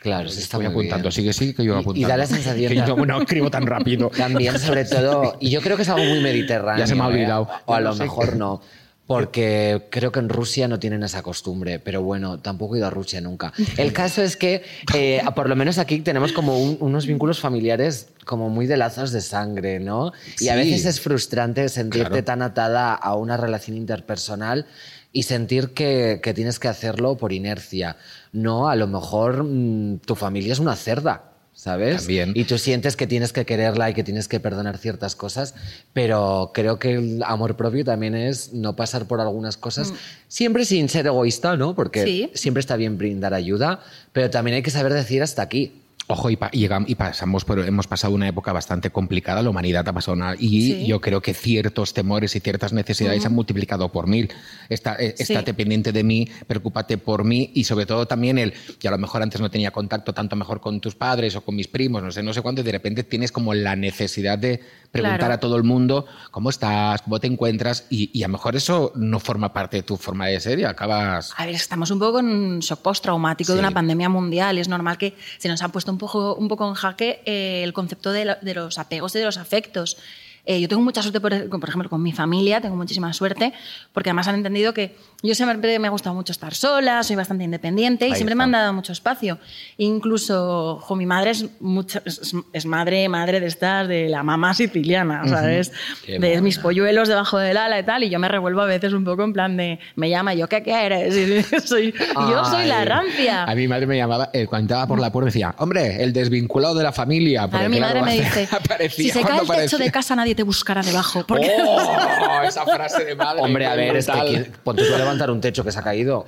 Claro, 0.02 0.28
sí 0.30 0.40
está 0.40 0.58
Estoy 0.58 0.66
muy 0.66 0.72
apuntando. 0.72 1.04
bien. 1.04 1.12
Sigue, 1.12 1.34
sigue, 1.34 1.54
que 1.56 1.64
yo 1.64 1.74
Y- 1.74 1.78
y 1.78 1.80
apuntando. 1.82 2.08
da 2.10 2.18
la 2.18 2.26
sensación 2.26 2.68
Que 2.70 2.76
yo 2.76 2.96
no 3.06 3.22
escribo 3.22 3.50
tan 3.52 3.66
rápido. 3.68 4.10
También, 4.18 4.58
sobre 4.60 4.86
todo, 4.86 5.38
y 5.40 5.50
yo 5.50 5.62
creo 5.62 5.76
que 5.78 5.84
es 5.84 5.90
algo 5.90 6.04
muy 6.04 6.20
mediterráneo. 6.20 6.80
Ya 6.80 6.88
se 6.88 6.96
me 6.96 7.02
ha 7.04 7.06
¿eh? 7.06 7.10
olvidado. 7.10 7.48
O 7.66 7.74
a 7.76 7.80
lo 7.80 7.90
no 7.90 7.96
sé 7.96 8.04
mejor 8.04 8.36
no. 8.36 8.62
Porque 9.06 9.88
creo 9.90 10.14
que 10.14 10.20
en 10.20 10.30
Rusia 10.30 10.68
no 10.70 10.80
tienen 10.80 11.04
esa 11.04 11.22
costumbre, 11.22 11.78
pero 11.80 12.02
bueno, 12.02 12.40
tampoco 12.40 12.76
he 12.76 12.78
ido 12.78 12.88
a 12.88 12.90
Rusia 12.90 13.20
nunca. 13.20 13.52
El 13.76 13.92
caso 13.94 14.22
es 14.22 14.38
que, 14.38 14.64
eh, 14.96 15.22
por 15.36 15.50
lo 15.50 15.56
menos 15.58 15.78
aquí 15.78 16.00
tenemos 16.00 16.32
como 16.32 16.58
un- 16.58 16.78
unos 16.80 17.06
vínculos 17.06 17.40
familiares 17.42 18.08
como 18.26 18.50
muy 18.50 18.66
de 18.66 18.78
lazos 18.78 19.12
de 19.12 19.20
sangre, 19.20 19.82
¿no? 19.82 20.14
Y 20.40 20.48
a 20.48 20.54
Sí. 20.54 20.58
veces 20.60 20.86
es 20.86 21.02
frustrante 21.02 21.68
sentirte 21.68 22.10
Claro. 22.10 22.24
tan 22.24 22.42
atada 22.42 22.94
a 22.94 23.16
una 23.16 23.36
relación 23.36 23.76
interpersonal 23.76 24.66
y 25.12 25.24
sentir 25.24 25.74
que, 25.74 26.22
que 26.24 26.34
tienes 26.34 26.58
que 26.58 26.70
hacerlo 26.70 27.18
por 27.18 27.34
inercia. 27.34 27.98
No, 28.32 28.70
a 28.70 28.76
lo 28.78 28.88
mejor 28.88 29.44
mm, 29.44 29.98
tu 30.00 30.16
familia 30.16 30.54
es 30.54 30.60
una 30.60 30.78
cerda. 30.78 31.33
¿Sabes? 31.64 31.96
También. 32.02 32.34
Y 32.36 32.44
tú 32.44 32.58
sientes 32.58 32.98
que 32.98 33.08
tienes 33.08 33.32
que 33.32 33.46
quererla 33.46 33.90
y 33.90 33.94
que 33.94 34.04
tienes 34.04 34.28
que 34.28 34.42
perdonar 34.42 34.78
ciertas 34.78 35.16
cosas, 35.16 35.56
pero 35.94 36.52
creo 36.54 36.78
que 36.78 36.96
el 36.96 37.24
amor 37.26 37.56
propio 37.56 37.86
también 37.86 38.16
es 38.16 38.52
no 38.52 38.76
pasar 38.76 39.06
por 39.06 39.22
algunas 39.22 39.56
cosas, 39.56 39.94
siempre 40.28 40.66
sin 40.66 40.90
ser 40.90 41.08
egoísta, 41.08 41.56
¿no? 41.56 41.74
Porque 41.74 42.04
Sí. 42.04 42.30
siempre 42.34 42.60
está 42.60 42.76
bien 42.76 42.98
brindar 42.98 43.34
ayuda, 43.34 43.80
pero 44.12 44.30
también 44.30 44.56
hay 44.56 44.62
que 44.62 44.72
saber 44.72 44.92
decir 44.94 45.24
hasta 45.24 45.42
aquí. 45.42 45.72
Ojo, 46.08 46.30
y, 46.30 46.36
pa- 46.36 46.50
y 46.52 46.68
y 46.88 46.96
pasamos 46.96 47.46
por, 47.46 47.60
hemos 47.60 47.88
pasado 47.88 48.14
una 48.14 48.28
época 48.28 48.52
bastante 48.52 48.90
complicada, 48.90 49.42
la 49.42 49.50
humanidad 49.50 49.88
ha 49.88 49.94
pasado 49.94 50.18
una... 50.18 50.36
Y 50.38 50.62
Sí. 50.74 50.86
yo 50.86 51.00
creo 51.00 51.22
que 51.22 51.34
ciertos 51.34 51.94
temores 51.94 52.36
y 52.36 52.42
ciertas 52.42 52.74
necesidades 52.74 53.22
se 53.22 53.28
han 53.28 53.34
multiplicado 53.34 53.90
por 53.90 54.08
mil. 54.08 54.30
Está, 54.68 54.96
eh, 54.96 55.14
Sí. 55.18 55.24
Estate 55.32 55.54
pendiente 55.54 55.94
de 55.94 56.04
mí, 56.04 56.28
preocúpate 56.46 56.98
por 56.98 57.24
mí 57.24 57.52
y 57.54 57.64
sobre 57.64 57.86
todo 57.86 58.06
también 58.06 58.38
el, 58.38 58.54
que 58.80 58.90
a 58.90 58.92
lo 58.92 58.98
mejor 58.98 59.24
antes 59.24 59.40
no 59.40 59.50
tenía 59.50 59.72
contacto 59.72 60.14
tanto 60.14 60.36
mejor 60.36 60.60
con 60.60 60.82
tus 60.82 60.94
padres 60.94 61.38
o 61.38 61.42
con 61.42 61.56
mis 61.56 61.70
primos, 61.70 62.04
no 62.04 62.12
sé, 62.12 62.22
no 62.22 62.34
sé 62.34 62.42
cuánto, 62.42 62.60
y 62.62 62.66
de 62.66 62.74
repente 62.74 63.04
tienes 63.06 63.32
como 63.32 63.54
la 63.54 63.78
necesidad 63.78 64.38
de 64.38 64.60
preguntar 64.94 65.18
Claro. 65.20 65.34
a 65.34 65.40
todo 65.40 65.58
el 65.58 65.64
mundo 65.64 66.06
cómo 66.32 66.50
estás, 66.52 67.02
cómo 67.02 67.20
te 67.20 67.26
encuentras 67.28 67.88
y, 67.90 68.10
y 68.18 68.24
a 68.24 68.28
lo 68.28 68.34
mejor 68.34 68.56
eso 68.56 68.92
no 68.96 69.20
forma 69.20 69.52
parte 69.52 69.78
de 69.78 69.84
tu 69.84 69.98
forma 69.98 70.28
de 70.28 70.40
ser 70.40 70.60
y 70.60 70.64
acabas... 70.64 71.34
A 71.36 71.46
ver, 71.48 71.56
estamos 71.56 71.90
un 71.92 71.98
poco 72.00 72.20
en 72.20 72.28
un 72.28 72.60
shock 72.60 72.80
postraumático 72.82 73.48
Sí. 73.52 73.54
de 73.56 73.60
una 73.60 73.72
pandemia 73.72 74.08
mundial. 74.08 74.58
Es 74.60 74.70
normal 74.70 74.98
que 75.00 75.16
se 75.40 75.50
nos 75.50 75.62
ha 75.64 75.70
puesto 75.70 75.92
un 75.92 75.98
poco, 75.98 76.36
un 76.36 76.48
poco 76.48 76.68
en 76.70 76.76
jaque 76.76 77.22
eh, 77.26 77.62
el 77.64 77.74
concepto 77.74 78.12
de, 78.12 78.26
lo- 78.26 78.36
de 78.42 78.54
los 78.54 78.78
apegos 78.78 79.16
y 79.16 79.20
de 79.20 79.26
los 79.26 79.38
afectos. 79.38 79.98
Eh, 80.46 80.60
yo 80.60 80.68
tengo 80.68 80.82
mucha 80.82 81.02
suerte, 81.02 81.22
por, 81.22 81.32
por 81.50 81.70
ejemplo, 81.70 81.90
con 81.90 82.04
mi 82.04 82.12
familia, 82.12 82.60
tengo 82.60 82.76
muchísima 82.76 83.14
suerte, 83.14 83.54
porque 83.94 84.10
además 84.10 84.28
han 84.28 84.36
entendido 84.36 84.74
que 84.74 84.96
yo 85.22 85.34
siempre 85.36 85.80
me 85.80 85.88
ha 85.88 85.92
gustado 85.92 86.14
mucho 86.16 86.34
estar 86.34 86.54
sola, 86.54 87.02
soy 87.04 87.16
bastante 87.16 87.46
independiente 87.46 88.06
y 88.08 88.10
Ahí 88.12 88.16
siempre 88.16 88.36
me 88.36 88.44
han 88.44 88.50
está. 88.50 88.60
dado 88.62 88.74
mucho 88.74 88.92
espacio. 88.92 89.40
Incluso, 89.78 90.80
jo, 90.82 90.96
mi 90.96 91.06
madre 91.06 91.32
es, 91.32 91.46
mucho- 91.62 92.02
es, 92.04 92.34
es 92.52 92.66
madre, 92.66 93.08
madre 93.10 93.40
de 93.40 93.48
estas, 93.48 93.88
de 93.88 94.10
la 94.10 94.24
mamá 94.24 94.54
siciliana, 94.54 95.28
¿sabes? 95.28 95.72
Qué 96.06 96.20
de 96.20 96.30
mona. 96.30 96.42
mis 96.42 96.58
polluelos 96.60 97.08
debajo 97.08 97.38
del 97.38 97.58
ala 97.58 97.80
y 97.80 97.84
tal, 97.84 98.04
y 98.04 98.10
yo 98.10 98.20
me 98.20 98.28
revuelvo 98.28 98.62
a 98.62 98.66
veces 98.66 98.92
un 98.94 99.04
poco 99.06 99.24
en 99.24 99.34
plan 99.34 99.56
de, 99.56 99.80
me 99.96 100.10
llama, 100.10 100.34
y 100.34 100.40
yo, 100.40 100.48
¿qué 100.50 100.62
quieres? 100.64 101.14
Y 101.54 101.60
soy, 101.66 101.94
yo 101.94 102.46
soy 102.46 102.66
la 102.66 102.84
rancia. 102.86 103.44
A 103.44 103.56
mi 103.56 103.68
madre 103.68 103.86
me 103.88 103.98
llamaba, 103.98 104.30
eh, 104.34 104.46
cuando 104.48 104.64
entraba 104.66 104.88
por 104.88 105.00
la 105.00 105.12
puerta 105.12 105.28
decía, 105.28 105.56
hombre, 105.60 106.04
el 106.04 106.12
desvinculado 106.14 106.76
de 106.76 106.84
la 106.84 106.92
familia. 106.92 107.48
Porque, 107.48 107.70
mi 107.70 107.80
madre 107.80 108.02
me 108.02 108.14
dice, 108.20 108.48
si 108.90 109.10
se 109.10 109.22
cae 109.22 109.40
el 109.42 109.48
techo 109.48 109.78
de 109.78 109.92
casa 109.92 110.16
nadie 110.16 110.33
te 110.36 110.44
buscará 110.44 110.82
debajo. 110.82 111.24
Porque 111.28 111.52
¡Oh! 111.60 112.42
Esa 112.48 112.66
frase 112.66 113.06
de 113.06 113.16
madre. 113.16 113.42
Hombre, 113.42 113.66
a 113.66 113.76
ver, 113.76 113.96
es 113.96 114.06
que 114.06 114.12
brutal. 114.12 114.36
aquí- 114.36 114.52
ponte 114.64 114.84
tú 114.86 114.94
a 114.94 114.98
levantar 114.98 115.32
un 115.32 115.40
techo 115.42 115.64
que 115.64 115.72
se 115.72 115.80
ha 115.80 115.84
caído. 115.84 116.26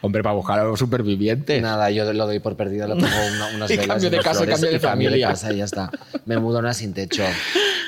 Hombre, 0.00 0.22
para 0.22 0.34
buscar 0.34 0.58
a 0.60 0.64
los 0.64 0.78
supervivientes. 0.78 1.60
Nada, 1.62 1.90
yo 1.90 2.10
lo 2.12 2.26
doy 2.26 2.38
por 2.40 2.56
perdido, 2.56 2.86
le 2.88 2.94
pongo 2.94 3.06
una- 3.06 3.48
unas 3.56 3.70
Y 3.70 3.74
velas 3.76 3.86
cambio 3.88 4.10
de 4.10 4.16
unas 4.16 4.24
casa, 4.24 4.38
flores 4.38 4.54
cambio 4.54 4.70
de 4.70 4.76
y 4.76 4.80
cambio 4.80 5.10
de 5.10 5.16
familia. 5.16 5.28
casa 5.28 5.52
y 5.52 5.56
ya 5.58 5.64
está. 5.64 5.90
Me 6.24 6.38
mudo 6.38 6.56
a 6.56 6.60
una 6.60 6.74
sin 6.74 6.94
techo. 6.94 7.24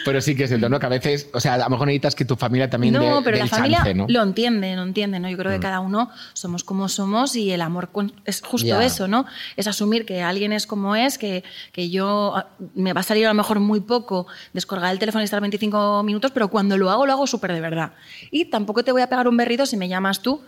Pero 0.04 0.20
sí 0.22 0.34
que 0.34 0.44
es 0.44 0.48
cierto, 0.50 0.68
¿no? 0.70 0.78
Que 0.80 0.86
a 0.86 0.88
veces, 0.88 1.28
o 1.34 1.40
sea, 1.40 1.54
a 1.54 1.58
lo 1.58 1.68
mejor 1.68 1.86
necesitas 1.86 2.14
que 2.14 2.24
tu 2.24 2.34
familia 2.36 2.70
también 2.70 2.94
no, 2.94 3.00
dé- 3.18 3.22
pero 3.22 3.36
dé 3.36 3.38
la 3.38 3.44
el 3.44 3.50
familia 3.50 3.78
chance, 3.78 3.94
¿no? 3.94 4.06
lo 4.08 4.22
entiende, 4.22 4.74
lo 4.74 4.82
entiende, 4.82 5.20
¿no? 5.20 5.28
Yo 5.28 5.36
creo 5.36 5.52
que 5.52 5.60
cada 5.60 5.80
uno 5.80 6.10
somos 6.32 6.64
como 6.64 6.88
somos 6.88 7.36
y 7.36 7.50
el 7.52 7.60
amor 7.60 7.90
con- 7.90 8.12
es 8.24 8.40
justo 8.40 8.66
Ya. 8.68 8.82
eso, 8.84 9.08
¿no? 9.08 9.26
Es 9.56 9.66
asumir 9.66 10.06
que 10.06 10.22
alguien 10.22 10.52
es 10.54 10.66
como 10.66 10.96
es, 10.96 11.18
que, 11.18 11.44
que 11.72 11.90
yo 11.90 12.32
ah, 12.34 12.46
me 12.74 12.94
va 12.94 13.00
a 13.00 13.04
salir 13.04 13.26
a 13.26 13.28
lo 13.28 13.34
mejor 13.34 13.60
muy 13.60 13.80
poco 13.80 14.26
descolgar 14.54 14.90
el 14.92 14.98
teléfono 14.98 15.20
y 15.22 15.24
estar 15.26 15.40
25 15.40 15.59
minutos, 16.02 16.30
pero 16.32 16.48
cuando 16.48 16.76
lo 16.78 16.90
hago, 16.90 17.06
lo 17.06 17.12
hago 17.12 17.26
súper 17.26 17.52
de 17.52 17.60
verdad. 17.60 17.92
Y 18.30 18.46
tampoco 18.46 18.82
te 18.84 18.92
voy 18.92 19.02
a 19.02 19.08
pegar 19.08 19.28
un 19.28 19.36
berrido 19.36 19.66
si 19.66 19.76
me 19.76 19.88
llamas 19.88 20.20
tú 20.22 20.40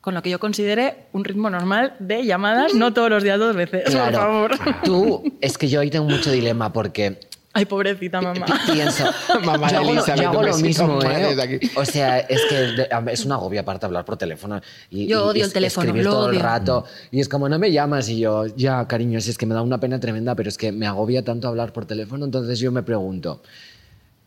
con 0.00 0.12
lo 0.12 0.22
que 0.22 0.28
yo 0.28 0.38
considere 0.38 1.06
un 1.12 1.24
ritmo 1.24 1.48
normal 1.48 1.94
de 1.98 2.26
llamadas, 2.26 2.74
no 2.74 2.92
todos 2.92 3.08
los 3.08 3.22
días 3.22 3.38
dos 3.38 3.56
veces, 3.56 3.84
por 3.94 4.12
favor. 4.12 4.50
Tú, 4.84 5.22
es 5.40 5.56
que 5.56 5.66
yo 5.68 5.80
ahí 5.80 5.88
tengo 5.90 6.04
mucho 6.06 6.30
dilema 6.30 6.70
porque 6.74 7.18
Ay, 7.56 7.64
pobrecita 7.66 8.20
mamá. 8.20 8.44
pi- 8.44 8.72
pienso, 8.72 9.04
Mamá 9.44 9.68
yo 9.70 9.72
de 9.72 9.76
hago, 9.76 9.84
lo- 9.84 9.90
Elizabeth, 9.92 10.22
yo 10.22 10.28
hago 10.28 10.42
lo 10.42 10.56
mismo, 10.58 11.02
¿eh? 11.04 11.60
O 11.76 11.84
sea, 11.86 12.18
es 12.18 12.42
que 12.50 12.86
es 13.12 13.24
una 13.24 13.36
agobia 13.36 13.60
aparte 13.62 13.86
hablar 13.86 14.04
por 14.04 14.16
teléfono. 14.18 14.60
Y, 14.90 15.06
Yo 15.06 15.20
y 15.20 15.28
odio 15.30 15.44
el 15.44 15.46
es- 15.48 15.52
teléfono, 15.54 15.84
escribir 15.86 16.04
lo 16.04 16.10
todo 16.10 16.24
el 16.30 16.30
odio. 16.36 16.42
rato. 16.42 16.84
Y 17.12 17.20
es 17.20 17.28
como, 17.28 17.48
no 17.48 17.58
me 17.60 17.70
llamas. 17.72 18.08
Y 18.08 18.18
yo, 18.18 18.44
ya, 18.56 18.86
cariño, 18.88 19.20
si 19.20 19.30
es 19.30 19.38
que 19.38 19.46
me 19.46 19.54
da 19.54 19.62
una 19.62 19.78
pena 19.78 20.00
tremenda, 20.00 20.34
pero 20.34 20.48
es 20.48 20.58
que 20.58 20.70
me 20.72 20.86
agobia 20.86 21.24
tanto 21.24 21.46
hablar 21.48 21.72
por 21.72 21.86
teléfono. 21.86 22.24
Entonces 22.24 22.58
yo 22.58 22.72
me 22.72 22.82
pregunto, 22.82 23.40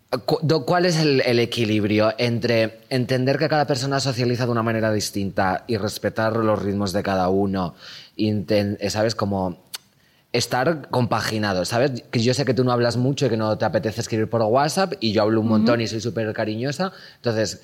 ¿Cuál 0.09 0.85
es 0.85 0.97
el, 0.97 1.21
el 1.21 1.39
equilibrio 1.39 2.13
entre 2.17 2.79
entender 2.89 3.37
que 3.37 3.49
cada 3.49 3.67
persona 3.67 3.99
socializa 3.99 4.45
de 4.45 4.51
una 4.51 4.63
manera 4.63 4.91
distinta 4.91 5.65
y 5.67 5.75
respetar 5.75 6.37
los 6.37 6.61
ritmos 6.61 6.93
de 6.93 7.03
cada 7.03 7.27
uno? 7.27 7.75
Eh, 8.15 8.89
¿Sabes? 8.89 9.15
Como 9.15 9.65
estar 10.31 10.89
compaginado, 10.89 11.65
¿sabes? 11.65 12.03
Que 12.09 12.19
yo 12.19 12.33
sé 12.33 12.45
que 12.45 12.53
tú 12.53 12.63
no 12.63 12.71
hablas 12.71 12.95
mucho 12.95 13.25
y 13.25 13.29
que 13.29 13.37
no 13.37 13.57
te 13.57 13.65
apetece 13.65 14.01
escribir 14.01 14.29
por 14.29 14.41
WhatsApp 14.41 14.93
y 14.99 15.11
yo 15.11 15.23
hablo 15.23 15.41
un 15.41 15.47
montón 15.47 15.81
y 15.81 15.87
soy 15.87 15.99
súper 15.99 16.31
cariñosa. 16.33 16.93
Entonces, 17.15 17.61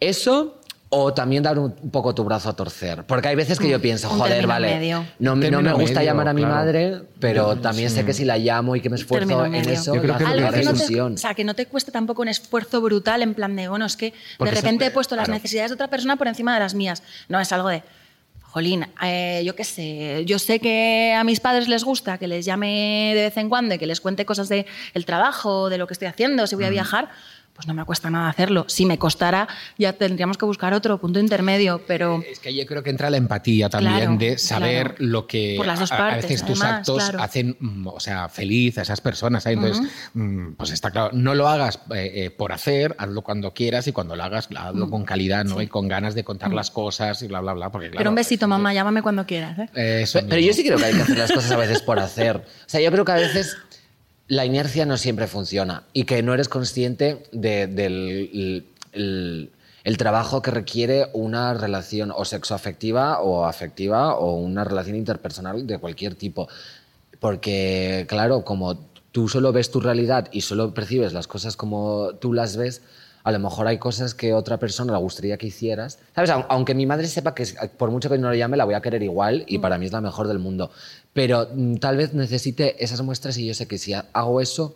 eso 0.00 0.60
o 0.94 1.14
también 1.14 1.42
dar 1.42 1.58
un, 1.58 1.74
un 1.82 1.90
poco 1.90 2.14
tu 2.14 2.22
brazo 2.22 2.50
a 2.50 2.52
torcer. 2.54 3.04
Porque 3.04 3.28
hay 3.28 3.34
veces 3.34 3.58
que 3.58 3.66
yo 3.66 3.80
pienso, 3.80 4.10
un 4.10 4.18
joder, 4.18 4.46
vale, 4.46 4.74
medio. 4.74 5.06
no, 5.18 5.34
me- 5.34 5.50
no 5.50 5.62
me 5.62 5.72
gusta 5.72 6.00
medio, 6.00 6.10
llamar 6.10 6.28
a 6.28 6.32
mi 6.34 6.42
claro. 6.42 6.54
madre, 6.54 7.00
pero 7.18 7.56
también 7.56 7.88
sé 7.88 8.04
que 8.04 8.12
si 8.12 8.26
la 8.26 8.36
llamo 8.36 8.76
y 8.76 8.82
que 8.82 8.90
me 8.90 8.96
esfuerzo 8.96 9.46
en 9.46 9.54
eso, 9.54 9.94
Yo 9.94 10.02
creo 10.02 10.18
que 10.18 10.24
Algo 10.24 10.50
que 10.50 10.62
no 10.62 10.74
te, 10.74 11.00
o 11.00 11.16
sea, 11.16 11.32
que 11.32 11.44
no 11.44 11.54
te 11.54 11.64
cueste 11.64 11.90
tampoco 11.92 12.20
un 12.20 12.28
esfuerzo 12.28 12.82
brutal 12.82 13.22
en 13.22 13.32
plan 13.32 13.56
de, 13.56 13.68
bueno, 13.68 13.86
es 13.86 13.96
que 13.96 14.12
Porque 14.36 14.50
de 14.52 14.58
eso- 14.58 14.66
repente 14.66 14.84
he 14.86 14.90
puesto 14.90 15.16
las 15.16 15.24
claro. 15.24 15.38
necesidades 15.38 15.70
de 15.70 15.74
otra 15.76 15.88
persona 15.88 16.16
por 16.16 16.28
encima 16.28 16.52
de 16.52 16.60
las 16.60 16.74
mías. 16.74 17.02
No, 17.28 17.40
es 17.40 17.50
algo 17.52 17.68
de, 17.70 17.82
jolín, 18.42 18.86
eh, 19.02 19.42
yo 19.46 19.56
qué 19.56 19.64
sé, 19.64 20.24
yo 20.26 20.38
sé 20.38 20.58
que 20.60 21.14
a 21.16 21.24
mis 21.24 21.40
padres 21.40 21.68
les 21.68 21.84
gusta 21.84 22.18
que 22.18 22.28
les 22.28 22.44
llame 22.44 23.12
de 23.14 23.22
vez 23.22 23.36
en 23.38 23.48
cuando 23.48 23.74
y 23.74 23.78
que 23.78 23.86
les 23.86 24.02
cuente 24.02 24.26
cosas 24.26 24.50
del 24.50 24.66
el 24.92 25.06
trabajo, 25.06 25.70
de 25.70 25.78
lo 25.78 25.86
que 25.86 25.94
estoy 25.94 26.08
haciendo, 26.08 26.46
si 26.46 26.54
voy 26.54 26.66
a 26.66 26.70
viajar. 26.70 27.08
Pues 27.62 27.68
no 27.68 27.74
me 27.74 27.84
cuesta 27.84 28.10
nada 28.10 28.28
hacerlo. 28.28 28.64
Si 28.66 28.84
me 28.86 28.98
costara, 28.98 29.46
ya 29.78 29.92
tendríamos 29.92 30.36
que 30.36 30.44
buscar 30.44 30.74
otro 30.74 30.98
punto 30.98 31.20
intermedio, 31.20 31.80
pero... 31.86 32.20
Es 32.28 32.40
que 32.40 32.52
yo 32.52 32.66
creo 32.66 32.82
que 32.82 32.90
entra 32.90 33.08
la 33.08 33.18
empatía 33.18 33.68
también 33.68 33.94
Claro, 33.98 34.16
de 34.16 34.36
saber 34.36 34.94
claro. 34.96 35.04
lo 35.12 35.26
que 35.28 35.54
Por 35.56 35.68
las 35.68 35.78
dos 35.78 35.92
a- 35.92 36.16
veces 36.16 36.44
tus 36.44 36.60
actos 36.60 37.04
claro. 37.04 37.22
hacen, 37.22 37.56
mm, 37.60 37.86
o 37.86 38.00
sea, 38.00 38.28
feliz 38.28 38.78
a 38.78 38.82
esas 38.82 39.00
personas. 39.00 39.44
¿sabes? 39.44 39.58
Entonces, 39.58 39.92
mm, 40.14 40.54
pues 40.54 40.72
está 40.72 40.90
claro, 40.90 41.10
no 41.12 41.36
lo 41.36 41.46
hagas 41.46 41.78
eh, 41.94 42.10
eh, 42.24 42.30
por 42.30 42.50
hacer, 42.50 42.96
hazlo 42.98 43.22
cuando 43.22 43.54
quieras 43.54 43.86
y 43.86 43.92
cuando 43.92 44.16
lo 44.16 44.24
hagas, 44.24 44.48
hazlo 44.56 44.90
con 44.90 45.04
calidad, 45.04 45.44
¿no? 45.44 45.62
Y 45.62 45.68
con 45.68 45.86
ganas 45.86 46.16
de 46.16 46.24
contar 46.24 46.52
las 46.52 46.72
cosas 46.72 47.22
y 47.22 47.28
bla, 47.28 47.38
bla, 47.42 47.52
bla. 47.52 47.70
Porque, 47.70 47.90
claro, 47.90 47.98
pero 48.00 48.10
un 48.10 48.16
besito, 48.16 48.48
mamá, 48.48 48.74
llámame 48.74 49.02
cuando 49.02 49.24
quieras. 49.24 49.56
¿eh? 49.76 50.00
Eso 50.02 50.18
Pero 50.28 50.40
yo 50.40 50.52
sí 50.52 50.64
creo 50.64 50.78
que 50.78 50.86
hay 50.86 50.94
que 50.94 51.02
hacer 51.02 51.16
las 51.16 51.30
cosas 51.30 51.52
a 51.52 51.56
veces 51.56 51.80
por 51.80 52.00
hacer. 52.00 52.38
O 52.38 52.42
sea, 52.66 52.80
yo 52.80 52.90
creo 52.90 53.04
que 53.04 53.12
a 53.12 53.16
veces 53.16 53.56
la 54.28 54.44
inercia 54.46 54.86
no 54.86 54.96
siempre 54.96 55.26
funciona 55.26 55.84
y 55.92 56.04
que 56.04 56.22
no 56.22 56.32
eres 56.34 56.48
consciente 56.48 57.24
de- 57.32 57.66
del 57.66 57.92
el- 58.32 58.66
el- 58.92 59.50
el 59.84 59.96
trabajo 59.96 60.42
que 60.42 60.50
requiere 60.52 61.08
una 61.12 61.54
relación 61.54 62.12
o 62.14 62.24
sexoafectiva 62.24 63.20
o 63.20 63.44
afectiva 63.44 64.14
o 64.14 64.36
una 64.36 64.64
relación 64.64 64.96
interpersonal 64.96 65.66
de 65.66 65.78
cualquier 65.78 66.14
tipo. 66.14 66.48
Porque, 67.20 68.06
claro, 68.08 68.44
como 68.44 68.78
tú 69.10 69.28
solo 69.28 69.52
ves 69.52 69.70
tu 69.70 69.80
realidad 69.80 70.28
y 70.32 70.42
solo 70.42 70.72
percibes 70.72 71.12
las 71.12 71.26
cosas 71.26 71.56
como 71.56 72.14
tú 72.20 72.32
las 72.32 72.56
ves, 72.56 72.82
a 73.24 73.32
lo 73.32 73.38
mejor 73.38 73.66
hay 73.66 73.78
cosas 73.78 74.14
que 74.14 74.34
otra 74.34 74.58
persona 74.58 74.92
le 74.92 74.98
gustaría 74.98 75.36
que 75.36 75.46
hicieras. 75.46 75.98
¿Sabes? 76.14 76.30
Aun- 76.30 76.46
Aunque 76.48 76.74
mi 76.74 76.86
madre 76.86 77.06
sepa 77.06 77.34
que 77.34 77.46
por 77.76 77.90
mucho 77.90 78.08
que 78.10 78.18
no 78.18 78.30
le 78.30 78.38
llame, 78.38 78.56
la 78.56 78.64
voy 78.64 78.74
a 78.74 78.80
querer 78.80 79.02
igual 79.02 79.44
y 79.46 79.58
para 79.58 79.78
mí 79.78 79.86
es 79.86 79.92
la 79.92 80.00
mejor 80.00 80.28
del 80.28 80.38
mundo. 80.38 80.70
Pero 81.12 81.48
mm, 81.54 81.76
tal 81.76 81.96
vez 81.96 82.14
necesite 82.14 82.82
esas 82.82 83.00
muestras 83.02 83.36
y 83.38 83.46
yo 83.46 83.54
sé 83.54 83.66
que 83.68 83.78
si 83.78 83.92
ha- 83.94 84.06
hago 84.12 84.40
eso, 84.40 84.74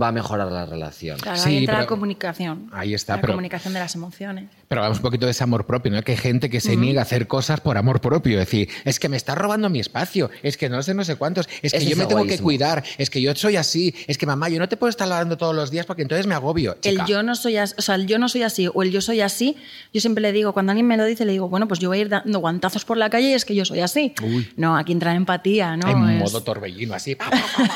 va 0.00 0.08
a 0.08 0.12
mejorar 0.12 0.50
la 0.52 0.66
relación. 0.66 1.18
Claro, 1.18 1.38
Sí, 1.38 1.50
ahí 1.50 1.56
entra 1.58 1.78
la 1.80 1.86
comunicación. 1.86 2.68
Ahí 2.72 2.94
está, 2.94 3.14
La 3.16 3.20
pero- 3.22 3.32
comunicación 3.34 3.72
de 3.74 3.80
las 3.80 3.94
emociones. 3.94 4.50
Pero 4.68 4.82
hablamos 4.82 4.98
un 4.98 5.02
poquito 5.02 5.24
de 5.26 5.32
ese 5.32 5.42
amor 5.44 5.64
propio, 5.66 5.90
¿no? 5.90 6.02
Que 6.02 6.12
hay 6.12 6.18
gente 6.18 6.50
que 6.50 6.60
se 6.60 6.76
niega 6.76 7.00
a 7.00 7.02
hacer 7.04 7.26
cosas 7.26 7.60
por 7.60 7.78
amor 7.78 8.00
propio. 8.00 8.38
Es 8.40 8.46
decir, 8.46 8.68
es 8.84 9.00
que 9.00 9.08
me 9.08 9.16
está 9.16 9.34
robando 9.34 9.70
mi 9.70 9.80
espacio, 9.80 10.30
es 10.42 10.56
que 10.58 10.68
no 10.68 10.82
sé, 10.82 10.92
no 10.94 11.04
sé 11.04 11.16
cuántos, 11.16 11.48
es 11.62 11.72
que 11.72 11.86
yo 11.86 11.96
me 11.96 12.06
tengo 12.06 12.26
que 12.26 12.38
cuidar, 12.38 12.84
es 12.98 13.08
que 13.10 13.22
yo 13.22 13.34
soy 13.34 13.56
así, 13.56 13.94
es 14.06 14.18
que 14.18 14.26
mamá, 14.26 14.48
yo 14.50 14.58
no 14.58 14.68
te 14.68 14.76
puedo 14.76 14.90
estar 14.90 15.08
lavando 15.08 15.36
todos 15.38 15.54
los 15.54 15.70
días 15.70 15.86
porque 15.86 16.02
entonces 16.02 16.26
me 16.26 16.34
agobio. 16.34 16.76
El 16.82 17.04
yo 17.06 17.22
no 17.22 17.34
soy 17.34 17.56
así, 17.56 17.74
o 17.78 17.82
sea, 17.82 17.94
el 17.94 18.06
yo 18.06 18.18
no 18.18 18.28
soy 18.28 18.42
así 18.42 18.68
o 18.72 18.82
el 18.82 18.90
yo 18.90 19.00
soy 19.00 19.20
así, 19.22 19.56
yo 19.92 20.00
siempre 20.00 20.20
le 20.20 20.32
digo, 20.32 20.52
cuando 20.52 20.72
alguien 20.72 20.86
me 20.86 20.96
lo 20.98 21.04
dice, 21.06 21.24
le 21.24 21.32
digo, 21.32 21.48
bueno, 21.48 21.66
pues 21.66 21.80
yo 21.80 21.88
voy 21.88 21.98
a 21.98 22.00
ir 22.02 22.08
dando 22.10 22.38
guantazos 22.38 22.84
por 22.84 22.96
la 22.98 23.08
calle 23.10 23.30
y 23.30 23.32
es 23.32 23.44
que 23.44 23.54
yo 23.54 23.64
soy 23.64 23.80
así. 23.80 24.12
Uy. 24.22 24.52
No, 24.56 24.76
aquí 24.76 24.92
entra 24.92 25.14
empatía, 25.14 25.76
¿no? 25.76 25.88
en 25.88 26.10
Es- 26.10 26.20
modo 26.20 26.42
torbellino, 26.42 26.94
así. 26.94 27.16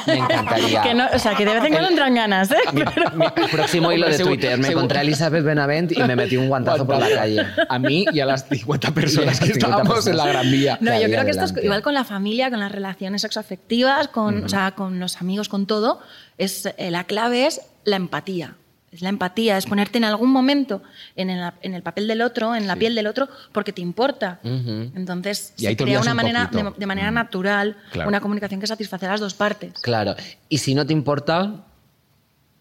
Me 0.06 0.14
encantaría. 0.18 0.82
que 0.82 0.94
no, 0.94 1.06
o 1.14 1.18
sea, 1.18 1.34
que 1.34 1.44
de 1.46 1.54
vez 1.54 1.64
en 1.64 1.72
cuando 1.72 1.88
entran 1.88 2.14
ganas, 2.14 2.50
¿eh? 2.50 2.56
Mi, 2.74 2.82
mi 2.82 3.48
próximo 3.50 3.90
hilo 3.92 4.08
de 4.10 4.18
Twitter. 4.18 4.58
Me 4.58 4.68
encontré 4.68 4.98
a 4.98 5.02
Elizabeth 5.02 5.42
Benavent 5.44 5.92
y 5.92 6.02
me 6.02 6.16
metí 6.16 6.36
un 6.36 6.48
guantazo 6.48 6.81
por 6.86 6.98
la 6.98 7.08
calle. 7.08 7.46
A 7.68 7.78
mí 7.78 8.04
y 8.12 8.20
a 8.20 8.26
las 8.26 8.48
50 8.48 8.92
personas 8.92 9.38
que 9.40 9.46
50 9.54 9.66
estábamos 9.66 10.06
en 10.06 10.16
la. 10.16 10.26
Gran 10.26 10.50
Vía. 10.50 10.78
No, 10.80 10.92
yo 11.00 11.06
creo 11.06 11.24
que 11.24 11.30
esto 11.30 11.44
es 11.44 11.54
igual 11.62 11.82
con 11.82 11.94
la 11.94 12.04
familia, 12.04 12.50
con 12.50 12.60
las 12.60 12.72
relaciones 12.72 13.22
sexoafectivas, 13.22 14.08
con, 14.08 14.44
o 14.44 14.48
sea, 14.48 14.72
con 14.72 14.98
los 15.00 15.20
amigos, 15.20 15.48
con 15.48 15.66
todo. 15.66 16.00
Es, 16.38 16.66
eh, 16.76 16.90
la 16.90 17.04
clave 17.04 17.46
es 17.46 17.60
la 17.84 17.96
empatía. 17.96 18.56
Es 18.90 19.00
la 19.00 19.08
empatía, 19.08 19.56
es 19.56 19.64
ponerte 19.64 19.96
en 19.96 20.04
algún 20.04 20.28
momento 20.30 20.82
en 21.16 21.30
el, 21.30 21.50
en 21.62 21.72
el 21.72 21.82
papel 21.82 22.06
del 22.06 22.20
otro, 22.20 22.54
en 22.54 22.66
la 22.66 22.76
piel 22.76 22.94
del 22.94 23.06
otro, 23.06 23.26
porque 23.50 23.72
te 23.72 23.80
importa. 23.80 24.38
Entonces, 24.44 25.54
Y 25.56 25.64
ahí 25.66 25.72
se 25.72 25.76
te 25.78 25.84
crea 25.84 26.00
una 26.00 26.10
un 26.10 26.16
manera, 26.18 26.50
de, 26.52 26.72
de 26.76 26.86
manera 26.86 27.10
natural, 27.10 27.76
Claro. 27.90 28.08
una 28.08 28.20
comunicación 28.20 28.60
que 28.60 28.66
satisface 28.66 29.06
a 29.06 29.12
las 29.12 29.20
dos 29.20 29.32
partes. 29.32 29.72
Claro. 29.80 30.14
Y 30.50 30.58
si 30.58 30.74
no 30.74 30.84
te 30.86 30.92
importa, 30.92 31.64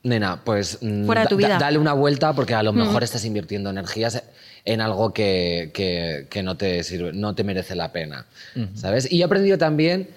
nena, 0.03 0.43
pues 0.43 0.79
mm, 0.81 1.05
Fuera 1.05 1.21
de 1.21 1.27
tu 1.27 1.37
da- 1.39 1.47
vida. 1.47 1.57
dale 1.59 1.77
una 1.77 1.93
vuelta 1.93 2.33
porque 2.33 2.53
a 2.55 2.63
lo 2.63 2.73
mejor 2.73 3.03
estás 3.03 3.23
invirtiendo 3.25 3.69
energías 3.69 4.23
en 4.65 4.81
algo 4.81 5.13
que, 5.13 5.71
que- 5.73 6.27
que 6.29 6.43
no 6.43 6.57
te 6.57 6.83
sirve, 6.83 7.13
no 7.13 7.35
te 7.35 7.43
merece 7.43 7.75
la 7.75 7.91
pena. 7.91 8.25
¿Sabes? 8.75 9.11
Y 9.11 9.17
yo 9.17 9.23
he 9.23 9.25
aprendido 9.25 9.57
también 9.57 10.09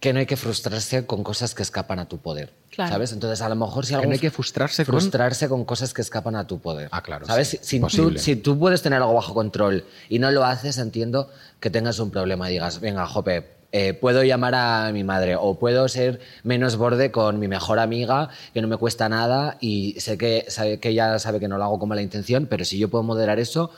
que 0.00 0.14
no 0.14 0.18
hay 0.20 0.24
que 0.24 0.36
frustrarse 0.38 1.04
con 1.04 1.22
cosas 1.22 1.54
que 1.54 1.62
escapan 1.62 1.98
a 1.98 2.06
tu 2.08 2.16
poder. 2.18 2.50
Claro. 2.70 2.90
¿Sabes? 2.92 3.12
Entonces, 3.12 3.42
a 3.42 3.48
lo 3.50 3.56
mejor 3.56 3.84
si 3.84 3.92
algo 3.92 4.06
no 4.06 4.12
hay 4.12 4.18
que 4.18 4.30
frustrarse 4.30 4.86
con- 4.86 4.94
frustrarse 4.94 5.46
con 5.48 5.66
cosas 5.66 5.92
que 5.92 6.00
escapan 6.00 6.36
a 6.36 6.46
tu 6.46 6.58
poder. 6.58 6.88
Ah, 6.90 7.02
claro, 7.02 7.26
¿Sabes? 7.26 7.48
sí, 7.48 7.58
Si- 7.60 7.78
si, 7.78 7.96
tú, 7.96 8.14
si 8.18 8.36
tú 8.36 8.58
puedes 8.58 8.80
tener 8.80 8.98
algo 9.02 9.12
bajo 9.12 9.34
control 9.34 9.84
y 10.08 10.18
no 10.18 10.30
lo 10.30 10.44
haces, 10.46 10.78
entiendo 10.78 11.30
que 11.60 11.68
tengas 11.68 11.98
un 11.98 12.10
problema 12.10 12.48
y 12.48 12.54
digas, 12.54 12.80
venga, 12.80 13.06
jope, 13.06 13.46
eh, 13.72 13.94
puedo 13.94 14.24
llamar 14.24 14.54
a 14.54 14.90
mi 14.92 15.04
madre 15.04 15.36
o 15.36 15.58
puedo 15.58 15.88
ser 15.88 16.20
menos 16.42 16.76
borde 16.76 17.10
con 17.10 17.38
mi 17.38 17.46
mejor 17.46 17.78
amiga, 17.78 18.28
que 18.52 18.62
no 18.62 18.68
me 18.68 18.76
cuesta 18.76 19.08
nada 19.08 19.56
y 19.60 19.94
sé 19.98 20.18
que, 20.18 20.44
sabe, 20.48 20.80
que 20.80 20.88
ella 20.88 21.18
sabe 21.18 21.38
que 21.38 21.48
no 21.48 21.56
lo 21.56 21.64
hago 21.64 21.78
con 21.78 21.88
mala 21.88 22.02
intención, 22.02 22.46
pero 22.46 22.64
si 22.64 22.78
yo 22.78 22.88
puedo 22.88 23.04
moderar 23.04 23.38
eso, 23.38 23.70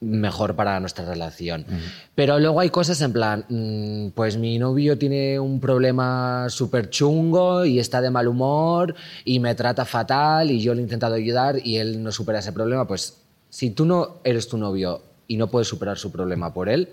mejor 0.00 0.54
para 0.54 0.78
nuestra 0.80 1.04
relación. 1.04 1.64
Pero 2.14 2.38
luego 2.38 2.60
hay 2.60 2.70
cosas 2.70 3.00
en 3.00 3.12
plan, 3.12 3.44
mm, 3.48 4.10
pues 4.10 4.36
mi 4.36 4.58
novio 4.58 4.96
tiene 4.96 5.40
un 5.40 5.60
problema 5.60 6.46
súper 6.48 6.90
chungo 6.90 7.64
y 7.64 7.78
está 7.78 8.00
de 8.00 8.10
mal 8.10 8.28
humor 8.28 8.94
y 9.24 9.40
me 9.40 9.54
trata 9.54 9.84
fatal 9.84 10.50
y 10.50 10.60
yo 10.60 10.74
le 10.74 10.80
he 10.80 10.84
intentado 10.84 11.14
ayudar 11.14 11.56
y 11.64 11.76
él 11.76 12.02
no 12.02 12.12
supera 12.12 12.38
ese 12.38 12.52
problema, 12.52 12.86
pues 12.86 13.18
si 13.50 13.70
tú 13.70 13.86
no 13.86 14.16
eres 14.24 14.48
tu 14.48 14.56
novio 14.56 15.02
y 15.26 15.36
no 15.36 15.48
puedes 15.48 15.68
superar 15.68 15.98
su 15.98 16.12
problema 16.12 16.52
por 16.52 16.68
él, 16.68 16.88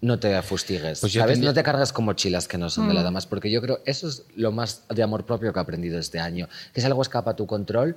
no 0.00 0.18
te 0.18 0.40
fustigues, 0.42 1.00
Pues 1.00 1.12
¿sabes? 1.12 1.40
No 1.40 1.52
te 1.52 1.62
cargas 1.62 1.92
como 1.92 2.06
mochilas 2.06 2.46
que 2.46 2.56
no 2.58 2.70
son 2.70 2.86
de 2.88 2.94
la 2.94 3.02
damas, 3.02 3.26
porque 3.26 3.50
yo 3.50 3.60
creo 3.60 3.80
eso 3.84 4.08
es 4.08 4.24
lo 4.36 4.52
más 4.52 4.84
de 4.88 5.02
amor 5.02 5.26
propio 5.26 5.52
que 5.52 5.58
he 5.58 5.62
aprendido 5.62 5.98
este 5.98 6.20
año, 6.20 6.48
que 6.72 6.80
si 6.80 6.86
algo 6.86 7.02
escapa 7.02 7.32
a 7.32 7.36
tu 7.36 7.46
control, 7.46 7.96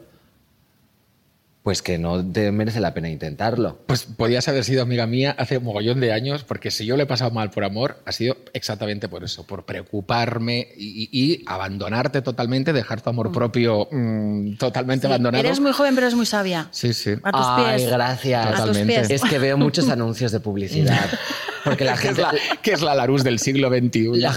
pues 1.63 1.83
que 1.83 1.99
no 1.99 2.25
te 2.25 2.51
merece 2.51 2.79
la 2.79 2.91
pena 2.95 3.07
intentarlo. 3.07 3.77
Pues 3.85 4.05
podías 4.05 4.47
haber 4.47 4.63
sido 4.63 4.81
amiga 4.81 5.05
mía 5.05 5.35
hace 5.37 5.59
un 5.59 5.65
mogollón 5.65 5.99
de 5.99 6.11
años, 6.11 6.43
porque 6.43 6.71
si 6.71 6.87
yo 6.87 6.97
le 6.97 7.03
he 7.03 7.05
pasado 7.05 7.29
mal 7.29 7.51
por 7.51 7.63
amor, 7.63 7.99
ha 8.05 8.11
sido 8.11 8.35
exactamente 8.53 9.07
por 9.07 9.23
eso, 9.23 9.45
por 9.45 9.63
preocuparme 9.63 10.69
y, 10.75 11.07
y- 11.11 11.33
y 11.33 11.43
abandonarte 11.45 12.23
totalmente, 12.23 12.73
dejar 12.73 13.01
tu 13.01 13.11
amor 13.11 13.31
propio 13.31 13.87
mm, 13.91 14.55
totalmente 14.55 15.05
Sí, 15.05 15.13
abandonado. 15.13 15.43
Eres 15.43 15.59
muy 15.59 15.71
joven, 15.71 15.93
pero 15.93 16.07
eres 16.07 16.15
muy 16.17 16.25
sabia. 16.25 16.67
Sí, 16.71 16.95
sí. 16.95 17.11
A 17.21 17.31
tus 17.31 17.45
Ay, 17.47 17.77
pies. 17.77 17.91
gracias. 17.91 18.43
A 18.43 18.49
tus 18.49 18.57
Totalmente. 18.65 18.93
pies. 19.07 19.09
Es 19.11 19.21
que 19.29 19.37
veo 19.37 19.55
muchos 19.55 19.87
anuncios 19.89 20.31
de 20.31 20.39
publicidad. 20.39 21.11
Porque 21.63 21.85
la 21.85 21.93
¿Qué 21.97 22.07
es 22.09 22.15
gente, 22.15 22.23
qué 22.61 22.71
es 22.73 22.81
la 22.81 22.95
Larus 22.95 23.23
del 23.23 23.39
siglo 23.39 23.69
XXI? 23.69 24.09
la, 24.19 24.33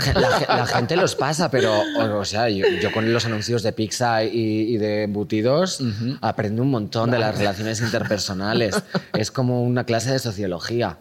la 0.49 0.57
la 0.57 0.67
gente 0.67 0.97
los 0.97 1.15
pasa, 1.15 1.51
pero, 1.51 1.73
o, 2.19 2.25
sea, 2.25 2.49
yo, 2.49 2.67
yo 2.81 2.93
con 2.93 3.13
los 3.13 3.25
anuncios 3.27 3.63
de 3.63 3.73
pizza 3.73 4.25
y, 4.25 4.29
y 4.75 4.77
de 4.79 5.03
embutidos 5.05 5.81
aprendo 6.21 6.63
un 6.63 6.71
montón 6.71 7.11
de 7.11 7.19
las 7.19 7.37
relaciones 7.39 7.81
interpersonales. 7.81 8.75
Es 9.15 9.31
como 9.31 9.63
una 9.63 9.85
clase 9.85 10.13
de 10.13 10.19
sociología. 10.19 10.99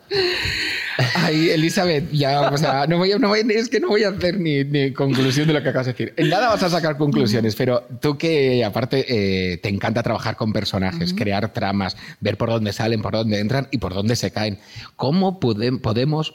Ay, 1.16 1.50
Elizabeth, 1.50 2.12
ya, 2.12 2.52
o 2.52 2.58
sea, 2.58 2.86
no 2.86 3.00
voy, 3.00 3.12
a- 3.12 3.18
no 3.18 3.30
voy- 3.30 3.44
es 3.50 3.68
que 3.68 3.80
no 3.80 3.88
voy 3.88 4.04
a 4.04 4.10
hacer 4.10 4.40
ni, 4.40 4.64
ni 4.64 4.94
conclusión 4.94 5.48
de 5.48 5.54
lo 5.54 5.64
que 5.64 5.70
acabas 5.70 5.88
de 5.88 5.94
decir. 5.94 6.14
En 6.18 6.30
nada 6.30 6.50
vas 6.50 6.62
a 6.62 6.70
sacar 6.70 6.98
conclusiones, 6.98 7.56
pero 7.56 7.84
tú 8.00 8.16
que 8.16 8.64
aparte 8.64 9.04
eh, 9.54 9.58
te 9.58 9.70
encanta 9.70 10.04
trabajar 10.04 10.36
con 10.36 10.54
personajes, 10.54 11.14
crear 11.16 11.52
tramas, 11.52 11.98
ver 12.20 12.38
por 12.38 12.50
dónde 12.50 12.74
salen, 12.74 13.02
por 13.02 13.14
dónde 13.14 13.40
entran 13.40 13.68
y 13.72 13.80
por 13.80 13.96
dónde 13.96 14.16
se 14.16 14.30
caen. 14.30 14.60
¿Cómo 14.96 15.40
pode- 15.40 15.80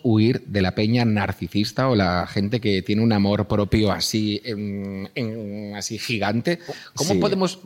huir 0.03 0.43
de 0.47 0.63
la 0.63 0.75
peña 0.75 1.05
narcisista 1.05 1.89
o 1.89 1.95
la 1.97 2.27
gente 2.27 2.61
que 2.61 2.83
tiene 2.83 3.03
un 3.03 3.13
amor 3.13 3.47
propio 3.49 3.93
así, 3.93 4.41
en- 4.45 5.09
en- 5.15 5.75
así 5.77 5.99
gigante? 5.99 6.59
¿Cómo 6.95 7.15
Sí. 7.15 7.19
podemos 7.19 7.59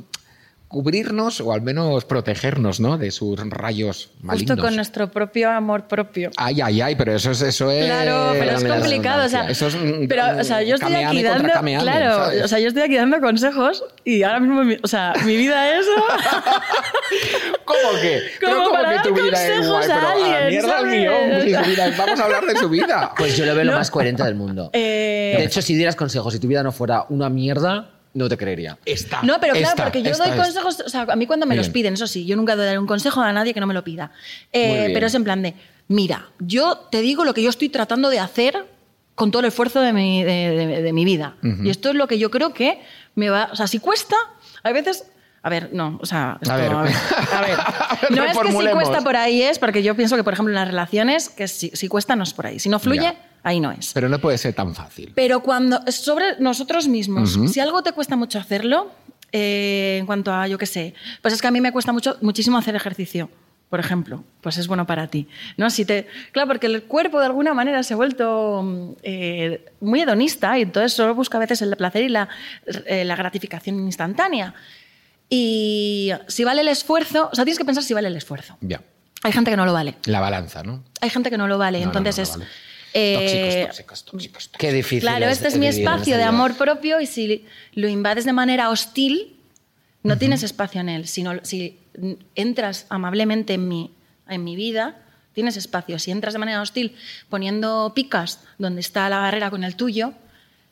cubrirnos 0.73 1.41
o 1.41 1.53
al 1.53 1.63
menos 1.63 2.05
protegernos 2.05 2.81
¿no? 2.81 2.99
de 2.99 3.13
sus 3.13 3.39
rayos 3.49 4.11
malignos? 4.21 4.51
Justo 4.57 4.61
con 4.67 4.75
nuestro 4.75 5.11
propio 5.13 5.51
amor 5.51 5.87
propio. 5.87 6.31
Ay, 6.37 6.61
ay, 6.61 6.81
ay, 6.81 6.97
pero 6.97 7.15
eso 7.15 7.31
es. 7.31 7.43
Eso 7.43 7.71
es 7.71 7.85
Claro, 7.87 8.31
pero 8.33 8.57
es 8.57 8.65
complicado. 8.65 9.27
O 9.27 9.29
sea. 9.29 9.49
Eso 9.49 9.69
es 9.69 9.75
un- 9.75 10.07
pero, 10.09 10.39
o 10.41 10.43
sea, 10.45 10.63
yo 10.63 10.75
estoy 10.75 10.95
aquí 10.95 11.23
dando. 11.23 11.49
claro, 11.81 12.15
¿sabes? 12.25 12.43
o 12.45 12.49
sea, 12.49 12.59
yo 12.59 12.69
estoy 12.69 12.83
aquí 12.83 12.97
dando 12.97 13.21
consejos 13.21 13.85
y 14.05 14.23
ahora 14.25 14.41
mismo, 14.41 14.65
mi- 14.65 14.79
o 14.83 14.89
sea, 14.89 15.13
mi 15.25 15.37
vida 15.37 15.79
es. 15.79 15.87
¿Cómo 17.65 18.01
que? 18.01 18.21
Como 18.45 18.57
¿cómo 18.65 18.71
para 18.73 18.89
que 18.89 18.95
dar 18.97 19.03
tu 19.07 19.15
vida 19.15 19.47
es 19.49 19.69
guay? 19.69 19.85
a 19.85 19.87
Pero 19.87 19.95
a 19.95 20.03
la 20.03 20.11
alguien, 20.11 20.49
mierda 20.49 20.79
el 20.81 21.43
si 21.43 21.55
su 21.55 21.71
vida- 21.71 21.95
Vamos 21.99 22.21
a 22.21 22.25
hablar 22.25 22.45
de 22.47 22.57
su 22.57 22.69
vida. 22.69 23.13
Pues 23.17 23.37
yo 23.37 23.45
lo 23.47 23.55
veo 23.55 23.65
lo 23.65 23.73
más 23.73 23.91
coherente 23.91 24.23
del 24.25 24.35
mundo. 24.35 24.71
Eh, 24.73 25.35
De 25.39 25.45
hecho, 25.45 25.63
si 25.63 25.75
dieras 25.75 25.97
consejos 25.97 26.35
y 26.35 26.39
tu 26.39 26.49
vida 26.49 26.63
no 26.63 26.73
fuera 26.73 27.05
una 27.09 27.29
mierda, 27.29 27.91
no 28.15 28.29
te 28.29 28.37
creería. 28.37 28.79
Esta. 28.85 29.23
No, 29.23 29.39
pero 29.41 29.55
claro, 29.55 29.69
esta, 29.71 29.83
porque 29.85 30.03
yo 30.03 30.11
esta 30.11 30.27
doy 30.29 30.37
consejos, 30.37 30.83
o 30.85 30.89
sea, 30.89 31.07
a 31.09 31.17
mí 31.17 31.27
cuando 31.27 31.47
me 31.47 31.51
Muy 31.51 31.57
los 31.59 31.67
bien. 31.69 31.73
piden, 31.73 31.95
eso 31.95 32.07
sí, 32.07 32.27
yo 32.27 32.37
nunca 32.37 32.57
doy 32.57 32.77
un 32.77 32.87
consejo 32.87 33.21
a 33.21 33.33
nadie 33.33 33.55
que 33.55 33.61
no 33.61 33.67
me 33.67 33.75
lo 33.75 33.83
pida. 33.85 34.13
Eh, 34.53 34.81
bien. 34.81 34.93
pero 34.95 35.07
es 35.07 35.15
en 35.15 35.25
plan 35.25 35.41
de, 35.43 35.55
mira, 35.89 36.27
yo 36.39 36.77
te 36.91 37.01
digo 37.01 37.25
lo 37.25 37.33
que 37.35 37.43
yo 37.43 37.51
estoy 37.51 37.69
tratando 37.69 38.11
de 38.11 38.19
hacer 38.21 38.67
con 39.15 39.31
todo 39.31 39.41
el 39.41 39.47
esfuerzo 39.49 39.81
de 39.81 39.93
mi, 39.93 40.23
de, 40.25 40.51
de- 40.51 40.83
de 40.83 40.93
mi 40.93 41.05
vida. 41.05 41.37
Y 41.63 41.71
esto 41.71 41.91
es 41.91 41.95
lo 41.95 42.07
que 42.09 42.19
yo 42.19 42.31
creo 42.31 42.53
que 42.55 42.81
me 43.15 43.29
va, 43.31 43.49
o 43.53 43.57
sea, 43.57 43.67
si 43.67 43.79
cuesta, 43.79 44.17
hay 44.63 44.73
veces... 44.73 45.05
A 45.45 45.49
ver, 45.51 45.71
no, 45.73 45.99
o 46.01 46.07
sea, 46.07 46.39
esto, 46.41 46.55
A 46.55 46.57
ver. 46.57 46.73
a 46.73 46.83
ver, 46.83 46.93
a 47.33 47.41
ver. 47.41 47.59
No 48.13 48.25
es 48.25 48.39
que 48.39 48.53
si 48.53 48.69
cuesta 48.69 49.01
por 49.01 49.17
ahí 49.17 49.43
es, 49.43 49.59
porque 49.59 49.83
yo 49.83 49.97
pienso 49.97 50.15
que, 50.15 50.23
por 50.23 50.35
ejemplo, 50.35 50.53
en 50.53 50.55
las 50.55 50.69
relaciones, 50.69 51.29
que 51.31 51.49
si, 51.49 51.71
si 51.71 51.89
cuesta 51.89 52.15
no 52.15 52.23
es 52.23 52.33
por 52.33 52.47
ahí. 52.47 52.61
Si 52.61 52.69
no 52.69 52.79
fluye, 52.79 53.01
Ya. 53.03 53.17
Ahí 53.43 53.61
no 53.61 53.71
es. 53.71 53.93
Pero 53.93 54.09
no 54.09 54.19
puede 54.19 54.39
ser 54.39 54.55
tan 54.55 54.75
fácil. 54.75 55.13
Pero 55.15 55.41
cuando 55.41 55.81
sobre 55.91 56.39
nosotros 56.39 56.89
mismos, 56.89 57.39
si 57.51 57.61
algo 57.61 57.83
te 57.83 57.93
cuesta 57.93 58.17
mucho 58.17 58.39
hacerlo, 58.39 58.93
eh, 59.33 59.97
en 59.99 60.07
cuanto 60.07 60.33
a, 60.33 60.47
yo 60.47 60.59
qué 60.59 60.67
sé, 60.67 60.95
pues 61.21 61.35
es 61.35 61.41
que 61.41 61.49
a 61.49 61.51
mí 61.51 61.61
me 61.61 61.73
cuesta 61.73 61.93
mucho, 61.93 62.17
muchísimo 62.21 62.59
hacer 62.59 62.75
ejercicio, 62.77 63.31
por 63.71 63.81
ejemplo, 63.81 64.23
pues 64.43 64.59
es 64.59 64.69
bueno 64.69 64.87
para 64.87 65.07
ti. 65.07 65.27
¿no? 65.57 65.71
Si 65.71 65.87
te, 65.87 66.07
claro, 66.33 66.49
porque 66.49 66.67
el 66.67 66.83
cuerpo 66.83 67.19
de 67.19 67.27
alguna 67.27 67.55
manera 67.55 67.83
se 67.83 67.95
ha 67.95 67.97
vuelto 67.97 68.63
mm, 68.63 68.91
eh, 69.03 69.65
muy 69.81 70.03
hedonista 70.03 70.59
y 70.59 70.63
entonces 70.63 70.93
solo 70.93 71.15
busca 71.15 71.39
a 71.39 71.41
veces 71.41 71.63
el 71.63 71.75
placer 71.77 72.03
y 72.03 72.09
la, 72.11 72.29
eh, 72.87 73.05
la 73.07 73.17
gratificación 73.17 73.77
instantánea. 73.81 74.55
Y 75.31 76.13
si 76.29 76.45
vale 76.45 76.61
el 76.61 76.69
esfuerzo, 76.69 77.31
o 77.33 77.35
sea, 77.35 77.45
tienes 77.47 77.57
que 77.59 77.65
pensar 77.65 77.83
si 77.83 77.95
vale 77.95 78.09
el 78.09 78.17
esfuerzo. 78.17 78.59
Ya. 78.61 78.83
Hay 79.23 79.33
gente 79.33 79.51
que 79.51 79.57
no 79.57 79.65
lo 79.65 79.73
vale. 79.73 79.95
La 80.05 80.21
balanza, 80.21 80.63
¿no? 80.63 80.85
Hay 81.01 81.09
gente 81.09 81.31
que 81.31 81.39
no 81.39 81.49
lo 81.49 81.57
vale. 81.57 81.79
No, 81.81 81.87
entonces 81.87 82.19
no, 82.19 82.37
no 82.37 82.43
es. 82.45 82.51
vale. 82.51 82.51
Eh, 82.95 83.67
tóxicos, 83.67 84.05
tóxicos, 84.05 84.05
tóxicos. 84.05 84.51
Qué 84.59 84.73
difícil. 84.73 85.01
Claro, 85.01 85.27
este 85.27 85.49
es 85.49 85.59
mi 85.59 85.67
espacio 85.67 86.17
de 86.17 86.25
amor 86.25 86.57
propio 86.57 87.01
y 87.01 87.07
si 87.07 87.45
lo 87.75 87.89
invades 87.89 88.25
de 88.25 88.33
manera 88.33 88.71
hostil, 88.71 89.37
no 90.03 90.19
tienes 90.19 90.43
espacio 90.43 90.81
en 90.81 90.89
él. 90.89 91.07
Sino, 91.07 91.45
si 91.45 91.79
entras 92.35 92.87
amablemente 92.89 93.55
en 93.55 93.69
mi, 93.69 93.91
en 94.29 94.45
mi 94.45 94.57
vida, 94.57 94.97
tienes 95.33 95.57
espacio. 95.57 95.99
Si 95.99 96.11
entras 96.11 96.35
de 96.35 96.39
manera 96.39 96.61
hostil 96.61 96.97
poniendo 97.29 97.93
picas 97.95 98.41
donde 98.59 98.81
está 98.81 99.09
la 99.09 99.19
barrera 99.19 99.51
con 99.51 99.65
el 99.65 99.77
tuyo, 99.77 100.13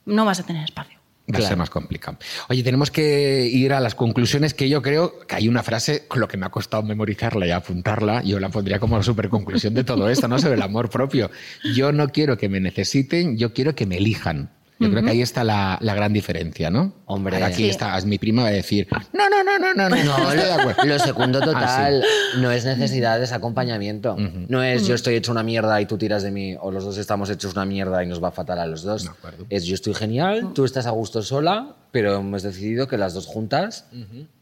no 0.05 0.25
vas 0.25 0.41
a 0.41 0.47
tener 0.47 0.65
espacio. 0.65 1.00
Va 1.38 1.45
a 1.45 1.49
ser 1.49 1.57
más 1.57 1.71
complicado. 1.71 2.19
Oye, 2.49 2.62
tenemos 2.62 2.90
que 2.90 3.47
ir 3.47 3.73
a 3.73 3.81
las 3.81 3.95
conclusiones 3.95 4.55
que 4.55 4.69
yo 4.69 4.83
creo 4.83 5.21
que 5.27 5.37
hay 5.37 5.49
una 5.49 5.62
frase 5.62 6.07
con 6.07 6.21
lo 6.21 6.29
que 6.29 6.37
me 6.37 6.47
ha 6.47 6.51
costado 6.51 6.83
memorizarla 6.83 7.47
y 7.47 7.51
apuntarla. 7.51 8.23
Yo 8.23 8.40
la 8.40 8.49
pondría 8.49 8.79
como 8.79 9.03
super 9.03 9.29
conclusión 9.29 9.75
de 9.75 9.85
todo 9.85 10.09
esto, 10.09 10.29
¿no? 10.29 10.38
Sobre 10.38 10.55
el 10.55 10.62
amor 10.62 10.90
propio. 10.90 11.31
Yo 11.75 11.93
no 11.93 12.09
quiero 12.09 12.37
que 12.37 12.49
me 12.49 12.61
necesiten, 12.61 13.37
yo 13.37 13.53
quiero 13.53 13.75
que 13.75 13.87
me 13.87 13.97
elijan. 13.97 14.51
Yo 14.79 14.90
creo 14.90 15.03
que 15.03 15.11
ahí 15.11 15.21
está 15.21 15.45
la, 15.45 15.77
la 15.83 15.95
gran 15.95 16.14
diferencia, 16.14 16.71
¿no? 16.71 16.95
Hombre. 17.11 17.35
Ahora 17.37 17.46
Aquí 17.49 17.64
Sí. 17.64 17.68
está, 17.70 17.99
es 17.99 18.05
mi 18.05 18.18
prima 18.18 18.42
va 18.42 18.49
a 18.49 18.53
decir, 18.53 18.87
no, 19.12 19.29
no, 19.29 19.42
no, 19.42 19.59
no, 19.59 19.75
no, 19.75 19.88
no, 19.88 20.05
No, 20.05 20.14
acuerdo. 20.14 20.85
lo 20.85 20.99
segundo 20.99 21.40
Ah, 21.42 21.44
total 21.44 22.05
no 22.38 22.51
es 22.53 22.64
necesidad 22.64 23.18
de 23.18 23.25
ese 23.25 23.35
acompañamiento. 23.35 24.16
No 24.49 24.62
es 24.62 24.87
yo 24.87 24.94
estoy 24.94 25.16
hecho 25.16 25.33
una 25.33 25.42
mierda 25.42 25.81
y 25.81 25.87
tú 25.87 25.99
tiras 25.99 26.23
de 26.23 26.31
mí, 26.31 26.57
o 26.61 26.70
los 26.70 26.85
dos 26.85 26.99
estamos 26.99 27.29
hechos 27.31 27.53
una 27.55 27.64
mierda 27.64 28.03
y 28.05 28.07
nos 28.07 28.23
va 28.23 28.31
fatal 28.31 28.59
a 28.61 28.66
los 28.66 28.83
dos. 28.83 29.09
Acuerdo. 29.09 29.46
Es 29.51 29.64
yo 29.64 29.75
estoy 29.75 29.94
genial, 29.94 30.53
tú 30.55 30.64
estás 30.64 30.87
a 30.87 30.90
gusto 30.90 31.23
sola, 31.23 31.75
pero 31.92 32.16
hemos 32.16 32.42
decidido 32.44 32.87
que 32.87 32.96
las 32.96 33.14
dos 33.14 33.27
juntas 33.27 33.87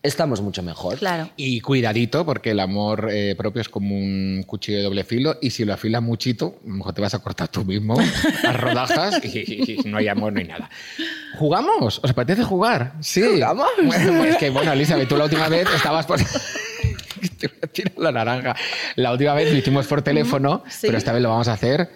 estamos 0.03 0.43
mucho 0.43 0.63
mejor. 0.63 0.99
Claro. 0.99 1.31
Y 1.37 1.61
cuidadito, 1.61 2.27
porque 2.27 2.51
el 2.51 2.61
amor 2.61 3.09
eh, 3.11 3.35
propio 3.39 3.63
es 3.63 3.69
como 3.71 3.97
un 3.97 4.45
cuchillo 4.47 4.79
de 4.79 4.85
doble 4.85 5.05
filo 5.05 5.37
y 5.41 5.51
si 5.51 5.65
lo 5.65 5.73
afilas 5.73 6.03
muchito, 6.03 6.59
lo 6.67 6.75
mejor 6.75 6.93
te 6.93 7.01
vas 7.01 7.15
a 7.15 7.21
cortar 7.21 7.49
tú 7.49 7.65
mismo 7.65 7.97
las 8.43 8.61
rodajas 8.61 9.21
y, 9.25 9.81
y 9.85 9.89
no 9.89 9.97
hay 9.97 10.09
amor, 10.09 10.33
no 10.35 10.41
hay 10.41 10.47
nada. 10.47 10.69
¿Jugamos? 11.39 12.01
¿Os 12.03 12.11
apetece 12.11 12.43
jugar? 12.43 12.58
Sí. 13.01 13.23
¿Jugamos? 13.23 13.69
Bueno, 13.83 14.19
pues 14.23 14.37
que, 14.37 14.51
bueno, 14.51 14.73
Elizabeth, 14.73 15.09
tú 15.09 15.17
la 15.17 15.25
última 15.25 15.49
vez 15.49 15.67
estabas 15.75 16.07
por... 16.07 16.19
Te 17.39 17.49
voy 17.49 17.59
a 17.63 17.67
tirar 17.67 17.93
la 17.99 18.13
naranja. 18.13 18.57
La 18.97 19.13
última 19.13 19.35
vez 19.35 19.51
lo 19.53 19.59
hicimos 19.59 19.87
por 19.87 20.03
teléfono, 20.03 20.63
Sí. 20.69 20.87
pero 20.87 20.99
esta 20.99 21.13
vez 21.13 21.23
lo 21.23 21.31
vamos 21.31 21.49
a 21.49 21.53
hacer... 21.55 21.89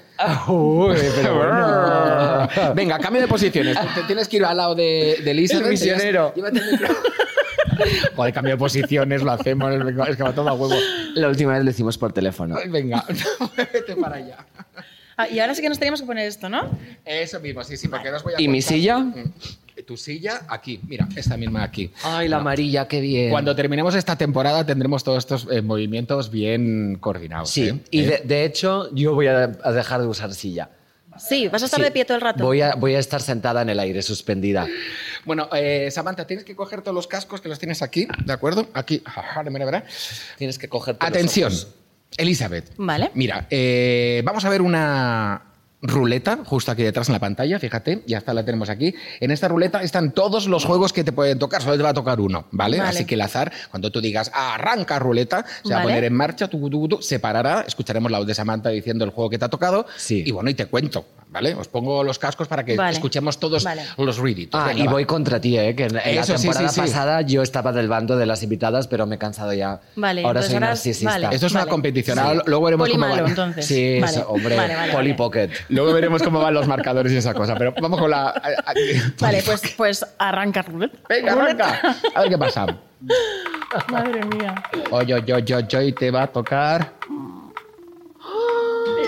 Uy, 0.49 0.97
pero 1.17 1.37
bueno. 1.37 2.49
Venga, 2.75 2.99
cambio 2.99 3.23
de 3.23 3.29
posiciones. 3.29 3.77
Te- 3.95 4.03
tienes 4.05 4.29
que 4.29 4.37
ir 4.37 4.45
al 4.45 4.57
lado 4.57 4.75
de, 4.77 5.19
de 5.25 5.31
Elizabeth. 5.33 5.65
El 5.65 5.71
misionero. 5.71 6.33
Llévate 6.35 6.59
el 6.59 6.71
micro. 6.73 6.89
Joder, 8.17 8.33
cambio 8.35 8.53
de 8.55 8.59
posiciones, 8.59 9.23
lo 9.23 9.33
hacemos, 9.33 9.73
es 10.09 10.17
que 10.17 10.23
va 10.23 10.33
todo 10.33 10.49
a 10.49 10.53
huevo. 10.53 10.77
La 11.15 11.29
última 11.29 11.55
vez 11.55 11.65
lo 11.65 11.71
hicimos 11.71 11.99
por 11.99 12.13
teléfono. 12.13 12.57
Venga, 12.69 13.05
muévete 13.57 13.97
para 13.97 14.17
allá. 14.17 14.37
Ah, 15.17 15.29
y 15.29 15.41
ahora 15.41 15.55
sí 15.57 15.63
que 15.63 15.69
nos 15.69 15.79
teníamos 15.79 16.01
que 16.01 16.07
poner 16.07 16.27
esto, 16.29 16.49
¿no? 16.49 16.71
Eso 17.05 17.41
mismo, 17.41 17.65
sí, 17.65 17.77
sí, 17.77 17.89
porque 17.89 18.11
no 18.11 18.17
os 18.19 18.23
voy 18.23 18.35
a 18.35 18.41
¿Y 18.41 18.47
mi 18.49 18.63
silla? 18.63 18.99
Mm. 18.99 19.33
Tu 19.87 19.97
silla 19.97 20.43
aquí, 20.49 20.81
mira, 20.87 21.09
esta 21.17 21.37
misma 21.37 21.63
aquí. 21.65 21.91
Ay, 22.05 22.29
la 22.29 22.37
amarilla, 22.37 22.87
qué 22.87 23.01
bien. 23.01 23.31
Cuando 23.31 23.57
terminemos 23.57 23.95
esta 23.95 24.17
temporada 24.17 24.65
tendremos 24.67 25.03
todos 25.03 25.19
estos 25.19 25.49
eh, 25.51 25.63
movimientos 25.63 26.31
bien 26.31 26.99
coordinados. 27.01 27.51
Sí, 27.51 27.69
¿eh? 27.69 27.81
y 27.91 28.01
¿Eh? 28.03 28.07
de, 28.07 28.19
de 28.25 28.45
hecho 28.45 28.95
yo 28.95 29.15
voy 29.15 29.27
a, 29.29 29.51
a 29.63 29.73
dejar 29.73 30.01
de 30.03 30.07
usar 30.07 30.33
silla. 30.35 30.71
Sí, 31.19 31.49
vas 31.49 31.63
a 31.63 31.67
estar 31.67 31.81
Sí. 31.81 31.85
de 31.85 31.91
pie 31.91 32.05
todo 32.05 32.17
el 32.17 32.21
rato. 32.23 32.45
Voy 32.45 32.61
a, 32.63 32.75
voy 32.75 32.95
a 32.95 32.99
estar 32.99 33.21
sentada 33.21 33.63
en 33.63 33.69
el 33.71 33.79
aire, 33.81 34.01
suspendida. 34.03 34.67
Bueno, 35.25 35.49
eh, 35.55 35.91
Samantha, 35.91 36.27
tienes 36.27 36.45
que 36.45 36.55
coger 36.57 36.81
todos 36.83 36.95
los 36.95 37.07
cascos 37.07 37.41
que 37.41 37.49
los 37.49 37.59
tienes 37.59 37.83
aquí, 37.83 38.07
¿de 38.25 38.33
acuerdo? 38.33 38.67
Aquí. 38.75 39.03
Ajá, 39.05 39.43
mira, 39.43 39.67
mira. 39.67 39.85
Tienes 40.39 40.59
que 40.59 40.69
coger 40.69 40.97
Atención, 41.01 41.53
Elizabeth. 42.17 42.73
Vale. 42.79 43.11
Mira, 43.15 43.47
eh, 43.51 44.23
vamos 44.25 44.45
a 44.45 44.49
ver 44.49 44.63
una 44.63 45.52
ruleta 45.83 46.39
justo 46.45 46.71
aquí 46.71 46.83
detrás 46.83 47.09
en 47.09 47.15
la 47.15 47.19
pantalla, 47.19 47.59
fíjate, 47.59 48.03
ya 48.07 48.19
está, 48.19 48.33
la 48.33 48.45
tenemos 48.45 48.71
aquí. 48.71 48.95
En 49.21 49.31
esta 49.31 49.49
ruleta 49.49 49.83
están 49.83 50.13
todos 50.13 50.47
los 50.47 50.65
juegos 50.65 50.93
que 50.93 51.03
te 51.05 51.13
pueden 51.13 51.39
tocar, 51.39 51.61
solo 51.61 51.77
te 51.77 51.83
va 51.83 51.91
a 51.91 51.95
tocar 51.95 52.21
uno, 52.21 52.47
¿vale? 52.53 52.79
Vale. 52.79 52.89
Así 52.91 53.05
que 53.05 53.15
el 53.17 53.21
azar, 53.21 53.53
cuando 53.71 53.91
tú 53.91 54.01
digas 54.01 54.31
arranca 54.33 54.99
ruleta, 54.99 55.45
se 55.65 55.75
va 55.75 55.81
a 55.81 55.83
poner 55.83 56.05
en 56.05 56.15
marcha, 56.15 56.49
tu, 56.49 56.71
tu, 56.71 56.89
tu, 56.89 57.03
se 57.03 57.19
parará, 57.19 57.65
escucharemos 57.67 58.11
la 58.11 58.19
voz 58.19 58.27
de 58.27 58.35
Samantha 58.35 58.71
diciendo 58.71 59.05
el 59.05 59.11
juego 59.11 59.29
que 59.31 59.39
te 59.39 59.45
ha 59.45 59.49
tocado 59.49 59.87
Sí. 59.97 60.23
y 60.25 60.31
bueno, 60.31 60.51
y 60.51 60.55
te 60.55 60.67
cuento, 60.67 61.05
¿vale? 61.33 61.55
Os 61.55 61.67
pongo 61.69 62.05
los 62.05 62.19
cascos 62.19 62.47
para 62.47 62.65
que 62.65 62.77
Vale. 62.77 62.93
escuchemos 62.93 63.39
todos 63.39 63.65
Vale. 63.65 63.83
los 63.97 64.19
readitos. 64.19 64.61
Ah, 64.61 64.69
Venga, 64.69 64.85
y 64.85 64.87
va. 64.87 64.93
voy 64.93 65.05
contra 65.07 65.41
ti, 65.41 65.59
¿eh? 65.59 65.75
que 65.75 65.85
en, 65.87 65.95
la 65.95 66.03
temporada 66.25 66.69
sí, 66.69 66.75
sí. 66.75 66.81
pasada 66.81 67.23
yo 67.23 67.43
estaba 67.43 67.73
del 67.73 67.89
bando 67.89 68.17
de 68.17 68.27
las 68.27 68.43
invitadas, 68.43 68.87
pero 68.87 69.07
me 69.07 69.17
he 69.17 69.19
cansado 69.19 69.53
ya. 69.53 69.81
Vale, 69.97 70.21
ahora 70.23 70.41
entonces 70.41 70.47
soy 70.47 70.55
ahora- 70.57 70.67
narcisista. 70.69 71.11
vale. 71.11 71.35
Esto 71.35 71.47
es 71.47 71.53
una 71.53 71.67
competición, 71.67 72.17
Sí. 72.19 72.23
ahora 72.25 72.43
luego 72.47 72.65
veremos 72.67 72.85
Poli 72.89 72.93
cómo 73.01 73.09
malo, 73.09 73.23
van. 73.23 73.31
entonces. 73.31 73.67
Sí, 73.67 73.97
eso, 73.97 74.29
hombre, 74.29 74.57
Vale, 74.57 74.75
vale, 74.77 74.93
Polly 74.93 75.09
vale. 75.11 75.15
Pocket. 75.19 75.51
Luego 75.71 75.93
veremos 75.93 76.23
cómo 76.23 76.41
van 76.41 76.55
los 76.55 76.67
marcadores 76.69 77.11
y 77.13 77.17
esa 77.17 77.33
cosa, 77.35 77.55
pero 77.57 77.75
vamos 77.81 77.99
con 77.99 78.11
la... 78.11 78.35
Vale, 79.21 79.43
pues, 79.45 79.63
pues 79.77 80.07
arranca 80.19 80.63
ruleta. 80.63 80.99
Venga, 81.09 81.33
arranca. 81.33 81.81
A 82.15 82.21
ver 82.21 82.31
qué 82.31 82.39
pasa. 82.39 82.67
Madre 83.89 84.25
mía. 84.27 84.63
Oye, 84.91 85.15
oye, 85.15 85.33
oye, 85.35 85.55
oye, 85.57 85.93
te 85.93 86.11
va 86.11 86.23
a 86.25 86.27
tocar. 86.27 86.93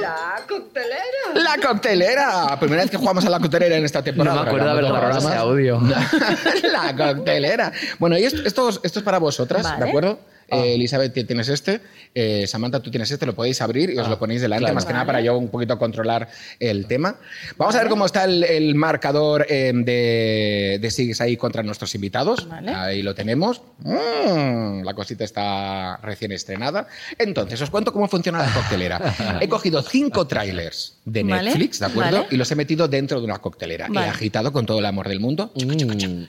¡La 0.01 0.37
coctelera! 0.49 1.14
¡La 1.35 1.57
coctelera! 1.67 2.57
Primera 2.61 2.83
vez 2.83 2.91
que 2.91 2.97
jugamos 2.97 3.25
a 3.25 3.31
la 3.31 3.39
coctelera 3.41 3.77
en 3.77 3.85
esta 3.85 4.03
temporada. 4.03 4.37
No 4.37 4.43
me 4.43 4.49
acuerdo 4.49 4.67
de 4.67 4.73
haber 4.73 4.85
grabado 4.85 5.19
ese 5.19 5.35
audio. 5.37 5.81
la 6.73 6.97
coctelera. 6.97 7.73
Bueno, 7.99 8.17
y 8.19 8.25
esto, 8.25 8.43
esto, 8.45 8.69
es- 8.69 8.81
esto 8.83 8.99
es 9.01 9.05
para 9.05 9.19
vosotras, 9.19 9.63
Vale. 9.63 9.83
¿de 9.85 9.89
acuerdo? 9.91 10.19
Ah. 10.51 10.59
Eh, 10.59 10.75
Elizabeth, 10.75 11.13
tú 11.15 11.25
tienes 11.25 11.49
este. 11.49 11.81
eh, 12.15 12.47
Samantha, 12.47 12.81
tú 12.81 12.91
tienes 12.91 13.11
este. 13.11 13.27
Lo 13.27 13.35
podéis 13.35 13.61
abrir 13.61 13.91
y 13.91 13.99
os 13.99 14.07
Ah, 14.07 14.11
lo 14.11 14.19
ponéis 14.19 14.41
delante, 14.41 14.61
claro. 14.63 14.75
más 14.75 14.85
que 14.85 14.93
nada 14.93 15.05
Vale. 15.05 15.15
para 15.19 15.25
yo 15.25 15.37
un 15.39 15.49
poquito 15.49 15.79
controlar 15.79 16.29
el 16.61 16.87
tema. 16.87 17.17
Vamos 17.57 17.75
a 17.75 17.79
ver 17.81 17.89
cómo 17.89 18.07
está 18.07 18.25
el, 18.25 18.45
el 18.45 18.75
marcador 18.75 19.47
eh, 19.49 19.73
de, 19.75 20.79
de 20.81 20.91
Sigues 20.91 21.21
ahí 21.21 21.37
contra 21.37 21.63
nuestros 21.63 21.95
invitados. 21.95 22.49
Vale. 22.49 22.73
Ahí 22.75 23.03
lo 23.03 23.15
tenemos. 23.15 23.63
Mm, 23.79 24.83
la 24.85 24.95
cosita 24.95 25.25
está 25.25 25.97
recién 26.03 26.33
estrenada. 26.33 26.87
Entonces, 27.19 27.61
os 27.63 27.71
cuento 27.71 27.93
cómo 27.93 28.09
funciona 28.09 28.39
la 28.39 28.53
coctelera. 28.53 29.39
He 29.41 29.49
cogido 29.49 29.83
cinco 29.83 30.27
trailers 30.27 30.99
de 31.05 31.23
Vale, 31.23 31.45
Netflix, 31.51 31.79
¿de 31.81 31.87
acuerdo? 31.87 32.17
vale. 32.19 32.29
Y 32.31 32.37
los 32.37 32.51
he 32.51 32.55
metido 32.57 32.87
dentro 32.89 33.19
de 33.19 33.25
una 33.27 33.39
coctelera. 33.39 33.89
Vale. 33.89 34.07
He 34.07 34.11
agitado 34.11 34.53
con 34.53 34.67
todo 34.67 34.79
el 34.79 34.87
amor 34.87 35.09
del 35.09 35.21
mundo. 35.21 35.53
Mm. 35.55 36.25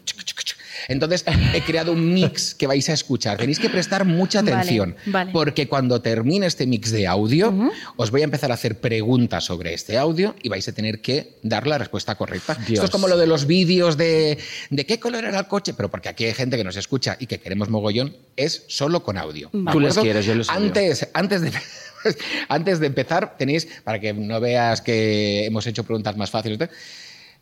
Entonces, 0.88 1.26
he 1.54 1.62
creado 1.62 1.92
un 1.92 2.14
mix 2.14 2.56
que 2.56 2.68
vais 2.68 2.88
a 2.90 2.94
escuchar. 2.94 3.38
Tenéis 3.38 3.60
que 3.60 3.70
prestar 3.70 4.06
mucha 4.06 4.40
atención. 4.40 4.96
vale. 5.06 5.32
Porque 5.32 5.68
cuando 5.68 6.02
termine 6.02 6.46
este 6.46 6.68
mix 6.68 6.92
de 6.92 7.08
audio, 7.08 7.54
os 7.96 8.12
voy 8.12 8.22
a 8.22 8.24
empezar 8.26 8.52
a 8.52 8.56
hacer 8.56 8.80
preguntas 8.80 9.44
sobre 9.44 9.74
este 9.74 9.98
audio 9.98 10.36
y 10.42 10.50
vais 10.50 10.68
a 10.68 10.72
tener 10.72 11.02
que 11.02 11.38
dar 11.44 11.68
la 11.68 11.78
respuesta 11.78 12.16
correcta. 12.16 12.56
Dios. 12.56 12.74
Esto 12.74 12.86
es 12.86 12.92
como 12.92 13.08
lo 13.08 13.18
de 13.18 13.28
los 13.28 13.46
vídeos 13.46 13.98
de, 13.98 14.38
de 14.70 14.86
qué 14.86 15.00
color 15.00 15.26
era 15.26 15.40
el 15.40 15.48
coche, 15.48 15.74
pero 15.74 15.90
porque 15.90 16.10
aquí 16.10 16.26
hay 16.26 16.34
gente 16.34 16.58
que 16.58 16.64
nos 16.64 16.76
escucha 16.76 17.18
y 17.20 17.28
que 17.28 17.40
queremos 17.40 17.70
mogollón, 17.70 18.16
es 18.36 18.64
solo 18.68 19.04
con 19.04 19.18
audio. 19.18 19.50
¿de 19.52 19.72
Tú 19.72 19.80
les 19.80 19.98
quieres, 19.98 20.26
yo 20.26 20.34
odio. 20.34 20.44
Antes, 20.50 21.10
antes 21.14 21.42
de... 21.42 21.52
Antes 22.50 22.80
de 22.80 22.86
empezar, 22.86 23.36
tenéis, 23.36 23.68
para 23.84 24.00
que 24.00 24.14
no 24.14 24.40
veas 24.40 24.82
que 24.82 25.46
hemos 25.46 25.66
hecho 25.66 25.84
preguntas 25.84 26.16
más 26.16 26.30
fáciles. 26.30 26.60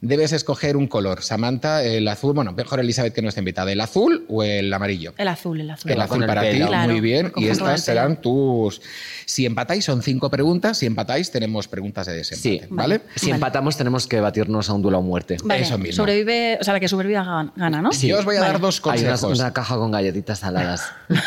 Debes 0.02 0.32
escoger 0.34 0.76
un 0.76 0.88
color. 0.88 1.22
Samantha, 1.24 1.84
el 1.84 2.08
azul, 2.08 2.34
bueno, 2.34 2.52
mejor 2.54 2.80
Elizabeth 2.80 3.14
que 3.14 3.22
no 3.22 3.30
está 3.30 3.39
invitada, 3.41 3.72
¿el 3.72 3.80
azul 3.82 4.26
o 4.30 4.44
el 4.44 4.72
amarillo? 4.74 5.14
El 5.18 5.28
azul, 5.30 5.62
el 5.62 5.70
azul. 5.72 5.91
El 5.91 6.02
azul 6.02 6.22
el 6.24 6.28
para 6.28 6.41
ti. 6.50 6.58
Claro, 6.60 6.91
muy 6.91 7.02
bien. 7.02 7.32
Y 7.38 7.48
estas 7.48 7.82
serán 7.86 8.22
tus. 8.22 8.82
Si 9.26 9.46
empatáis, 9.46 9.86
son 9.86 10.02
cinco 10.02 10.30
preguntas. 10.30 10.78
Si 10.78 10.86
empatáis, 10.86 11.32
tenemos 11.32 11.68
preguntas 11.68 12.08
de 12.08 12.24
Sí, 12.24 12.52
desempate. 12.60 12.68
¿Vale? 12.70 13.02
Si 13.16 13.28
Vale. 13.28 13.36
empatamos, 13.36 13.78
tenemos 13.78 14.08
que 14.08 14.20
batirnos 14.20 14.70
a 14.70 14.74
un 14.74 14.82
duelo 14.82 14.98
a 14.98 15.02
muerte. 15.02 15.38
Vale, 15.44 15.62
Eso 15.62 15.78
mismo. 15.78 15.96
Sobrevive, 15.96 16.58
o 16.60 16.64
sea, 16.64 16.74
la 16.74 16.80
que 16.80 16.88
sobreviva 16.88 17.24
gan- 17.24 17.52
gana, 17.56 17.82
¿no? 17.82 17.91
Yo 17.91 18.20
os 18.20 18.26
voy 18.26 18.36
a 18.36 18.41
Vale. 18.41 18.52
dar 18.54 18.62
dos 18.62 18.82
Hay 18.86 19.00
una, 19.02 19.12
consejos. 19.12 19.39
una 19.39 19.54
caja 19.54 19.76
con 19.78 19.91
galletitas 19.91 20.39
saladas. 20.39 20.91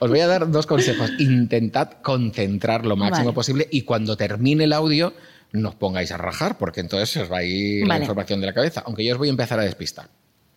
Os 0.00 0.10
voy 0.10 0.20
a 0.20 0.26
dar 0.26 0.50
dos 0.50 0.66
consejos. 0.66 1.10
Intentad 1.18 1.92
concentrar 2.02 2.84
lo 2.84 2.96
máximo 2.96 3.26
Vale. 3.26 3.34
posible 3.34 3.68
y 3.70 3.82
cuando 3.82 4.16
termine 4.16 4.64
el 4.64 4.72
audio, 4.72 5.14
no 5.56 5.70
os 5.70 5.74
pongáis 5.74 6.12
a 6.12 6.16
rajar, 6.16 6.58
porque 6.58 6.80
entonces 6.80 7.10
se 7.10 7.20
os 7.22 7.30
va 7.32 7.38
a 7.38 7.42
ir 7.44 7.82
la 7.86 7.94
Vale. 7.94 8.04
información 8.04 8.40
de 8.40 8.46
la 8.46 8.52
cabeza. 8.54 8.82
Aunque 8.86 9.04
yo 9.04 9.12
os 9.12 9.18
voy 9.18 9.28
a 9.28 9.30
empezar 9.30 9.58
a 9.58 9.62
despistar. 9.62 10.08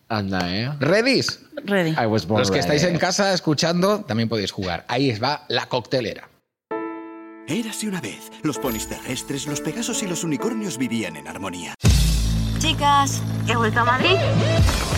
Anda, 0.08 0.54
¿eh? 0.56 0.70
¿Readys? 0.80 1.40
Ready. 1.64 1.90
I 1.90 2.06
was 2.06 2.26
born 2.26 2.40
Los 2.40 2.50
que 2.50 2.58
estáis 2.58 2.82
ready. 2.82 2.94
en 2.94 3.00
casa 3.00 3.32
escuchando, 3.32 4.00
también 4.00 4.28
podéis 4.28 4.50
jugar. 4.50 4.84
Ahí 4.88 5.16
va 5.18 5.44
la 5.48 5.66
coctelera. 5.66 6.28
Érase 7.46 7.88
una 7.88 8.00
vez. 8.00 8.30
Los 8.42 8.58
ponis 8.58 8.88
terrestres, 8.88 9.46
los 9.46 9.60
pegasos 9.60 10.02
y 10.02 10.06
los 10.06 10.22
unicornios 10.24 10.78
vivían 10.78 11.16
en 11.16 11.26
armonía. 11.28 11.74
Chicas, 12.58 13.22
he 13.48 13.56
vuelto 13.56 13.80
a 13.80 13.84
Madrid 13.84 14.16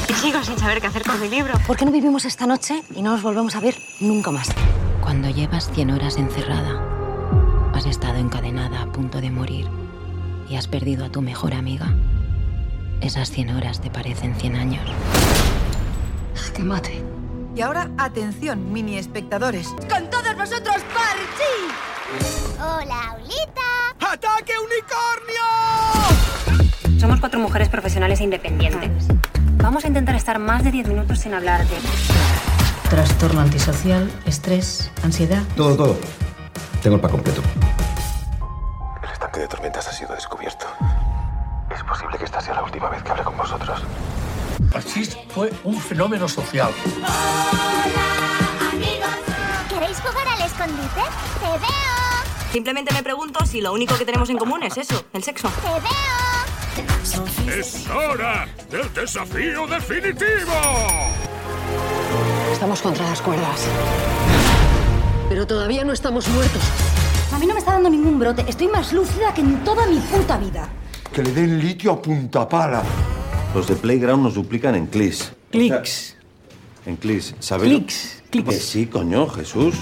y 0.09 0.13
sigo 0.15 0.43
sin 0.43 0.59
saber 0.59 0.81
qué 0.81 0.89
hacer 0.89 1.03
con 1.03 1.21
mi 1.21 1.29
libro. 1.29 1.55
¿Por 1.67 1.77
qué 1.77 1.85
no 1.85 1.93
vivimos 1.93 2.25
esta 2.25 2.47
noche 2.47 2.83
y 2.95 3.03
no 3.03 3.13
nos 3.13 3.23
volvemos 3.23 3.55
a 3.55 3.61
ver 3.61 3.77
nunca 4.01 4.31
más? 4.31 4.49
Cuando 5.01 5.31
llevas 5.31 5.71
100 5.73 5.91
horas 5.93 6.17
encerrada, 6.17 7.71
has 7.75 7.87
estado 7.87 8.19
encadenada 8.19 8.83
a 8.83 8.87
punto 8.93 9.21
de 9.21 9.31
morir 9.31 9.69
y 10.53 10.57
has 10.57 10.69
perdido 10.69 11.07
a 11.07 11.09
tu 11.09 11.23
mejor 11.23 11.55
amiga. 11.55 11.95
Esas 13.01 13.31
100 13.31 13.57
horas 13.57 13.81
te 13.81 13.89
parecen 13.89 14.35
100 14.35 14.57
años. 14.57 14.85
Que 16.55 16.63
mate. 16.63 17.03
Y 17.57 17.63
ahora, 17.63 17.91
atención, 17.97 18.71
mini 18.71 18.99
espectadores. 18.99 19.69
¡Con 19.89 20.11
todos 20.11 20.37
vosotros, 20.37 20.77
Parchi! 20.93 21.71
Hola, 22.61 23.17
Ulita. 23.19 23.97
¡Ataque 24.13 24.53
unicornio! 24.59 25.41
Somos 27.01 27.19
cuatro 27.19 27.41
mujeres 27.41 27.71
profesionales 27.71 28.21
e 28.21 28.25
independientes. 28.25 29.09
Vamos 29.57 29.87
a 29.87 29.89
intentar 29.89 30.17
estar 30.17 30.39
más 30.39 30.65
de 30.65 30.71
10 30.71 30.89
minutos 30.89 31.19
sin 31.19 31.33
hablar 31.33 31.67
de... 31.67 31.77
Trastorno 32.91 33.41
antisocial, 33.41 34.11
estrés, 34.27 34.91
ansiedad. 35.03 35.45
Todo, 35.57 35.77
todo. 35.77 35.99
Tengo 36.83 36.97
el 36.97 37.01
pack 37.01 37.13
completo. 37.13 37.41
De 39.43 39.49
tormentas 39.49 39.89
ha 39.89 39.93
sido 39.93 40.15
descubierto. 40.15 40.67
Es 41.69 41.83
posible 41.83 42.17
que 42.17 42.27
esta 42.27 42.41
sea 42.41 42.55
la 42.55 42.63
última 42.63 42.89
vez 42.89 43.03
que 43.03 43.11
hable 43.11 43.25
con 43.25 43.37
vosotros. 43.37 43.83
Parchís 44.71 45.19
fue 45.35 45.53
un 45.65 45.81
fenómeno 45.81 46.29
social. 46.29 46.71
¿Queréis 49.69 49.99
jugar 49.99 50.29
al 50.29 50.43
escondite? 50.43 51.03
Te 51.41 51.59
veo. 51.59 52.53
Simplemente 52.53 52.95
me 52.95 53.03
pregunto 53.03 53.45
si 53.45 53.61
lo 53.61 53.73
único 53.73 53.97
que 53.97 54.05
tenemos 54.05 54.31
en 54.31 54.39
común 54.39 54.63
es 54.63 54.77
eso, 54.77 55.07
el 55.13 55.25
sexo. 55.25 55.51
Te 55.61 55.71
veo. 55.81 57.59
¡Es 57.59 57.89
hora 57.89 58.47
del 58.71 58.95
desafío 58.95 59.67
definitivo! 59.67 60.53
Estamos 62.53 62.81
contra 62.81 63.09
las 63.09 63.21
cuerdas. 63.21 63.67
Pero 65.29 65.45
todavía 65.49 65.83
no 65.83 65.93
estamos 65.93 66.29
muertos. 66.29 66.63
A 67.43 67.45
mí 67.45 67.49
no 67.49 67.55
me 67.55 67.59
está 67.59 67.73
dando 67.73 67.91
ningún 67.91 68.21
brote. 68.21 68.45
Estoy 68.47 68.69
más 68.69 68.93
lúcida 68.93 69.35
que 69.35 69.41
en 69.41 69.65
toda 69.65 69.85
mi 69.89 69.99
puta 69.99 70.39
vida. 70.39 70.69
Que 71.13 71.25
le 71.25 71.33
den 71.33 71.59
litio 71.59 71.91
a 71.91 72.01
punta 72.01 72.49
pala. 72.49 72.85
Los 73.53 73.67
de 73.67 73.75
Playground 73.75 74.23
nos 74.23 74.35
duplican 74.35 74.77
en 74.77 74.87
clis. 74.87 75.33
Clics. 75.51 76.17
En 76.87 76.95
clis, 76.95 77.35
¿sabéis? 77.41 77.73
Clics, 77.73 78.23
clics. 78.31 78.49
Que 78.49 78.55
sí, 78.61 78.87
coño, 78.87 79.27
Jesús. 79.27 79.75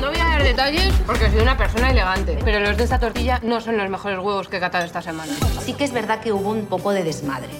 No 0.00 0.08
voy 0.08 0.18
a 0.18 0.24
dar 0.24 0.42
detalles 0.42 0.94
porque 1.06 1.30
soy 1.30 1.40
una 1.40 1.58
persona 1.58 1.90
elegante, 1.90 2.38
pero 2.42 2.60
los 2.60 2.74
de 2.74 2.84
esta 2.84 2.98
tortilla 2.98 3.38
no 3.42 3.60
son 3.60 3.76
los 3.76 3.90
mejores 3.90 4.18
huevos 4.18 4.48
que 4.48 4.56
he 4.56 4.60
catado 4.60 4.86
esta 4.86 5.02
semana. 5.02 5.34
Sí 5.62 5.74
que 5.74 5.84
es 5.84 5.92
verdad 5.92 6.20
que 6.20 6.32
hubo 6.32 6.52
un 6.52 6.64
poco 6.64 6.90
de 6.92 7.04
desmadre. 7.04 7.50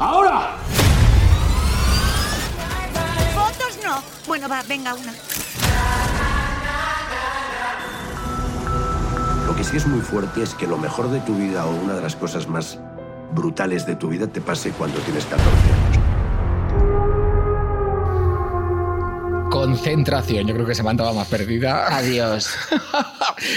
¡Ahora! 0.00 0.56
No. 3.84 4.02
Bueno, 4.26 4.48
va, 4.48 4.62
venga 4.62 4.94
una. 4.94 5.12
Lo 9.46 9.54
que 9.54 9.62
sí 9.62 9.76
es 9.76 9.86
muy 9.86 10.00
fuerte 10.00 10.42
es 10.42 10.54
que 10.54 10.66
lo 10.66 10.78
mejor 10.78 11.10
de 11.10 11.20
tu 11.20 11.36
vida 11.36 11.66
o 11.66 11.74
una 11.74 11.94
de 11.94 12.02
las 12.02 12.16
cosas 12.16 12.48
más 12.48 12.78
brutales 13.34 13.86
de 13.86 13.96
tu 13.96 14.08
vida 14.08 14.26
te 14.26 14.40
pase 14.40 14.70
cuando 14.70 14.98
tienes 15.00 15.24
14 15.26 15.48
años. 15.50 15.94
Concentración. 19.50 20.46
Yo 20.46 20.54
creo 20.54 20.66
que 20.66 20.74
Samantha 20.74 21.04
va 21.04 21.12
más 21.12 21.28
perdida. 21.28 21.94
Adiós. 21.96 22.48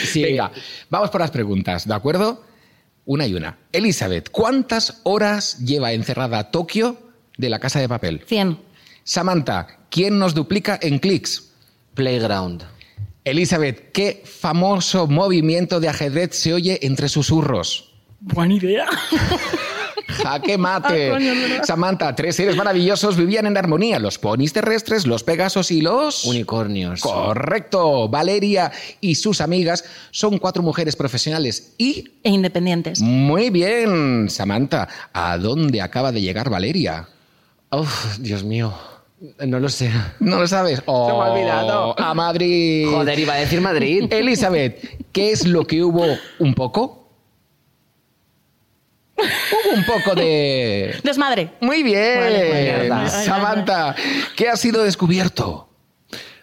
Sí. 0.06 0.24
Venga, 0.24 0.52
vamos 0.90 1.12
por 1.12 1.22
las 1.22 1.30
preguntas, 1.30 1.88
¿de 1.88 1.94
acuerdo? 1.94 2.44
Una 3.06 3.28
y 3.28 3.36
una. 3.36 3.60
Elizabeth, 3.72 4.32
¿cuántas 4.32 5.02
horas 5.04 5.60
lleva 5.60 5.94
encerrada 5.94 6.50
Tokio 6.50 6.98
de 7.38 7.50
la 7.50 7.60
casa 7.60 7.80
de 7.80 7.88
papel? 7.88 8.24
100. 8.26 8.60
Samantha, 9.04 9.77
¿quién 9.90 10.20
nos 10.20 10.34
duplica 10.34 10.80
en 10.82 11.00
clics? 11.00 11.52
Playground. 11.94 12.64
Elizabeth, 13.24 13.92
¿qué 13.92 14.24
famoso 14.24 15.08
movimiento 15.08 15.80
de 15.80 15.90
ajedrez 15.90 16.36
se 16.36 16.54
oye 16.54 16.80
entre 16.84 17.10
susurros? 17.10 17.92
Buena 18.20 18.54
idea. 18.54 18.86
Jaque 20.08 20.58
mate. 20.58 21.12
Ah. 21.12 21.64
Samantha, 21.64 22.16
tres 22.16 22.36
seres 22.36 22.56
maravillosos 22.56 23.18
vivían 23.18 23.46
en 23.46 23.58
armonía: 23.58 24.00
los 24.00 24.18
ponis 24.18 24.54
terrestres, 24.54 25.06
los 25.06 25.24
pegasos 25.24 25.72
y 25.72 25.82
los. 25.82 26.24
Unicornios. 26.26 27.02
Correcto. 27.02 28.08
Valeria 28.08 28.72
y 29.02 29.16
sus 29.16 29.42
amigas 29.42 29.84
son 30.12 30.38
cuatro 30.38 30.64
mujeres 30.64 30.96
profesionales 30.96 31.74
y. 31.78 32.12
E 32.24 32.30
independientes. 32.30 33.02
Muy 33.02 33.50
bien, 33.50 34.30
Samantha. 34.30 34.88
¿A 35.14 35.38
dónde 35.38 35.82
acaba 35.82 36.12
de 36.12 36.22
llegar 36.22 36.50
Valeria? 36.50 37.10
Uf, 37.72 38.18
Dios 38.20 38.44
mío. 38.44 38.74
No 39.20 39.60
lo 39.60 39.68
sé. 39.70 39.92
¿No 40.20 40.40
lo 40.40 40.48
sabes? 40.48 40.82
Oh, 40.86 41.08
Se 41.08 41.14
me 41.14 41.20
ha 41.20 41.32
olvidado. 41.32 42.00
A 42.00 42.14
Madrid. 42.14 42.88
Joder, 42.90 43.18
iba 43.18 43.34
a 43.34 43.38
decir 43.38 43.62
Madrid. 43.62 44.06
Elizabeth, 44.12 44.80
¿qué 45.12 45.32
es 45.32 45.48
lo 45.48 45.66
que 45.66 45.84
hubo 45.84 46.06
un 46.40 46.54
poco? 46.54 47.10
Hubo 49.18 49.74
un 49.76 49.84
poco 49.86 50.14
de... 50.14 51.00
Desmadre. 51.04 51.54
Muy 51.62 51.82
bien. 51.82 52.20
Vale, 52.20 52.90
vale. 52.90 53.10
Samantha, 53.10 53.96
¿qué 54.36 54.50
ha 54.50 54.56
sido 54.56 54.84
descubierto? 54.84 55.68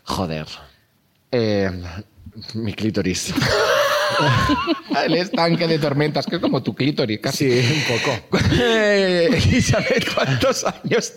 Joder. 0.03 0.47
Eh, 1.31 1.71
mi 2.55 2.75
clítoris. 2.75 3.33
El 5.05 5.15
estanque 5.15 5.67
de 5.67 5.79
tormentas, 5.79 6.27
que 6.27 6.37
es 6.37 6.43
como 6.43 6.63
tu 6.63 6.75
clítoris, 6.75 7.21
casi. 7.21 7.63
Sí, 7.63 7.73
un 7.73 7.99
poco. 7.99 8.39
Eh, 8.53 9.29
Elizabeth, 9.33 10.13
¿cuántos 10.15 10.65
años, 10.65 11.13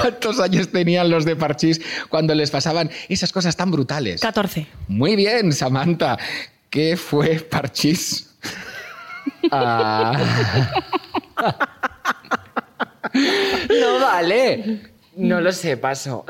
¿cuántos 0.00 0.40
años 0.40 0.68
tenían 0.68 1.10
los 1.10 1.24
de 1.24 1.36
Parchís 1.36 1.80
cuando 2.08 2.34
les 2.34 2.50
pasaban 2.50 2.90
esas 3.08 3.32
cosas 3.32 3.56
tan 3.56 3.70
brutales? 3.70 4.20
14. 4.20 4.66
Muy 4.88 5.16
bien, 5.16 5.52
Samantha. 5.52 6.18
¿Qué 6.70 6.96
fue 6.96 7.36
Parchís? 7.40 8.34
Ah. 9.50 10.12
no 13.80 14.00
vale. 14.00 14.80
No 15.18 15.40
lo 15.40 15.50
sé, 15.50 15.76
paso. 15.76 16.24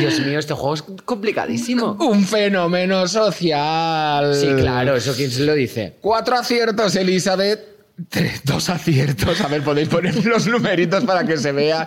Dios 0.00 0.18
mío, 0.18 0.40
este 0.40 0.52
juego 0.52 0.74
es 0.74 0.82
complicadísimo. 1.04 1.96
Un 2.00 2.24
fenómeno 2.24 3.06
social. 3.06 4.34
Sí, 4.34 4.48
claro, 4.56 4.96
eso 4.96 5.14
quién 5.14 5.30
se 5.30 5.44
lo 5.44 5.54
dice. 5.54 5.98
Cuatro 6.00 6.36
aciertos, 6.36 6.96
Elizabeth. 6.96 7.71
Tres- 8.08 8.42
dos 8.44 8.68
aciertos. 8.68 9.40
A 9.40 9.48
ver, 9.48 9.62
podéis 9.62 9.88
poner 9.88 10.14
los 10.26 10.46
numeritos 10.46 11.04
para 11.04 11.24
que 11.24 11.36
se 11.36 11.52
vea. 11.52 11.86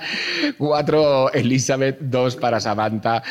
Cuatro, 0.58 1.32
Elizabeth. 1.34 1.98
Dos 2.00 2.36
para 2.36 2.60
Samantha. 2.60 3.24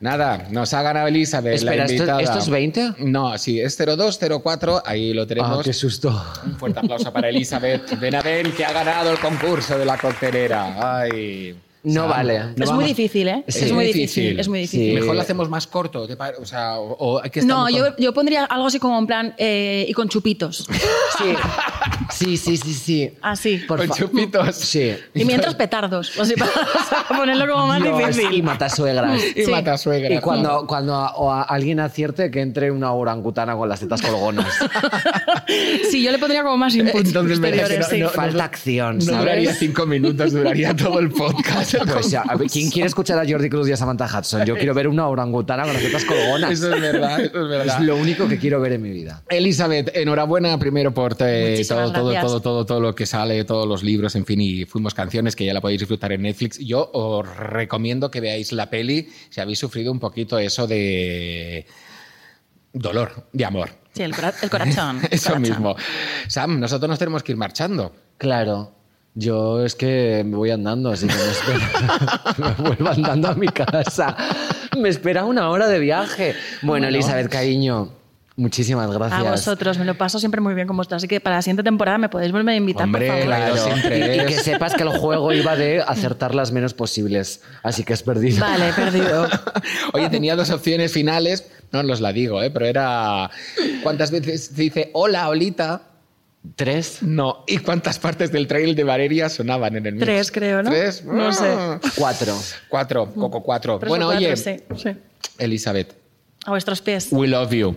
Nada, 0.00 0.46
nos 0.50 0.74
ha 0.74 0.82
ganado 0.82 1.06
Elizabeth. 1.06 1.54
Espera, 1.54 1.76
la 1.76 1.82
¿esto- 1.84 1.94
invitada. 1.94 2.20
esto 2.20 2.38
es 2.38 2.48
20? 2.50 2.94
No, 2.98 3.38
sí, 3.38 3.60
es 3.60 3.76
02, 3.78 4.18
04. 4.42 4.82
Ahí 4.84 5.14
lo 5.14 5.26
tenemos. 5.26 5.60
Ah, 5.60 5.62
qué 5.64 5.72
susto. 5.72 6.10
Un 6.44 6.56
fuerte 6.56 6.80
aplauso 6.80 7.12
para 7.12 7.28
Elizabeth 7.30 7.98
Benavent, 7.98 8.54
que 8.54 8.64
ha 8.64 8.72
ganado 8.72 9.10
el 9.12 9.18
concurso 9.18 9.78
de 9.78 9.84
la 9.86 9.96
coctelera. 9.96 11.00
Ay. 11.00 11.56
No 11.84 12.08
vale. 12.08 12.40
no 12.56 12.64
es 12.64 12.72
muy 12.72 12.84
difícil, 12.86 13.28
¿eh? 13.28 13.44
Sí. 13.46 13.66
Es 13.66 13.72
muy 13.72 13.84
difícil. 13.84 14.40
Es 14.40 14.48
muy 14.48 14.60
difícil. 14.60 14.94
Mejor 14.94 15.14
lo 15.16 15.20
hacemos 15.20 15.50
más 15.50 15.66
corto, 15.66 16.06
¿te 16.06 16.16
pare- 16.16 16.38
O 16.38 16.46
sea, 16.46 16.78
o, 16.78 16.92
o 16.98 17.22
hay 17.22 17.28
que 17.28 17.40
estar 17.40 17.54
No, 17.54 17.68
yo, 17.68 17.94
yo 17.98 18.14
pondría 18.14 18.46
algo 18.46 18.66
así 18.68 18.78
como 18.78 18.98
en 18.98 19.06
plan 19.06 19.34
eh, 19.36 19.84
y 19.86 19.92
con 19.92 20.08
chupitos. 20.08 20.66
Sí, 21.18 21.24
sí, 22.14 22.36
sí, 22.36 22.56
sí. 22.56 22.72
sí. 22.74 23.10
Así. 23.22 23.58
Por 23.68 23.78
con 23.78 23.88
fa- 23.88 23.94
chupitos. 23.94 24.54
Sí. 24.56 24.94
Y 25.14 25.24
mientras 25.24 25.54
petardos. 25.54 26.18
Así 26.18 26.34
para, 26.34 26.50
para 26.52 27.08
ponerlo 27.20 27.52
como 27.52 27.66
más 27.66 27.82
Dios, 27.82 27.98
difícil. 27.98 28.32
y 28.32 28.42
matasuegras. 28.42 29.20
Y 29.36 29.44
Sí. 29.44 29.50
matasuegras. 29.50 30.12
Y 30.12 30.18
cuando, 30.20 30.66
cuando 30.66 30.94
a, 30.94 31.14
o 31.16 31.30
a 31.30 31.42
alguien 31.42 31.80
acierte 31.80 32.30
que 32.30 32.40
entre 32.40 32.70
una 32.70 32.92
orangutana 32.92 33.56
con 33.56 33.68
las 33.68 33.80
tetas 33.80 34.00
colgonas. 34.02 34.46
Sí, 35.90 36.02
yo 36.02 36.10
le 36.10 36.18
pondría 36.18 36.42
como 36.42 36.56
más 36.56 36.74
inputs 36.74 37.08
Entonces, 37.08 37.38
me- 37.38 37.48
posteriores, 37.50 37.78
no- 37.80 37.94
sí. 37.94 38.00
no- 38.00 38.08
Falta 38.10 38.44
acción, 38.44 38.98
No 38.98 39.04
¿sabes? 39.04 39.20
duraría 39.20 39.54
cinco 39.54 39.86
minutos, 39.86 40.32
duraría 40.32 40.74
todo 40.74 40.98
el 40.98 41.10
podcast. 41.10 41.74
Pues 41.94 42.10
ya, 42.10 42.22
a 42.22 42.36
ver, 42.36 42.48
¿quién 42.50 42.70
quiere 42.70 42.86
escuchar 42.88 43.18
a 43.18 43.28
Jordi 43.28 43.48
Cruz 43.50 43.68
y 43.68 43.72
a 43.72 43.76
Samantha 43.76 44.06
Hudson? 44.06 44.44
Yo 44.44 44.56
quiero 44.56 44.74
ver 44.74 44.88
una 44.88 45.06
orangutana 45.08 45.64
con 45.64 45.72
las 45.74 45.82
tetas 45.82 46.04
colgonas. 46.04 46.50
Eso 46.50 46.74
es 46.74 46.80
verdad, 46.80 47.20
eso 47.20 47.42
es 47.42 47.48
verdad. 47.48 47.80
Es 47.80 47.86
lo 47.86 47.96
único 47.96 48.26
que 48.28 48.38
quiero 48.38 48.60
ver 48.60 48.72
en 48.72 48.82
mi 48.82 48.90
vida. 48.90 49.22
Elizabeth, 49.28 49.90
enhorabuena 49.96 50.58
primero 50.58 50.92
por 50.92 51.14
te- 51.14 51.50
Muchísimas 51.50 51.92
todo, 51.92 51.92
todo, 51.92 52.03
gracias. 52.12 52.30
todo, 52.32 52.40
todo, 52.40 52.66
todo 52.66 52.80
lo 52.80 52.94
que 52.94 53.06
sale, 53.06 53.44
todos 53.44 53.66
los 53.68 53.82
libros, 53.82 54.14
en 54.16 54.24
fin, 54.26 54.40
y 54.40 54.64
fuimos 54.64 54.94
canciones 54.94 55.34
que 55.36 55.44
ya 55.44 55.54
la 55.54 55.60
podéis 55.60 55.80
disfrutar 55.80 56.12
en 56.12 56.22
Netflix. 56.22 56.58
Yo 56.58 56.90
os 56.92 57.26
recomiendo 57.36 58.10
que 58.10 58.20
veáis 58.20 58.52
la 58.52 58.70
peli 58.70 59.08
si 59.30 59.40
habéis 59.40 59.58
sufrido 59.58 59.90
un 59.92 59.98
poquito 60.00 60.38
eso 60.38 60.66
de 60.66 61.66
dolor, 62.72 63.26
de 63.32 63.44
amor. 63.44 63.70
Sí, 63.92 64.02
el, 64.02 64.14
cora- 64.14 64.34
el 64.42 64.50
corazón. 64.50 64.98
el 65.02 65.08
Eso 65.12 65.30
corazón. 65.32 65.42
mismo. 65.42 65.76
Sam, 66.28 66.58
nosotros 66.60 66.88
nos 66.88 66.98
tenemos 66.98 67.22
que 67.22 67.32
ir 67.32 67.38
marchando. 67.38 67.92
Claro. 68.18 68.72
Yo 69.16 69.64
es 69.64 69.76
que 69.76 70.24
me 70.26 70.36
voy 70.36 70.50
andando, 70.50 70.90
así 70.90 71.06
que 71.06 71.14
me 71.14 71.30
espera. 71.30 72.34
me 72.58 72.64
vuelvo 72.68 72.88
andando 72.88 73.28
a 73.28 73.34
mi 73.36 73.46
casa. 73.46 74.16
Me 74.76 74.88
espera 74.88 75.24
una 75.24 75.50
hora 75.50 75.68
de 75.68 75.78
viaje. 75.78 76.34
Bueno, 76.62 76.88
Elizabeth, 76.88 77.28
cariño, 77.28 77.92
muchísimas 78.36 78.90
gracias. 78.90 79.20
A 79.20 79.30
vosotros, 79.30 79.78
me 79.78 79.84
lo 79.84 79.96
paso 79.96 80.18
siempre 80.18 80.40
muy 80.40 80.54
bien 80.54 80.66
con 80.66 80.76
vosotros. 80.76 80.98
Así 81.00 81.08
que 81.08 81.20
para 81.20 81.36
la 81.36 81.42
siguiente 81.42 81.62
temporada 81.62 81.98
me 81.98 82.08
podéis 82.08 82.32
volver 82.32 82.54
a 82.54 82.56
invitar, 82.56 82.84
Hombre, 82.84 83.06
por 83.06 83.16
favor. 83.16 83.26
claro. 83.26 83.56
siempre 83.56 84.16
y, 84.16 84.26
que 84.26 84.34
sepas 84.40 84.74
que 84.74 84.82
el 84.82 84.90
juego 84.90 85.32
iba 85.32 85.56
de 85.56 85.80
acertar 85.86 86.34
las 86.34 86.52
menos 86.52 86.74
posibles. 86.74 87.42
Así 87.62 87.84
que 87.84 87.92
has 87.92 88.02
perdido. 88.02 88.40
Vale, 88.40 88.68
he 88.68 88.72
perdido. 88.72 89.28
Oye, 89.92 90.08
tenía 90.10 90.36
dos 90.36 90.50
opciones 90.50 90.92
finales, 90.92 91.48
no 91.72 91.80
os 91.80 92.00
la 92.00 92.12
digo, 92.12 92.42
¿eh? 92.42 92.50
pero 92.50 92.66
era. 92.66 93.30
¿Cuántas 93.82 94.10
veces 94.10 94.46
se 94.46 94.62
dice 94.62 94.90
hola, 94.92 95.28
Olita? 95.28 95.82
¿Tres? 96.56 97.02
No. 97.02 97.42
¿Y 97.46 97.58
cuántas 97.58 97.98
partes 97.98 98.30
del 98.30 98.46
trail 98.46 98.74
de 98.74 98.84
Valeria 98.84 99.30
sonaban 99.30 99.76
en 99.76 99.86
el 99.86 99.94
mix? 99.94 100.04
Tres, 100.04 100.30
creo, 100.30 100.62
¿no? 100.62 100.70
¿Tres? 100.70 101.02
No 101.04 101.32
sé. 101.32 101.46
Ah. 101.48 101.80
Cuatro. 101.96 102.36
Cuatro, 102.68 103.14
Coco, 103.14 103.42
cuatro. 103.42 103.78
Tres 103.78 103.88
bueno, 103.88 104.06
cuatro, 104.06 104.26
oye, 104.26 104.36
sí, 104.36 104.56
sí. 104.76 104.90
Elizabeth, 105.38 105.94
A 106.44 106.50
vuestros 106.50 106.82
pies. 106.82 107.08
we 107.10 107.26
love 107.26 107.50
you. 107.52 107.74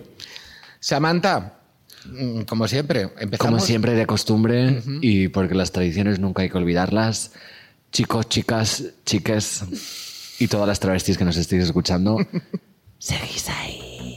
Samantha, 0.80 1.60
mm, 2.06 2.42
como 2.42 2.68
siempre, 2.68 3.10
empezamos. 3.18 3.38
Como 3.38 3.60
siempre, 3.60 3.94
de 3.94 4.06
costumbre, 4.06 4.82
y 5.00 5.28
porque 5.28 5.54
las 5.54 5.72
tradiciones 5.72 6.18
nunca 6.18 6.42
hay 6.42 6.50
que 6.50 6.58
olvidarlas. 6.58 7.32
Chicos, 7.92 8.28
chicas, 8.28 8.84
chiques 9.04 9.64
y 10.38 10.46
todas 10.48 10.68
las 10.68 10.78
travestis 10.78 11.16
que 11.16 11.24
nos 11.24 11.36
estéis 11.36 11.64
escuchando, 11.64 12.18
seguís 12.98 13.48
ahí. 13.48 14.16